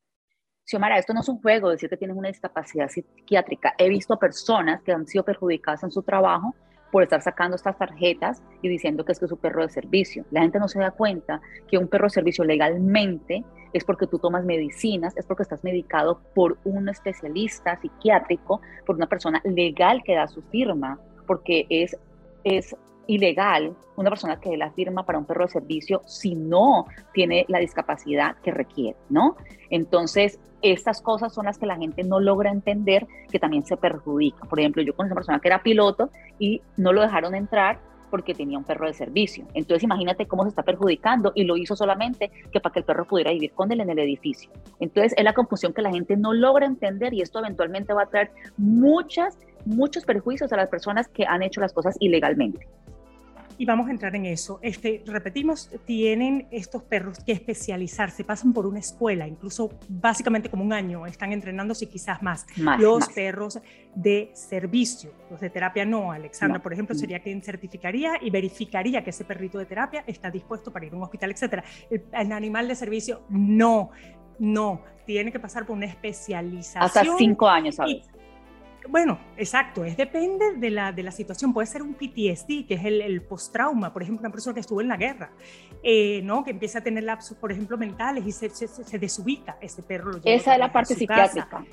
Xiomara, 0.63 0.97
esto 0.97 1.13
no 1.13 1.19
es 1.19 1.27
un 1.27 1.41
juego 1.41 1.69
decir 1.69 1.89
que 1.89 1.97
tienes 1.97 2.15
una 2.15 2.29
discapacidad 2.29 2.87
psiquiátrica. 2.87 3.73
He 3.77 3.89
visto 3.89 4.17
personas 4.17 4.81
que 4.83 4.93
han 4.93 5.05
sido 5.07 5.25
perjudicadas 5.25 5.83
en 5.83 5.91
su 5.91 6.03
trabajo 6.03 6.55
por 6.91 7.03
estar 7.03 7.21
sacando 7.21 7.55
estas 7.55 7.77
tarjetas 7.77 8.43
y 8.61 8.69
diciendo 8.69 9.05
que 9.05 9.13
es 9.13 9.19
que 9.19 9.25
es 9.25 9.31
un 9.31 9.37
perro 9.37 9.61
de 9.63 9.69
servicio. 9.69 10.25
La 10.31 10.41
gente 10.41 10.59
no 10.59 10.67
se 10.67 10.79
da 10.79 10.91
cuenta 10.91 11.41
que 11.67 11.77
un 11.77 11.87
perro 11.87 12.05
de 12.05 12.11
servicio 12.11 12.43
legalmente 12.43 13.43
es 13.73 13.83
porque 13.85 14.07
tú 14.07 14.19
tomas 14.19 14.43
medicinas, 14.43 15.15
es 15.15 15.25
porque 15.25 15.43
estás 15.43 15.63
medicado 15.63 16.21
por 16.35 16.57
un 16.65 16.89
especialista 16.89 17.79
psiquiátrico, 17.79 18.61
por 18.85 18.95
una 18.95 19.07
persona 19.07 19.41
legal 19.45 20.03
que 20.03 20.15
da 20.15 20.27
su 20.27 20.41
firma, 20.43 20.99
porque 21.25 21.65
es, 21.69 21.97
es 22.43 22.75
ilegal 23.07 23.75
una 23.95 24.09
persona 24.09 24.39
que 24.39 24.49
dé 24.49 24.57
la 24.57 24.71
firma 24.71 25.05
para 25.05 25.17
un 25.17 25.25
perro 25.25 25.45
de 25.45 25.51
servicio 25.51 26.01
si 26.05 26.35
no 26.35 26.85
tiene 27.13 27.45
la 27.47 27.59
discapacidad 27.59 28.35
que 28.37 28.51
requiere, 28.51 28.97
¿no? 29.09 29.35
Entonces, 29.69 30.39
estas 30.61 31.01
cosas 31.01 31.33
son 31.33 31.45
las 31.45 31.57
que 31.57 31.65
la 31.65 31.77
gente 31.77 32.03
no 32.03 32.19
logra 32.19 32.51
entender 32.51 33.07
que 33.31 33.39
también 33.39 33.65
se 33.65 33.77
perjudica. 33.77 34.45
Por 34.45 34.59
ejemplo, 34.59 34.83
yo 34.83 34.95
conocí 34.95 35.11
una 35.11 35.15
persona 35.15 35.39
que 35.39 35.47
era 35.47 35.63
piloto 35.63 36.09
y 36.39 36.61
no 36.77 36.93
lo 36.93 37.01
dejaron 37.01 37.35
entrar 37.35 37.79
porque 38.11 38.35
tenía 38.35 38.57
un 38.57 38.65
perro 38.65 38.85
de 38.85 38.93
servicio. 38.93 39.47
Entonces 39.53 39.83
imagínate 39.83 40.27
cómo 40.27 40.43
se 40.43 40.49
está 40.49 40.63
perjudicando 40.63 41.31
y 41.33 41.45
lo 41.45 41.55
hizo 41.55 41.75
solamente 41.75 42.29
que 42.51 42.59
para 42.59 42.73
que 42.73 42.79
el 42.79 42.85
perro 42.85 43.05
pudiera 43.07 43.31
vivir 43.31 43.53
con 43.53 43.71
él 43.71 43.79
en 43.79 43.89
el 43.89 43.99
edificio. 43.99 44.51
Entonces 44.79 45.13
es 45.17 45.23
la 45.23 45.33
confusión 45.33 45.73
que 45.73 45.81
la 45.81 45.91
gente 45.91 46.17
no 46.17 46.33
logra 46.33 46.65
entender 46.65 47.13
y 47.13 47.21
esto 47.21 47.39
eventualmente 47.39 47.93
va 47.93 48.03
a 48.03 48.07
traer 48.07 48.31
muchas, 48.57 49.39
muchos 49.65 50.03
perjuicios 50.03 50.51
a 50.51 50.57
las 50.57 50.67
personas 50.67 51.07
que 51.07 51.25
han 51.25 51.41
hecho 51.41 51.61
las 51.61 51.73
cosas 51.73 51.95
ilegalmente 51.99 52.67
y 53.61 53.65
vamos 53.65 53.89
a 53.89 53.91
entrar 53.91 54.15
en 54.15 54.25
eso. 54.25 54.57
Este, 54.63 55.03
repetimos, 55.05 55.69
tienen 55.85 56.47
estos 56.49 56.81
perros 56.81 57.19
que 57.23 57.31
especializarse, 57.31 58.23
pasan 58.23 58.53
por 58.53 58.65
una 58.65 58.79
escuela, 58.79 59.27
incluso 59.27 59.69
básicamente 59.87 60.49
como 60.49 60.63
un 60.63 60.73
año, 60.73 61.05
están 61.05 61.31
entrenándose 61.31 61.87
quizás 61.87 62.23
más. 62.23 62.47
los 62.79 63.07
perros 63.09 63.59
de 63.93 64.31
servicio, 64.33 65.11
los 65.29 65.39
de 65.39 65.51
terapia 65.51 65.85
no. 65.85 66.11
Alexandra, 66.11 66.59
por 66.59 66.73
ejemplo, 66.73 66.95
sería 66.95 67.19
quien 67.19 67.43
certificaría 67.43 68.13
y 68.19 68.31
verificaría 68.31 69.03
que 69.03 69.11
ese 69.11 69.25
perrito 69.25 69.59
de 69.59 69.67
terapia 69.67 70.03
está 70.07 70.31
dispuesto 70.31 70.73
para 70.73 70.87
ir 70.87 70.93
a 70.93 70.95
un 70.95 71.03
hospital, 71.03 71.29
etc. 71.29 71.63
El, 71.91 72.03
el 72.13 72.31
animal 72.31 72.67
de 72.67 72.73
servicio 72.73 73.21
no. 73.29 73.91
No, 74.39 74.81
tiene 75.05 75.31
que 75.31 75.39
pasar 75.39 75.67
por 75.67 75.77
una 75.77 75.85
especialización. 75.85 76.83
Hasta 76.83 77.03
cinco 77.15 77.47
años, 77.47 77.75
¿sabes? 77.75 78.09
Bueno, 78.89 79.19
exacto, 79.37 79.85
es 79.85 79.95
depende 79.95 80.53
de 80.57 80.69
la, 80.69 80.91
de 80.91 81.03
la 81.03 81.11
situación. 81.11 81.53
Puede 81.53 81.67
ser 81.67 81.81
un 81.81 81.93
PTSD, 81.93 82.67
que 82.67 82.73
es 82.75 82.85
el, 82.85 83.01
el 83.01 83.21
post-trauma, 83.21 83.93
por 83.93 84.03
ejemplo, 84.03 84.21
una 84.21 84.31
persona 84.31 84.53
que 84.53 84.59
estuvo 84.59 84.81
en 84.81 84.87
la 84.87 84.97
guerra, 84.97 85.31
eh, 85.83 86.21
¿no? 86.23 86.43
que 86.43 86.51
empieza 86.51 86.79
a 86.79 86.81
tener 86.81 87.03
lapsos, 87.03 87.37
por 87.37 87.51
ejemplo, 87.51 87.77
mentales 87.77 88.25
y 88.25 88.31
se, 88.31 88.49
se, 88.49 88.99
desubica 88.99 89.57
ese 89.61 89.83
perro. 89.83 90.19
Esa 90.23 90.53
es 90.53 90.59
la 90.59 90.71
parte 90.71 90.95
psiquiátrica. 90.95 91.63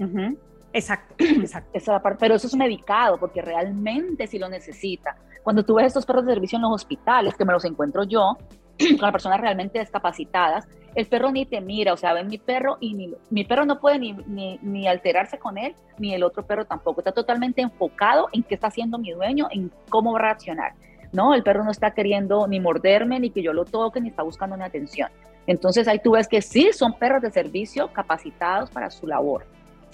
Exacto, 0.72 1.14
exacto. 1.18 1.70
Esa 1.72 1.90
es 1.92 1.94
la 1.94 2.02
parte, 2.02 2.18
pero 2.20 2.34
eso 2.34 2.46
es 2.46 2.54
medicado 2.54 3.18
porque 3.18 3.42
realmente 3.42 4.26
sí 4.26 4.38
lo 4.38 4.48
necesita. 4.48 5.16
Cuando 5.42 5.64
tú 5.64 5.74
ves 5.74 5.86
estos 5.86 6.04
perros 6.04 6.26
de 6.26 6.34
servicio 6.34 6.56
en 6.56 6.62
los 6.62 6.72
hospitales, 6.72 7.34
que 7.34 7.44
me 7.44 7.52
los 7.52 7.64
encuentro 7.64 8.04
yo, 8.04 8.36
con 8.78 9.02
las 9.02 9.12
personas 9.12 9.40
realmente 9.40 9.78
discapacitadas, 9.78 10.68
el 10.94 11.06
perro 11.06 11.30
ni 11.30 11.46
te 11.46 11.60
mira, 11.60 11.92
o 11.92 11.96
sea, 11.96 12.12
ven 12.12 12.28
mi 12.28 12.38
perro 12.38 12.76
y 12.80 12.94
ni, 12.94 13.14
mi 13.30 13.44
perro 13.44 13.64
no 13.64 13.78
puede 13.78 13.98
ni, 13.98 14.12
ni, 14.26 14.58
ni, 14.62 14.88
alterarse 14.88 15.38
con 15.38 15.58
él, 15.58 15.74
ni 15.98 16.14
el 16.14 16.22
otro 16.22 16.44
perro 16.44 16.64
tampoco. 16.64 17.00
Está 17.00 17.12
totalmente 17.12 17.60
enfocado 17.60 18.28
en 18.32 18.42
qué 18.42 18.54
está 18.54 18.68
haciendo 18.68 18.98
mi 18.98 19.12
dueño, 19.12 19.48
en 19.50 19.70
cómo 19.90 20.12
va 20.12 20.18
a 20.18 20.22
reaccionar. 20.22 20.72
No, 21.12 21.34
el 21.34 21.42
perro 21.42 21.64
no 21.64 21.70
está 21.70 21.92
queriendo 21.92 22.46
ni 22.46 22.60
morderme, 22.60 23.20
ni 23.20 23.30
que 23.30 23.42
yo 23.42 23.52
lo 23.52 23.64
toque, 23.64 24.00
ni 24.00 24.08
está 24.08 24.22
buscando 24.22 24.56
una 24.56 24.66
atención. 24.66 25.10
Entonces 25.46 25.88
ahí 25.88 25.98
tú 25.98 26.12
ves 26.12 26.28
que 26.28 26.42
sí, 26.42 26.70
son 26.72 26.92
perros 26.94 27.22
de 27.22 27.30
servicio 27.30 27.90
capacitados 27.92 28.70
para 28.70 28.90
su 28.90 29.06
labor. 29.06 29.46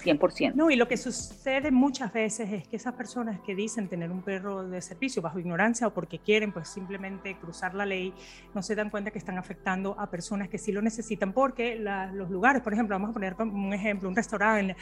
100%. 0.05 0.55
No, 0.55 0.71
y 0.71 0.77
lo 0.77 0.87
que 0.87 0.97
sucede 0.97 1.71
muchas 1.71 2.13
veces 2.13 2.53
es 2.53 2.69
que 2.69 2.77
esas 2.77 2.95
personas 2.95 3.41
que 3.41 3.55
dicen 3.55 3.89
tener 3.89 4.11
un 4.11 4.23
perro 4.23 4.69
de 4.69 4.81
servicio 4.81 5.23
bajo 5.23 5.39
ignorancia 5.39 5.87
o 5.87 5.95
porque 5.95 6.19
quieren 6.19 6.53
pues 6.53 6.69
simplemente 6.69 7.37
cruzar 7.39 7.75
la 7.75 7.87
ley, 7.87 8.13
no 8.55 8.63
se 8.63 8.75
dan 8.75 8.91
cuenta 8.91 9.11
que 9.11 9.19
están 9.19 9.39
afectando 9.39 9.99
a 9.99 10.11
personas 10.11 10.49
que 10.49 10.59
sí 10.59 10.73
lo 10.73 10.83
necesitan 10.83 11.33
porque 11.33 11.77
los 11.77 12.31
lugares, 12.31 12.63
por 12.63 12.73
ejemplo, 12.73 12.95
vamos 12.95 13.11
a 13.11 13.13
poner 13.13 13.35
un 13.39 13.73
ejemplo, 13.73 14.09
un 14.09 14.17
restaurante 14.17 14.77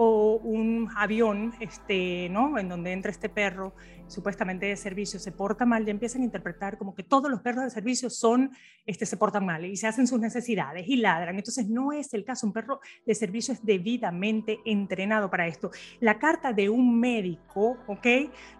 o 0.00 0.36
un 0.44 0.88
avión, 0.94 1.52
este, 1.58 2.28
¿no? 2.30 2.56
En 2.56 2.68
donde 2.68 2.92
entra 2.92 3.10
este 3.10 3.28
perro 3.28 3.74
supuestamente 4.06 4.66
de 4.66 4.76
servicio 4.76 5.18
se 5.18 5.32
porta 5.32 5.66
mal, 5.66 5.84
ya 5.84 5.90
empiezan 5.90 6.22
a 6.22 6.24
interpretar 6.24 6.78
como 6.78 6.94
que 6.94 7.02
todos 7.02 7.28
los 7.28 7.40
perros 7.40 7.64
de 7.64 7.70
servicio 7.70 8.08
son, 8.08 8.52
este, 8.86 9.06
se 9.06 9.16
portan 9.16 9.44
mal 9.44 9.64
y 9.64 9.76
se 9.76 9.88
hacen 9.88 10.06
sus 10.06 10.20
necesidades 10.20 10.86
y 10.86 10.98
ladran. 10.98 11.34
Entonces 11.34 11.68
no 11.68 11.90
es 11.90 12.14
el 12.14 12.24
caso, 12.24 12.46
un 12.46 12.52
perro 12.52 12.78
de 13.04 13.14
servicio 13.16 13.52
es 13.52 13.66
debidamente 13.66 14.60
entrenado 14.64 15.30
para 15.30 15.48
esto. 15.48 15.72
La 15.98 16.20
carta 16.20 16.52
de 16.52 16.68
un 16.68 17.00
médico, 17.00 17.78
¿ok? 17.88 18.06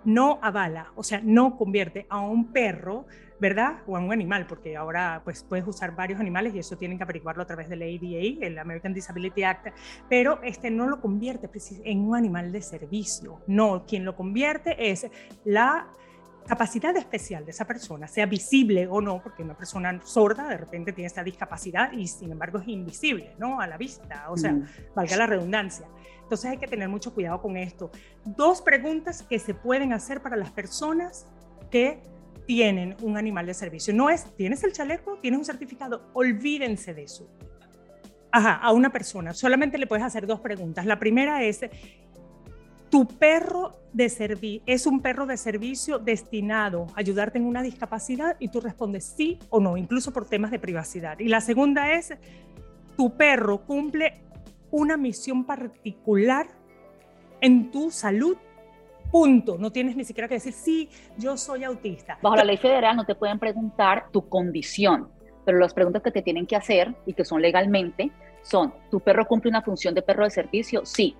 No 0.04 0.40
avala, 0.42 0.92
o 0.96 1.04
sea, 1.04 1.20
no 1.22 1.56
convierte 1.56 2.04
a 2.10 2.20
un 2.20 2.52
perro 2.52 3.06
¿verdad? 3.40 3.82
O 3.86 3.96
a 3.96 4.00
un 4.00 4.12
animal, 4.12 4.46
porque 4.46 4.76
ahora 4.76 5.20
pues 5.24 5.44
puedes 5.44 5.66
usar 5.66 5.94
varios 5.94 6.20
animales 6.20 6.54
y 6.54 6.58
eso 6.58 6.76
tienen 6.76 6.98
que 6.98 7.04
averiguarlo 7.04 7.42
a 7.42 7.46
través 7.46 7.68
de 7.68 7.76
la 7.76 7.84
ADA, 7.84 8.46
el 8.46 8.58
American 8.58 8.92
Disability 8.92 9.44
Act, 9.44 9.68
pero 10.08 10.40
este 10.42 10.70
no 10.70 10.88
lo 10.88 11.00
convierte 11.00 11.48
en 11.84 12.00
un 12.00 12.16
animal 12.16 12.52
de 12.52 12.62
servicio, 12.62 13.40
no, 13.46 13.84
quien 13.86 14.04
lo 14.04 14.16
convierte 14.16 14.90
es 14.90 15.06
la 15.44 15.88
capacidad 16.48 16.96
especial 16.96 17.44
de 17.44 17.50
esa 17.50 17.66
persona, 17.66 18.08
sea 18.08 18.24
visible 18.24 18.88
o 18.88 19.02
no, 19.02 19.22
porque 19.22 19.42
una 19.42 19.54
persona 19.54 20.00
sorda 20.02 20.48
de 20.48 20.56
repente 20.56 20.92
tiene 20.92 21.06
esta 21.06 21.22
discapacidad 21.22 21.92
y 21.92 22.06
sin 22.06 22.32
embargo 22.32 22.58
es 22.58 22.68
invisible, 22.68 23.34
¿no? 23.38 23.60
A 23.60 23.66
la 23.66 23.76
vista, 23.76 24.24
o 24.30 24.36
sea, 24.36 24.52
mm. 24.52 24.66
valga 24.96 25.16
la 25.16 25.26
redundancia. 25.26 25.86
Entonces 26.22 26.50
hay 26.50 26.56
que 26.56 26.66
tener 26.66 26.88
mucho 26.88 27.12
cuidado 27.12 27.40
con 27.42 27.56
esto. 27.56 27.90
Dos 28.24 28.62
preguntas 28.62 29.22
que 29.22 29.38
se 29.38 29.52
pueden 29.52 29.92
hacer 29.92 30.22
para 30.22 30.36
las 30.36 30.50
personas 30.50 31.26
que 31.70 32.00
tienen 32.48 32.96
un 33.02 33.18
animal 33.18 33.44
de 33.44 33.52
servicio. 33.52 33.92
No 33.92 34.08
es, 34.08 34.24
tienes 34.34 34.64
el 34.64 34.72
chaleco, 34.72 35.18
tienes 35.20 35.38
un 35.38 35.44
certificado, 35.44 36.08
olvídense 36.14 36.94
de 36.94 37.02
eso. 37.02 37.28
Ajá, 38.32 38.54
a 38.54 38.72
una 38.72 38.90
persona. 38.90 39.34
Solamente 39.34 39.76
le 39.76 39.86
puedes 39.86 40.02
hacer 40.02 40.26
dos 40.26 40.40
preguntas. 40.40 40.86
La 40.86 40.98
primera 40.98 41.44
es, 41.44 41.60
¿tu 42.88 43.06
perro 43.06 43.82
de 43.92 44.08
servicio 44.08 44.62
es 44.64 44.86
un 44.86 45.02
perro 45.02 45.26
de 45.26 45.36
servicio 45.36 45.98
destinado 45.98 46.86
a 46.96 47.00
ayudarte 47.00 47.36
en 47.36 47.44
una 47.44 47.62
discapacidad? 47.62 48.34
Y 48.38 48.48
tú 48.48 48.62
respondes 48.62 49.04
sí 49.04 49.38
o 49.50 49.60
no, 49.60 49.76
incluso 49.76 50.10
por 50.14 50.26
temas 50.26 50.50
de 50.50 50.58
privacidad. 50.58 51.18
Y 51.18 51.28
la 51.28 51.42
segunda 51.42 51.92
es, 51.92 52.14
¿tu 52.96 53.14
perro 53.14 53.66
cumple 53.66 54.22
una 54.70 54.96
misión 54.96 55.44
particular 55.44 56.46
en 57.42 57.70
tu 57.70 57.90
salud 57.90 58.38
Punto. 59.10 59.56
No 59.58 59.70
tienes 59.70 59.96
ni 59.96 60.04
siquiera 60.04 60.28
que 60.28 60.34
decir, 60.34 60.52
sí, 60.52 60.90
yo 61.16 61.36
soy 61.36 61.64
autista. 61.64 62.18
Bajo 62.22 62.36
la 62.36 62.44
ley 62.44 62.56
federal 62.56 62.96
no 62.96 63.04
te 63.04 63.14
pueden 63.14 63.38
preguntar 63.38 64.06
tu 64.12 64.28
condición, 64.28 65.08
pero 65.44 65.58
las 65.58 65.72
preguntas 65.72 66.02
que 66.02 66.10
te 66.10 66.22
tienen 66.22 66.46
que 66.46 66.56
hacer 66.56 66.94
y 67.06 67.14
que 67.14 67.24
son 67.24 67.40
legalmente 67.40 68.10
son, 68.42 68.72
¿tu 68.90 69.00
perro 69.00 69.26
cumple 69.26 69.50
una 69.50 69.62
función 69.62 69.94
de 69.94 70.02
perro 70.02 70.24
de 70.24 70.30
servicio? 70.30 70.84
Sí. 70.84 71.16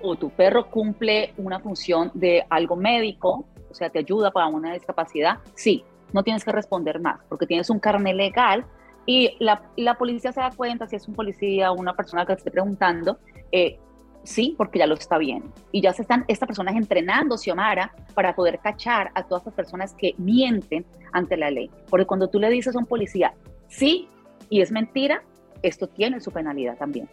O 0.00 0.16
tu 0.16 0.30
perro 0.30 0.70
cumple 0.70 1.32
una 1.36 1.60
función 1.60 2.10
de 2.14 2.44
algo 2.50 2.76
médico, 2.76 3.46
o 3.70 3.74
sea, 3.74 3.90
te 3.90 3.98
ayuda 3.98 4.30
para 4.30 4.46
una 4.46 4.72
discapacidad? 4.74 5.38
Sí. 5.54 5.84
No 6.12 6.22
tienes 6.22 6.44
que 6.44 6.52
responder 6.52 7.00
más, 7.00 7.20
porque 7.28 7.46
tienes 7.46 7.70
un 7.70 7.80
carnet 7.80 8.14
legal 8.14 8.64
y 9.06 9.36
la, 9.40 9.62
la, 9.76 9.94
policía 9.94 10.32
se 10.32 10.40
da 10.40 10.50
cuenta 10.50 10.86
si 10.86 10.96
es 10.96 11.08
un 11.08 11.14
policía 11.14 11.72
o 11.72 11.74
una 11.74 11.94
persona 11.94 12.24
que 12.24 12.34
esté 12.34 12.50
preguntando, 12.50 13.18
eh, 13.52 13.78
sí, 14.24 14.54
porque 14.56 14.78
ya 14.78 14.86
lo 14.86 14.94
está 14.94 15.18
viendo. 15.18 15.52
Y 15.70 15.80
ya 15.80 15.92
se 15.92 16.02
están, 16.02 16.24
esta 16.28 16.46
persona 16.46 16.70
es 16.70 16.76
entrenando, 16.76 17.38
Xiomara, 17.38 17.94
para 18.14 18.34
poder 18.34 18.58
cachar 18.58 19.10
a 19.14 19.22
todas 19.22 19.44
las 19.46 19.54
personas 19.54 19.94
que 19.94 20.14
mienten 20.18 20.84
ante 21.12 21.36
la 21.36 21.50
ley. 21.50 21.70
Porque 21.88 22.06
cuando 22.06 22.28
tú 22.28 22.40
le 22.40 22.50
dices 22.50 22.74
a 22.74 22.78
un 22.78 22.86
policía, 22.86 23.34
sí, 23.68 24.08
y 24.50 24.60
es 24.60 24.72
mentira, 24.72 25.22
esto 25.62 25.88
tiene 25.88 26.20
su 26.20 26.30
penalidad 26.30 26.76
también. 26.76 27.08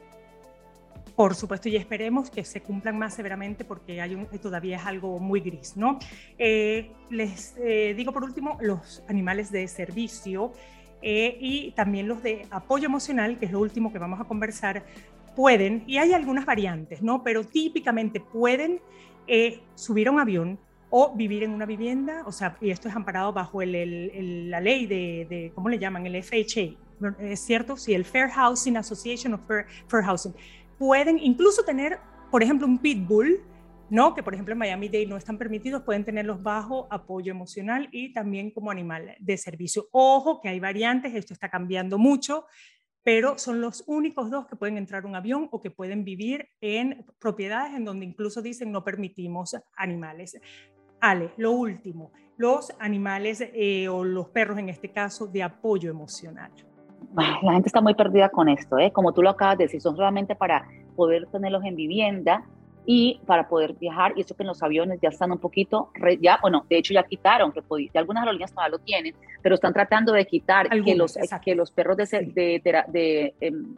Por 1.16 1.36
supuesto, 1.36 1.70
y 1.70 1.76
esperemos 1.76 2.30
que 2.30 2.43
se 2.43 2.62
cumplan 2.62 2.97
más 2.97 3.14
severamente 3.14 3.66
porque 3.66 4.01
todavía 4.41 4.78
es 4.78 4.86
algo 4.86 5.20
muy 5.20 5.41
gris, 5.41 5.76
¿no? 5.76 5.99
Eh, 6.38 6.91
les 7.09 7.55
eh, 7.57 7.93
digo 7.95 8.12
por 8.12 8.24
último, 8.24 8.57
los 8.62 9.03
animales 9.07 9.51
de 9.51 9.68
servicio 9.68 10.53
eh, 11.01 11.38
y 11.39 11.72
también 11.72 12.07
los 12.07 12.24
de 12.24 12.47
apoyo 12.49 12.86
emocional, 12.86 13.38
que 13.38 13.45
es 13.45 13.51
lo 13.51 13.59
último 13.59 13.91
que 13.91 13.99
vamos 13.99 14.20
a 14.22 14.24
conversar, 14.24 14.84
pueden, 15.36 15.84
y 15.88 15.97
hay 15.97 16.13
algunas 16.13 16.45
variantes, 16.45 17.01
¿no? 17.01 17.23
Pero 17.23 17.43
típicamente 17.43 18.19
pueden 18.19 18.82
eh, 19.27 19.61
subir 19.75 20.07
a 20.07 20.11
un 20.11 20.19
avión 20.19 20.59
o 20.89 21.13
vivir 21.15 21.43
en 21.43 21.51
una 21.51 21.65
vivienda, 21.65 22.23
o 22.25 22.32
sea, 22.32 22.57
y 22.59 22.69
esto 22.69 22.89
es 22.89 22.95
amparado 22.95 23.32
bajo 23.32 23.61
la 23.63 24.59
ley 24.59 24.86
de, 24.86 25.51
¿cómo 25.55 25.69
le 25.69 25.79
llaman? 25.79 26.05
El 26.05 26.21
FHA, 26.21 26.75
¿es 27.19 27.39
cierto? 27.39 27.77
Sí, 27.77 27.93
el 27.93 28.03
Fair 28.03 28.29
Housing 28.29 28.75
Association 28.75 29.34
of 29.34 29.41
Fair, 29.47 29.65
Fair 29.88 30.03
Housing. 30.03 30.34
Pueden 30.77 31.17
incluso 31.17 31.63
tener, 31.63 31.97
por 32.29 32.43
ejemplo, 32.43 32.67
un 32.67 32.77
pitbull, 32.77 33.41
¿no? 33.91 34.15
que 34.15 34.23
por 34.23 34.34
ejemplo 34.34 34.53
en 34.53 34.57
Miami-Dade 34.57 35.05
no 35.05 35.17
están 35.17 35.38
permitidos, 35.38 35.84
pueden 35.84 36.05
tenerlos 36.05 36.41
bajo 36.41 36.88
apoyo 36.89 37.29
emocional 37.29 37.89
y 37.91 38.13
también 38.13 38.49
como 38.49 38.71
animal 38.71 39.15
de 39.19 39.38
servicio. 39.38 39.88
Ojo 39.91 40.39
que 40.41 40.47
hay 40.47 40.61
variantes, 40.61 41.13
esto 41.13 41.34
está 41.34 41.49
cambiando 41.49 41.97
mucho, 41.97 42.45
pero 43.04 43.38
son 43.38 43.62
los 43.62 43.84
únicos 43.88 44.30
dos 44.30 44.47
que 44.47 44.56
pueden 44.56 44.78
entrar 44.78 45.06
un 45.06 45.16
avión 45.16 45.47
o 45.52 45.62
que 45.62 45.72
pueden 45.72 46.04
vivir 46.04 46.49
en 46.62 47.06
propiedades 47.20 47.74
en 47.76 47.86
donde 47.86 48.06
incluso 48.06 48.41
dicen 48.41 48.72
no 48.72 48.84
permitimos 48.84 49.56
animales. 49.76 50.39
Ale, 50.99 51.32
lo 51.38 51.52
último, 51.52 52.12
los 52.38 52.72
animales 52.80 53.41
eh, 53.41 53.88
o 53.88 54.04
los 54.04 54.30
perros 54.30 54.60
en 54.60 54.70
este 54.70 54.91
caso 54.91 55.28
de 55.28 55.43
apoyo 55.43 55.89
emocional. 55.89 56.52
La 57.16 57.54
gente 57.54 57.68
está 57.68 57.82
muy 57.82 57.95
perdida 57.95 58.30
con 58.30 58.47
esto, 58.47 58.78
¿eh? 58.78 58.91
como 58.91 59.12
tú 59.12 59.24
lo 59.24 59.32
acabas 59.32 59.58
de 59.58 59.66
decir, 59.66 59.82
son 59.82 59.95
solamente 59.95 60.36
para 60.36 60.68
poder 60.95 61.26
tenerlos 61.28 61.64
en 61.66 61.76
vivienda, 61.76 62.45
y 62.86 63.19
para 63.25 63.47
poder 63.47 63.73
viajar, 63.73 64.13
y 64.15 64.21
eso 64.21 64.36
que 64.36 64.43
en 64.43 64.47
los 64.47 64.63
aviones 64.63 64.99
ya 65.01 65.09
están 65.09 65.32
un 65.32 65.38
poquito, 65.38 65.89
ya, 66.19 66.39
bueno, 66.41 66.65
de 66.69 66.77
hecho 66.77 66.93
ya 66.93 67.03
quitaron, 67.03 67.51
que 67.51 67.61
podía, 67.61 67.91
algunas 67.95 68.21
aerolíneas 68.21 68.51
todavía 68.51 68.77
lo 68.77 68.84
tienen, 68.84 69.15
pero 69.41 69.55
están 69.55 69.73
tratando 69.73 70.13
de 70.13 70.25
quitar 70.25 70.69
que, 70.69 70.95
los, 70.95 71.17
que 71.43 71.55
los 71.55 71.71
perros 71.71 71.97
de, 71.97 72.05
de, 72.05 72.61
de, 72.88 73.34
em, 73.39 73.75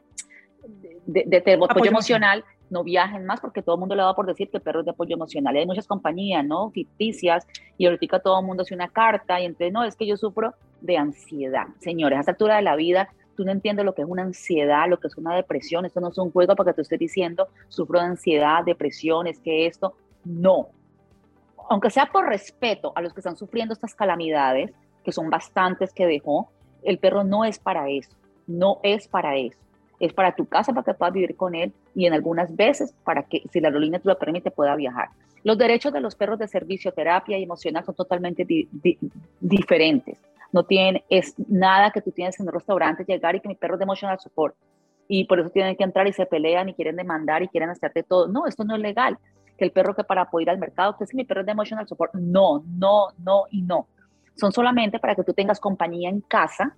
de, 1.06 1.24
de 1.26 1.54
apoyo, 1.54 1.90
emocional 1.90 2.44
no 2.70 2.84
viajen 2.84 3.26
más 3.26 3.40
porque 3.40 3.62
todo 3.62 3.76
el 3.76 3.80
mundo 3.80 3.96
le 3.96 4.04
va 4.04 4.16
por 4.16 4.26
decir 4.26 4.50
que 4.50 4.60
perros 4.60 4.86
de 4.86 4.92
apoyo 4.92 5.16
emocional. 5.16 5.56
Hay 5.56 5.66
muchas 5.66 5.86
compañías, 5.86 6.44
¿no? 6.44 6.72
Ficticias 6.72 7.46
y 7.78 7.86
ahorita 7.86 8.20
todo 8.20 8.40
el 8.40 8.46
mundo 8.46 8.64
hace 8.64 8.74
una 8.74 8.88
carta 8.88 9.40
y 9.40 9.46
entonces, 9.46 9.72
no, 9.72 9.84
es 9.84 9.96
que 9.96 10.08
yo 10.08 10.18
sufro 10.18 10.56
de 10.82 10.98
ansiedad. 10.98 11.68
Señores, 11.80 12.18
a 12.18 12.20
esta 12.22 12.32
altura 12.32 12.56
de 12.56 12.62
la 12.64 12.76
vida 12.76 13.10
tú 13.36 13.46
no 13.46 13.52
entiendes 13.52 13.86
lo 13.86 13.94
que 13.94 14.02
es 14.02 14.08
una 14.08 14.24
ansiedad, 14.24 14.88
lo 14.88 15.00
que 15.00 15.08
es 15.08 15.18
una 15.18 15.36
depresión, 15.36 15.86
esto 15.86 16.00
no 16.00 16.10
es 16.10 16.18
un 16.18 16.32
juego 16.32 16.56
para 16.56 16.72
que 16.72 16.76
te 16.76 16.82
esté 16.82 16.98
diciendo, 16.98 17.48
sufro 17.68 18.00
de 18.00 18.06
ansiedad, 18.06 18.64
depresión, 18.64 19.28
es 19.28 19.40
que 19.40 19.66
esto, 19.66 19.96
no. 20.26 20.70
Aunque 21.70 21.90
sea 21.90 22.08
por 22.12 22.28
respeto 22.28 22.92
a 22.96 23.02
los 23.02 23.14
que 23.14 23.20
están 23.20 23.36
sufriendo 23.38 23.74
estas 23.74 23.96
calamidades, 23.96 24.72
que 25.04 25.12
son 25.12 25.30
bastantes 25.30 25.94
que 25.94 26.06
dejó, 26.06 26.50
el 26.84 26.98
perro 27.00 27.24
no 27.24 27.46
es 27.46 27.60
para 27.60 27.90
eso, 27.90 28.12
no 28.48 28.80
es 28.84 29.08
para 29.08 29.38
eso. 29.38 29.58
Es 30.00 30.12
para 30.12 30.36
tu 30.36 30.46
casa, 30.46 30.74
para 30.74 30.84
que 30.84 30.94
puedas 30.94 31.14
vivir 31.14 31.36
con 31.38 31.56
él 31.56 31.72
y 31.96 32.08
en 32.08 32.14
algunas 32.14 32.54
veces 32.56 32.94
para 33.06 33.24
que, 33.24 33.44
si 33.52 33.62
la 33.62 33.70
aerolínea 33.70 34.00
te 34.00 34.10
lo 34.10 34.18
permite, 34.18 34.52
pueda 34.52 34.76
viajar. 34.76 35.10
Los 35.44 35.58
derechos 35.58 35.94
de 35.94 36.02
los 36.02 36.16
perros 36.16 36.40
de 36.40 36.48
servicio, 36.48 36.92
terapia 36.92 37.38
y 37.38 37.44
emocional 37.44 37.86
son 37.86 37.96
totalmente 37.96 38.46
diferentes 39.40 40.18
no 40.54 40.64
tiene, 40.64 41.04
es 41.10 41.34
nada 41.50 41.92
que 41.92 42.02
tú 42.02 42.12
tienes 42.12 42.40
en 42.40 42.48
un 42.48 42.54
restaurante 42.54 43.04
llegar 43.04 43.36
y 43.36 43.42
que 43.42 43.50
mi 43.50 43.56
perro 43.56 43.74
es 43.74 43.80
de 43.80 43.84
emotional 43.84 44.20
support 44.20 44.56
y 45.08 45.26
por 45.26 45.40
eso 45.40 45.50
tienen 45.50 45.76
que 45.76 45.84
entrar 45.84 46.08
y 46.08 46.14
se 46.14 46.26
pelean 46.26 46.70
y 46.70 46.74
quieren 46.74 46.96
demandar 46.96 47.44
y 47.44 47.48
quieren 47.48 47.70
hacerte 47.70 48.04
todo. 48.04 48.28
No, 48.28 48.48
esto 48.48 48.64
no 48.64 48.76
es 48.76 48.82
legal. 48.82 49.18
Que 49.58 49.66
el 49.66 49.72
perro 49.72 49.96
que 49.96 50.04
para 50.04 50.30
poder 50.30 50.44
ir 50.44 50.50
al 50.52 50.58
mercado, 50.58 50.96
que 50.98 51.06
que 51.06 51.18
mi 51.18 51.26
perro 51.26 51.42
es 51.42 51.46
de 51.46 51.52
emotional 51.52 51.88
support, 51.88 52.14
no, 52.16 52.64
no, 52.66 53.08
no 53.18 53.44
y 53.52 53.62
no. 53.62 53.88
Son 54.36 54.52
solamente 54.52 55.00
para 55.00 55.16
que 55.16 55.24
tú 55.24 55.34
tengas 55.34 55.60
compañía 55.60 56.10
en 56.10 56.22
casa 56.22 56.76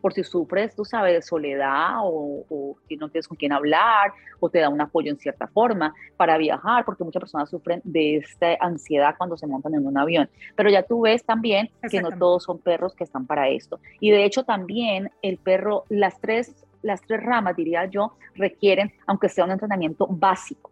por 0.00 0.12
si 0.12 0.24
sufres, 0.24 0.74
tú 0.74 0.84
sabes, 0.84 1.14
de 1.14 1.22
soledad 1.22 1.98
o, 2.02 2.44
o 2.48 2.76
si 2.86 2.96
no 2.96 3.08
tienes 3.08 3.28
con 3.28 3.36
quién 3.36 3.52
hablar 3.52 4.12
o 4.40 4.48
te 4.48 4.60
da 4.60 4.68
un 4.68 4.80
apoyo 4.80 5.10
en 5.10 5.18
cierta 5.18 5.46
forma 5.48 5.94
para 6.16 6.38
viajar, 6.38 6.84
porque 6.84 7.04
muchas 7.04 7.20
personas 7.20 7.50
sufren 7.50 7.80
de 7.84 8.16
esta 8.16 8.54
ansiedad 8.60 9.14
cuando 9.16 9.36
se 9.36 9.46
montan 9.46 9.74
en 9.74 9.86
un 9.86 9.98
avión. 9.98 10.28
Pero 10.54 10.70
ya 10.70 10.82
tú 10.82 11.02
ves 11.02 11.24
también 11.24 11.70
que 11.90 12.00
no 12.00 12.10
todos 12.12 12.44
son 12.44 12.58
perros 12.58 12.94
que 12.94 13.04
están 13.04 13.26
para 13.26 13.48
esto. 13.48 13.80
Y 14.00 14.10
de 14.10 14.24
hecho 14.24 14.44
también 14.44 15.10
el 15.22 15.38
perro, 15.38 15.84
las 15.88 16.20
tres, 16.20 16.66
las 16.82 17.00
tres 17.02 17.22
ramas, 17.22 17.56
diría 17.56 17.86
yo, 17.86 18.12
requieren, 18.34 18.92
aunque 19.06 19.28
sea 19.28 19.44
un 19.44 19.50
entrenamiento 19.50 20.06
básico, 20.08 20.70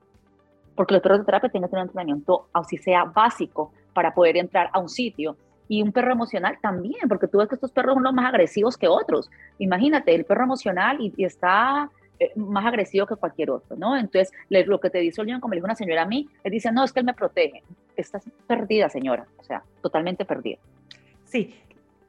porque 0.74 0.94
los 0.94 1.02
perros 1.02 1.20
de 1.20 1.24
terapia 1.24 1.50
tienen 1.50 1.68
que 1.68 1.72
tener 1.72 1.82
un 1.82 1.88
entrenamiento, 1.88 2.48
aunque 2.52 2.78
sea 2.78 3.04
básico, 3.04 3.72
para 3.92 4.12
poder 4.12 4.36
entrar 4.36 4.68
a 4.74 4.78
un 4.78 4.90
sitio 4.90 5.36
y 5.68 5.82
un 5.82 5.92
perro 5.92 6.12
emocional 6.12 6.58
también, 6.60 7.08
porque 7.08 7.28
tú 7.28 7.38
ves 7.38 7.48
que 7.48 7.56
estos 7.56 7.72
perros 7.72 7.94
son 7.94 8.04
los 8.04 8.12
más 8.12 8.26
agresivos 8.26 8.76
que 8.76 8.88
otros. 8.88 9.30
Imagínate, 9.58 10.14
el 10.14 10.24
perro 10.24 10.44
emocional 10.44 10.98
y, 11.00 11.24
está 11.24 11.90
eh, 12.18 12.32
más 12.36 12.66
agresivo 12.66 13.06
que 13.06 13.16
cualquier 13.16 13.50
otro, 13.50 13.76
¿no? 13.76 13.96
Entonces, 13.96 14.32
lo 14.48 14.80
que 14.80 14.90
te 14.90 14.98
dice 14.98 15.22
el 15.22 15.40
como 15.40 15.54
le 15.54 15.58
dijo 15.58 15.66
una 15.66 15.74
señora 15.74 16.02
a 16.02 16.06
mí, 16.06 16.28
le 16.44 16.50
dice, 16.50 16.70
no, 16.72 16.84
es 16.84 16.92
que 16.92 17.00
él 17.00 17.06
me 17.06 17.14
protege. 17.14 17.62
Estás 17.96 18.24
perdida, 18.46 18.88
señora, 18.88 19.26
o 19.38 19.42
sea, 19.42 19.62
totalmente 19.82 20.24
perdida. 20.24 20.58
Sí, 21.24 21.54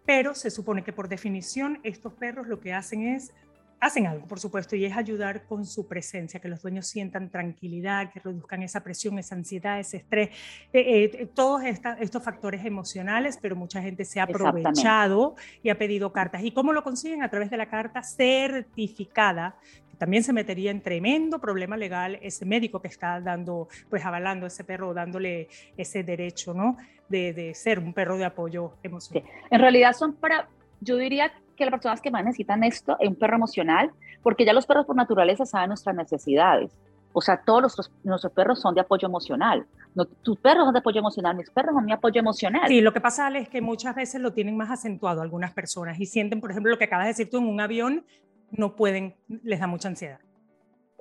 pero 0.06 0.34
se 0.36 0.52
supone 0.52 0.84
que 0.84 0.94
por 0.94 1.10
definición 1.10 1.80
estos 1.84 2.14
perros 2.14 2.48
lo 2.48 2.60
que 2.60 2.74
hacen 2.74 3.08
es 3.08 3.34
hacen 3.80 4.08
algo, 4.08 4.28
por 4.28 4.40
supuesto, 4.40 4.76
y 4.76 4.86
es 4.86 4.96
ayudar 4.96 5.46
con 5.46 5.66
su 5.66 5.88
presencia, 5.88 6.40
que 6.40 6.48
los 6.48 6.62
dueños 6.62 6.88
sientan 6.88 7.30
tranquilidad, 7.30 8.12
que 8.12 8.20
reduzcan 8.20 8.64
esa 8.64 8.84
presión, 8.84 9.20
esa 9.20 9.36
ansiedad, 9.36 9.80
ese 9.80 9.98
estrés, 9.98 10.30
eh, 10.74 11.12
eh, 11.14 11.28
todos 11.34 11.62
estos 11.64 12.24
factores 12.24 12.66
emocionales, 12.66 13.38
pero 13.42 13.56
mucha 13.56 13.82
gente 13.82 14.06
se 14.06 14.20
ha 14.20 14.24
aprovechado 14.24 15.36
y 15.62 15.70
ha 15.70 15.78
pedido 15.78 16.12
cartas. 16.12 16.44
¿Y 16.44 16.52
cómo 16.52 16.74
lo 16.74 16.84
consiguen? 16.84 17.24
A 17.24 17.30
través 17.30 17.50
de 17.50 17.58
la 17.58 17.70
carta 17.70 18.02
certificada, 18.02 19.56
también 19.98 20.24
se 20.24 20.32
metería 20.34 20.72
en 20.72 20.82
tremendo 20.82 21.40
problema 21.40 21.76
legal 21.76 22.20
ese 22.22 22.46
médico 22.46 22.82
que 22.82 22.88
está 22.88 23.20
dando, 23.20 23.68
pues 23.90 24.06
avalando 24.06 24.46
a 24.46 24.48
ese 24.48 24.64
perro, 24.64 24.94
dándole 24.94 25.50
ese 25.76 26.04
derecho, 26.04 26.54
¿no? 26.54 26.78
De, 27.10 27.34
de 27.34 27.54
ser 27.54 27.80
un 27.80 27.94
perro 27.94 28.18
de 28.18 28.26
apoyo 28.26 28.74
emocional. 28.84 29.24
En 29.50 29.60
realidad 29.60 29.94
son 29.94 30.14
para, 30.14 30.50
yo 30.82 30.98
diría 30.98 31.32
que 31.58 31.66
las 31.66 31.72
personas 31.72 32.02
que 32.02 32.12
más 32.12 32.24
necesitan 32.24 32.64
esto 32.64 32.96
es 33.00 33.10
un 33.10 33.16
perro 33.16 33.36
emocional, 33.36 33.92
porque 34.24 34.46
ya 34.46 34.54
los 34.54 34.66
perros 34.66 34.86
por 34.86 34.96
naturaleza 34.96 35.46
saben 35.46 35.70
nuestras 35.70 35.96
necesidades. 35.96 36.72
O 37.12 37.22
sea, 37.22 37.42
todos 37.44 37.62
nuestros, 37.62 37.92
nuestros 38.04 38.32
perros 38.32 38.62
son 38.62 38.76
de 38.76 38.82
apoyo 38.82 39.08
emocional. 39.08 39.66
No, 39.96 40.06
tus 40.06 40.38
perros 40.38 40.66
son 40.66 40.74
de 40.74 40.80
apoyo 40.80 41.00
emocional, 41.00 41.36
mis 41.36 41.50
perros 41.50 41.74
son 41.74 41.86
de 41.88 41.94
apoyo 41.94 42.20
emocional. 42.20 42.68
Sí, 42.68 42.80
lo 42.80 42.94
que 42.94 43.02
pasa 43.02 43.28
es 43.36 43.50
que 43.50 43.60
muchas 43.60 43.96
veces 43.96 44.22
lo 44.22 44.32
tienen 44.34 44.56
más 44.56 44.70
acentuado 44.70 45.22
algunas 45.22 45.52
personas 45.52 46.00
y 46.00 46.06
sienten, 46.06 46.40
por 46.40 46.52
ejemplo, 46.52 46.72
lo 46.72 46.78
que 46.78 46.86
acabas 46.86 47.06
de 47.06 47.10
decir 47.10 47.30
tú 47.30 47.40
en 47.40 47.48
un 47.48 47.60
avión, 47.60 48.06
no 48.52 48.76
pueden, 48.76 49.16
les 49.28 49.60
da 49.60 49.68
mucha 49.68 49.88
ansiedad. 49.88 50.20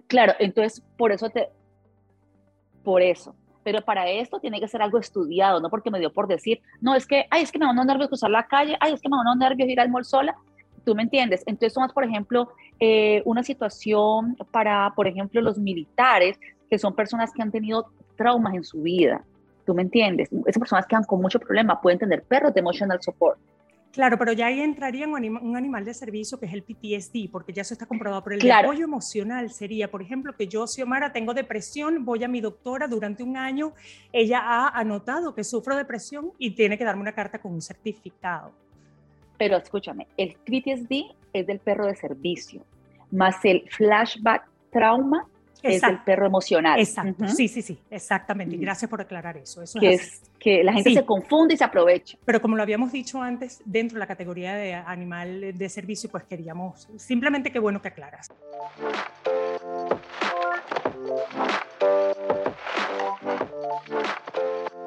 Claro, 0.06 0.32
entonces 0.38 0.82
por 0.96 1.12
eso 1.12 1.28
te, 1.28 1.50
por 2.82 3.02
eso, 3.02 3.34
pero 3.66 3.80
para 3.80 4.08
esto 4.08 4.38
tiene 4.38 4.60
que 4.60 4.68
ser 4.68 4.80
algo 4.80 4.96
estudiado, 4.96 5.58
no 5.58 5.68
porque 5.68 5.90
me 5.90 5.98
dio 5.98 6.12
por 6.12 6.28
decir, 6.28 6.60
no, 6.80 6.94
es 6.94 7.04
que, 7.04 7.26
ay, 7.30 7.42
es 7.42 7.50
que 7.50 7.58
me 7.58 7.64
da 7.64 7.72
unos 7.72 7.84
nervios 7.84 8.06
cruzar 8.06 8.30
la 8.30 8.46
calle, 8.46 8.76
ay, 8.78 8.92
es 8.92 9.00
que 9.00 9.08
me 9.08 9.16
da 9.16 9.22
unos 9.22 9.38
nervios 9.38 9.68
ir 9.68 9.80
al 9.80 9.90
mall 9.90 10.04
sola, 10.04 10.36
tú 10.84 10.94
me 10.94 11.02
entiendes. 11.02 11.42
Entonces, 11.46 11.72
somos, 11.72 11.92
por 11.92 12.04
ejemplo, 12.04 12.48
eh, 12.78 13.22
una 13.24 13.42
situación 13.42 14.36
para, 14.52 14.92
por 14.94 15.08
ejemplo, 15.08 15.40
los 15.40 15.58
militares, 15.58 16.38
que 16.70 16.78
son 16.78 16.94
personas 16.94 17.32
que 17.32 17.42
han 17.42 17.50
tenido 17.50 17.90
traumas 18.14 18.54
en 18.54 18.62
su 18.62 18.82
vida, 18.82 19.24
tú 19.64 19.74
me 19.74 19.82
entiendes. 19.82 20.28
Esas 20.46 20.60
personas 20.60 20.86
que 20.86 20.94
han 20.94 21.02
con 21.02 21.20
mucho 21.20 21.40
problema 21.40 21.80
pueden 21.80 21.98
tener 21.98 22.22
perros 22.22 22.54
de 22.54 22.60
emotional 22.60 23.02
support. 23.02 23.36
Claro, 23.96 24.18
pero 24.18 24.34
ya 24.34 24.48
ahí 24.48 24.60
entraría 24.60 25.08
un, 25.08 25.56
animal 25.56 25.84
de 25.86 25.94
servicio 25.94 26.38
que 26.38 26.44
es 26.44 26.52
el 26.52 26.62
PTSD, 26.62 27.30
porque 27.32 27.54
ya 27.54 27.62
eso 27.62 27.72
está 27.72 27.86
comprobado. 27.86 28.22
Pero 28.24 28.36
el 28.36 28.50
apoyo 28.50 28.84
emocional 28.84 29.48
sería, 29.48 29.90
por 29.90 30.02
ejemplo, 30.02 30.36
que 30.36 30.46
yo, 30.46 30.66
Xiomara, 30.66 31.14
tengo 31.14 31.32
depresión, 31.32 32.04
voy 32.04 32.22
a 32.22 32.28
mi 32.28 32.42
doctora 32.42 32.88
durante 32.88 33.22
un 33.22 33.38
año, 33.38 33.72
ella 34.12 34.40
ha 34.42 34.68
anotado 34.78 35.34
que 35.34 35.44
sufro 35.44 35.74
depresión 35.74 36.32
y 36.36 36.50
tiene 36.50 36.76
que 36.76 36.84
darme 36.84 37.00
una 37.00 37.12
carta 37.12 37.38
con 37.38 37.54
un 37.54 37.62
certificado. 37.62 38.52
Pero 39.38 39.56
escúchame, 39.56 40.06
el 40.18 40.34
PTSD 40.44 41.16
es 41.32 41.46
del 41.46 41.60
perro 41.60 41.86
de 41.86 41.96
servicio, 41.96 42.66
más 43.10 43.42
el 43.46 43.66
flashback 43.70 44.46
trauma 44.70 45.26
es 45.68 45.82
el 45.82 45.98
perro 46.02 46.26
emocional. 46.26 46.78
Exacto, 46.78 47.28
sí, 47.28 47.48
sí, 47.48 47.62
sí, 47.62 47.78
exactamente. 47.90 48.56
Gracias 48.56 48.90
por 48.90 49.00
aclarar 49.00 49.36
eso. 49.36 49.62
eso 49.62 49.78
que 49.78 49.94
es, 49.94 50.22
que 50.38 50.62
la 50.62 50.72
gente 50.72 50.94
se 50.94 51.04
confunde 51.04 51.54
y 51.54 51.56
se 51.56 51.64
aprovecha. 51.64 52.18
Pero 52.24 52.40
como 52.40 52.56
lo 52.56 52.62
habíamos 52.62 52.92
dicho 52.92 53.20
antes, 53.20 53.60
dentro 53.64 53.96
de 53.96 54.00
la 54.00 54.06
categoría 54.06 54.54
de 54.54 54.74
animal 54.74 55.52
de 55.56 55.68
servicio, 55.68 56.10
pues 56.10 56.24
queríamos 56.24 56.88
simplemente 56.96 57.50
qué 57.50 57.58
bueno 57.58 57.80
que 57.82 57.88
aclaras. 57.88 58.30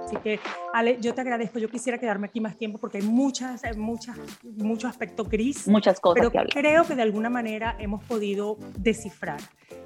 Así 0.09 0.17
que, 0.17 0.39
Ale, 0.73 0.97
yo 0.99 1.13
te 1.13 1.21
agradezco. 1.21 1.59
Yo 1.59 1.69
quisiera 1.69 1.99
quedarme 1.99 2.25
aquí 2.25 2.41
más 2.41 2.57
tiempo 2.57 2.79
porque 2.79 2.97
hay 2.97 3.03
muchas, 3.03 3.61
muchas, 3.77 4.17
muchos 4.43 4.89
aspectos 4.89 5.29
gris. 5.29 5.67
Muchas 5.67 5.99
cosas 5.99 6.15
pero 6.19 6.31
que 6.31 6.39
hablar. 6.39 6.53
creo 6.53 6.83
que 6.83 6.95
de 6.95 7.03
alguna 7.03 7.29
manera 7.29 7.75
hemos 7.77 8.03
podido 8.05 8.57
descifrar 8.79 9.39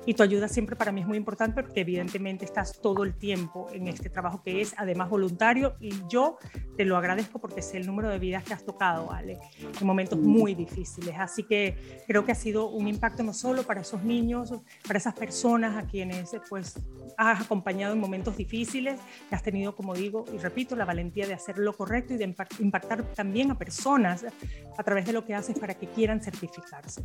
y 0.05 0.13
tu 0.13 0.23
ayuda 0.23 0.47
siempre 0.47 0.77
para 0.77 0.93
mí 0.93 1.01
es 1.01 1.07
muy 1.07 1.17
importante 1.17 1.61
porque 1.61 1.81
evidentemente 1.81 2.45
estás 2.45 2.79
todo 2.81 3.03
el 3.03 3.15
tiempo 3.15 3.67
en 3.73 3.87
este 3.87 4.09
trabajo 4.09 4.41
que 4.43 4.61
es 4.61 4.73
además 4.77 5.09
voluntario 5.09 5.75
y 5.81 5.93
yo 6.07 6.37
te 6.75 6.85
lo 6.85 6.97
agradezco 6.97 7.39
porque 7.39 7.61
sé 7.61 7.77
el 7.77 7.85
número 7.85 8.09
de 8.09 8.19
vidas 8.19 8.43
que 8.43 8.53
has 8.53 8.65
tocado, 8.65 9.11
Ale, 9.11 9.39
en 9.79 9.87
momentos 9.87 10.19
muy 10.19 10.55
difíciles. 10.55 11.15
Así 11.17 11.43
que 11.43 12.03
creo 12.07 12.25
que 12.25 12.31
ha 12.31 12.35
sido 12.35 12.69
un 12.69 12.87
impacto 12.87 13.23
no 13.23 13.33
solo 13.33 13.63
para 13.63 13.81
esos 13.81 14.03
niños, 14.03 14.53
para 14.87 14.97
esas 14.97 15.13
personas 15.13 15.75
a 15.77 15.87
quienes 15.87 16.31
pues 16.49 16.79
has 17.17 17.41
acompañado 17.41 17.93
en 17.93 17.99
momentos 17.99 18.37
difíciles, 18.37 18.99
que 19.29 19.35
has 19.35 19.43
tenido, 19.43 19.75
como 19.75 19.93
digo 19.93 20.25
y 20.33 20.37
repito, 20.37 20.75
la 20.75 20.85
valentía 20.85 21.27
de 21.27 21.33
hacer 21.33 21.57
lo 21.57 21.73
correcto 21.73 22.13
y 22.13 22.17
de 22.17 22.33
impactar 22.59 23.03
también 23.13 23.51
a 23.51 23.57
personas 23.57 24.25
a 24.77 24.83
través 24.83 25.05
de 25.05 25.13
lo 25.13 25.25
que 25.25 25.35
haces 25.35 25.57
para 25.59 25.75
que 25.75 25.87
quieran 25.87 26.21
certificarse. 26.21 27.03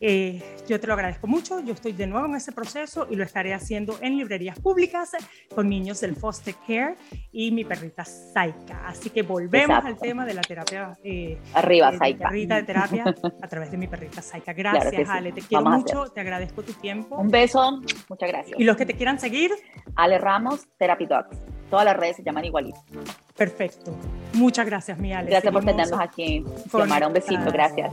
Eh, 0.00 0.42
yo 0.68 0.80
te 0.80 0.86
lo 0.86 0.94
agradezco 0.94 1.26
mucho, 1.26 1.60
yo 1.60 1.74
estoy 1.74 1.92
de 1.92 2.06
nuevo 2.06 2.26
en 2.26 2.36
ese 2.36 2.52
proceso 2.52 3.06
y 3.10 3.16
lo 3.16 3.24
estaré 3.24 3.52
haciendo 3.52 3.98
en 4.00 4.16
librerías 4.16 4.58
públicas 4.58 5.10
con 5.54 5.68
niños 5.68 6.00
del 6.00 6.16
foster 6.16 6.54
care 6.66 6.96
y 7.32 7.50
mi 7.50 7.64
perrita 7.64 8.04
Saika. 8.04 8.86
Así 8.86 9.09
que 9.10 9.22
volvemos 9.22 9.84
al 9.84 9.98
tema 9.98 10.24
de 10.24 10.34
la 10.34 10.42
terapia. 10.42 10.96
Eh, 11.02 11.38
Arriba, 11.54 11.90
eh, 11.90 11.98
Saika. 11.98 12.28
Perrita 12.28 12.56
de 12.56 12.62
terapia 12.62 13.04
a 13.42 13.48
través 13.48 13.70
de 13.70 13.76
mi 13.76 13.86
perrita 13.86 14.22
Saika. 14.22 14.52
Gracias, 14.52 15.08
Ale. 15.08 15.32
Te 15.32 15.42
quiero 15.42 15.64
mucho, 15.64 16.06
te 16.06 16.20
agradezco 16.20 16.62
tu 16.62 16.72
tiempo. 16.74 17.16
Un 17.16 17.28
beso, 17.28 17.80
muchas 18.08 18.28
gracias. 18.28 18.58
Y 18.58 18.64
los 18.64 18.76
que 18.76 18.86
te 18.86 18.94
quieran 18.94 19.18
seguir. 19.18 19.50
Ale 19.96 20.18
Ramos, 20.18 20.66
Therapy 20.78 21.06
Dogs. 21.06 21.36
Todas 21.70 21.84
las 21.84 21.96
redes 21.96 22.16
se 22.16 22.22
llaman 22.22 22.44
igualito. 22.44 22.80
Perfecto. 23.36 23.96
Muchas 24.34 24.66
gracias, 24.66 24.98
mi 24.98 25.12
Ale. 25.12 25.30
Gracias 25.30 25.52
por 25.52 25.64
tenernos 25.64 26.00
aquí. 26.00 26.44
Xiomara, 26.70 27.06
un 27.06 27.12
besito. 27.12 27.50
Gracias. 27.52 27.92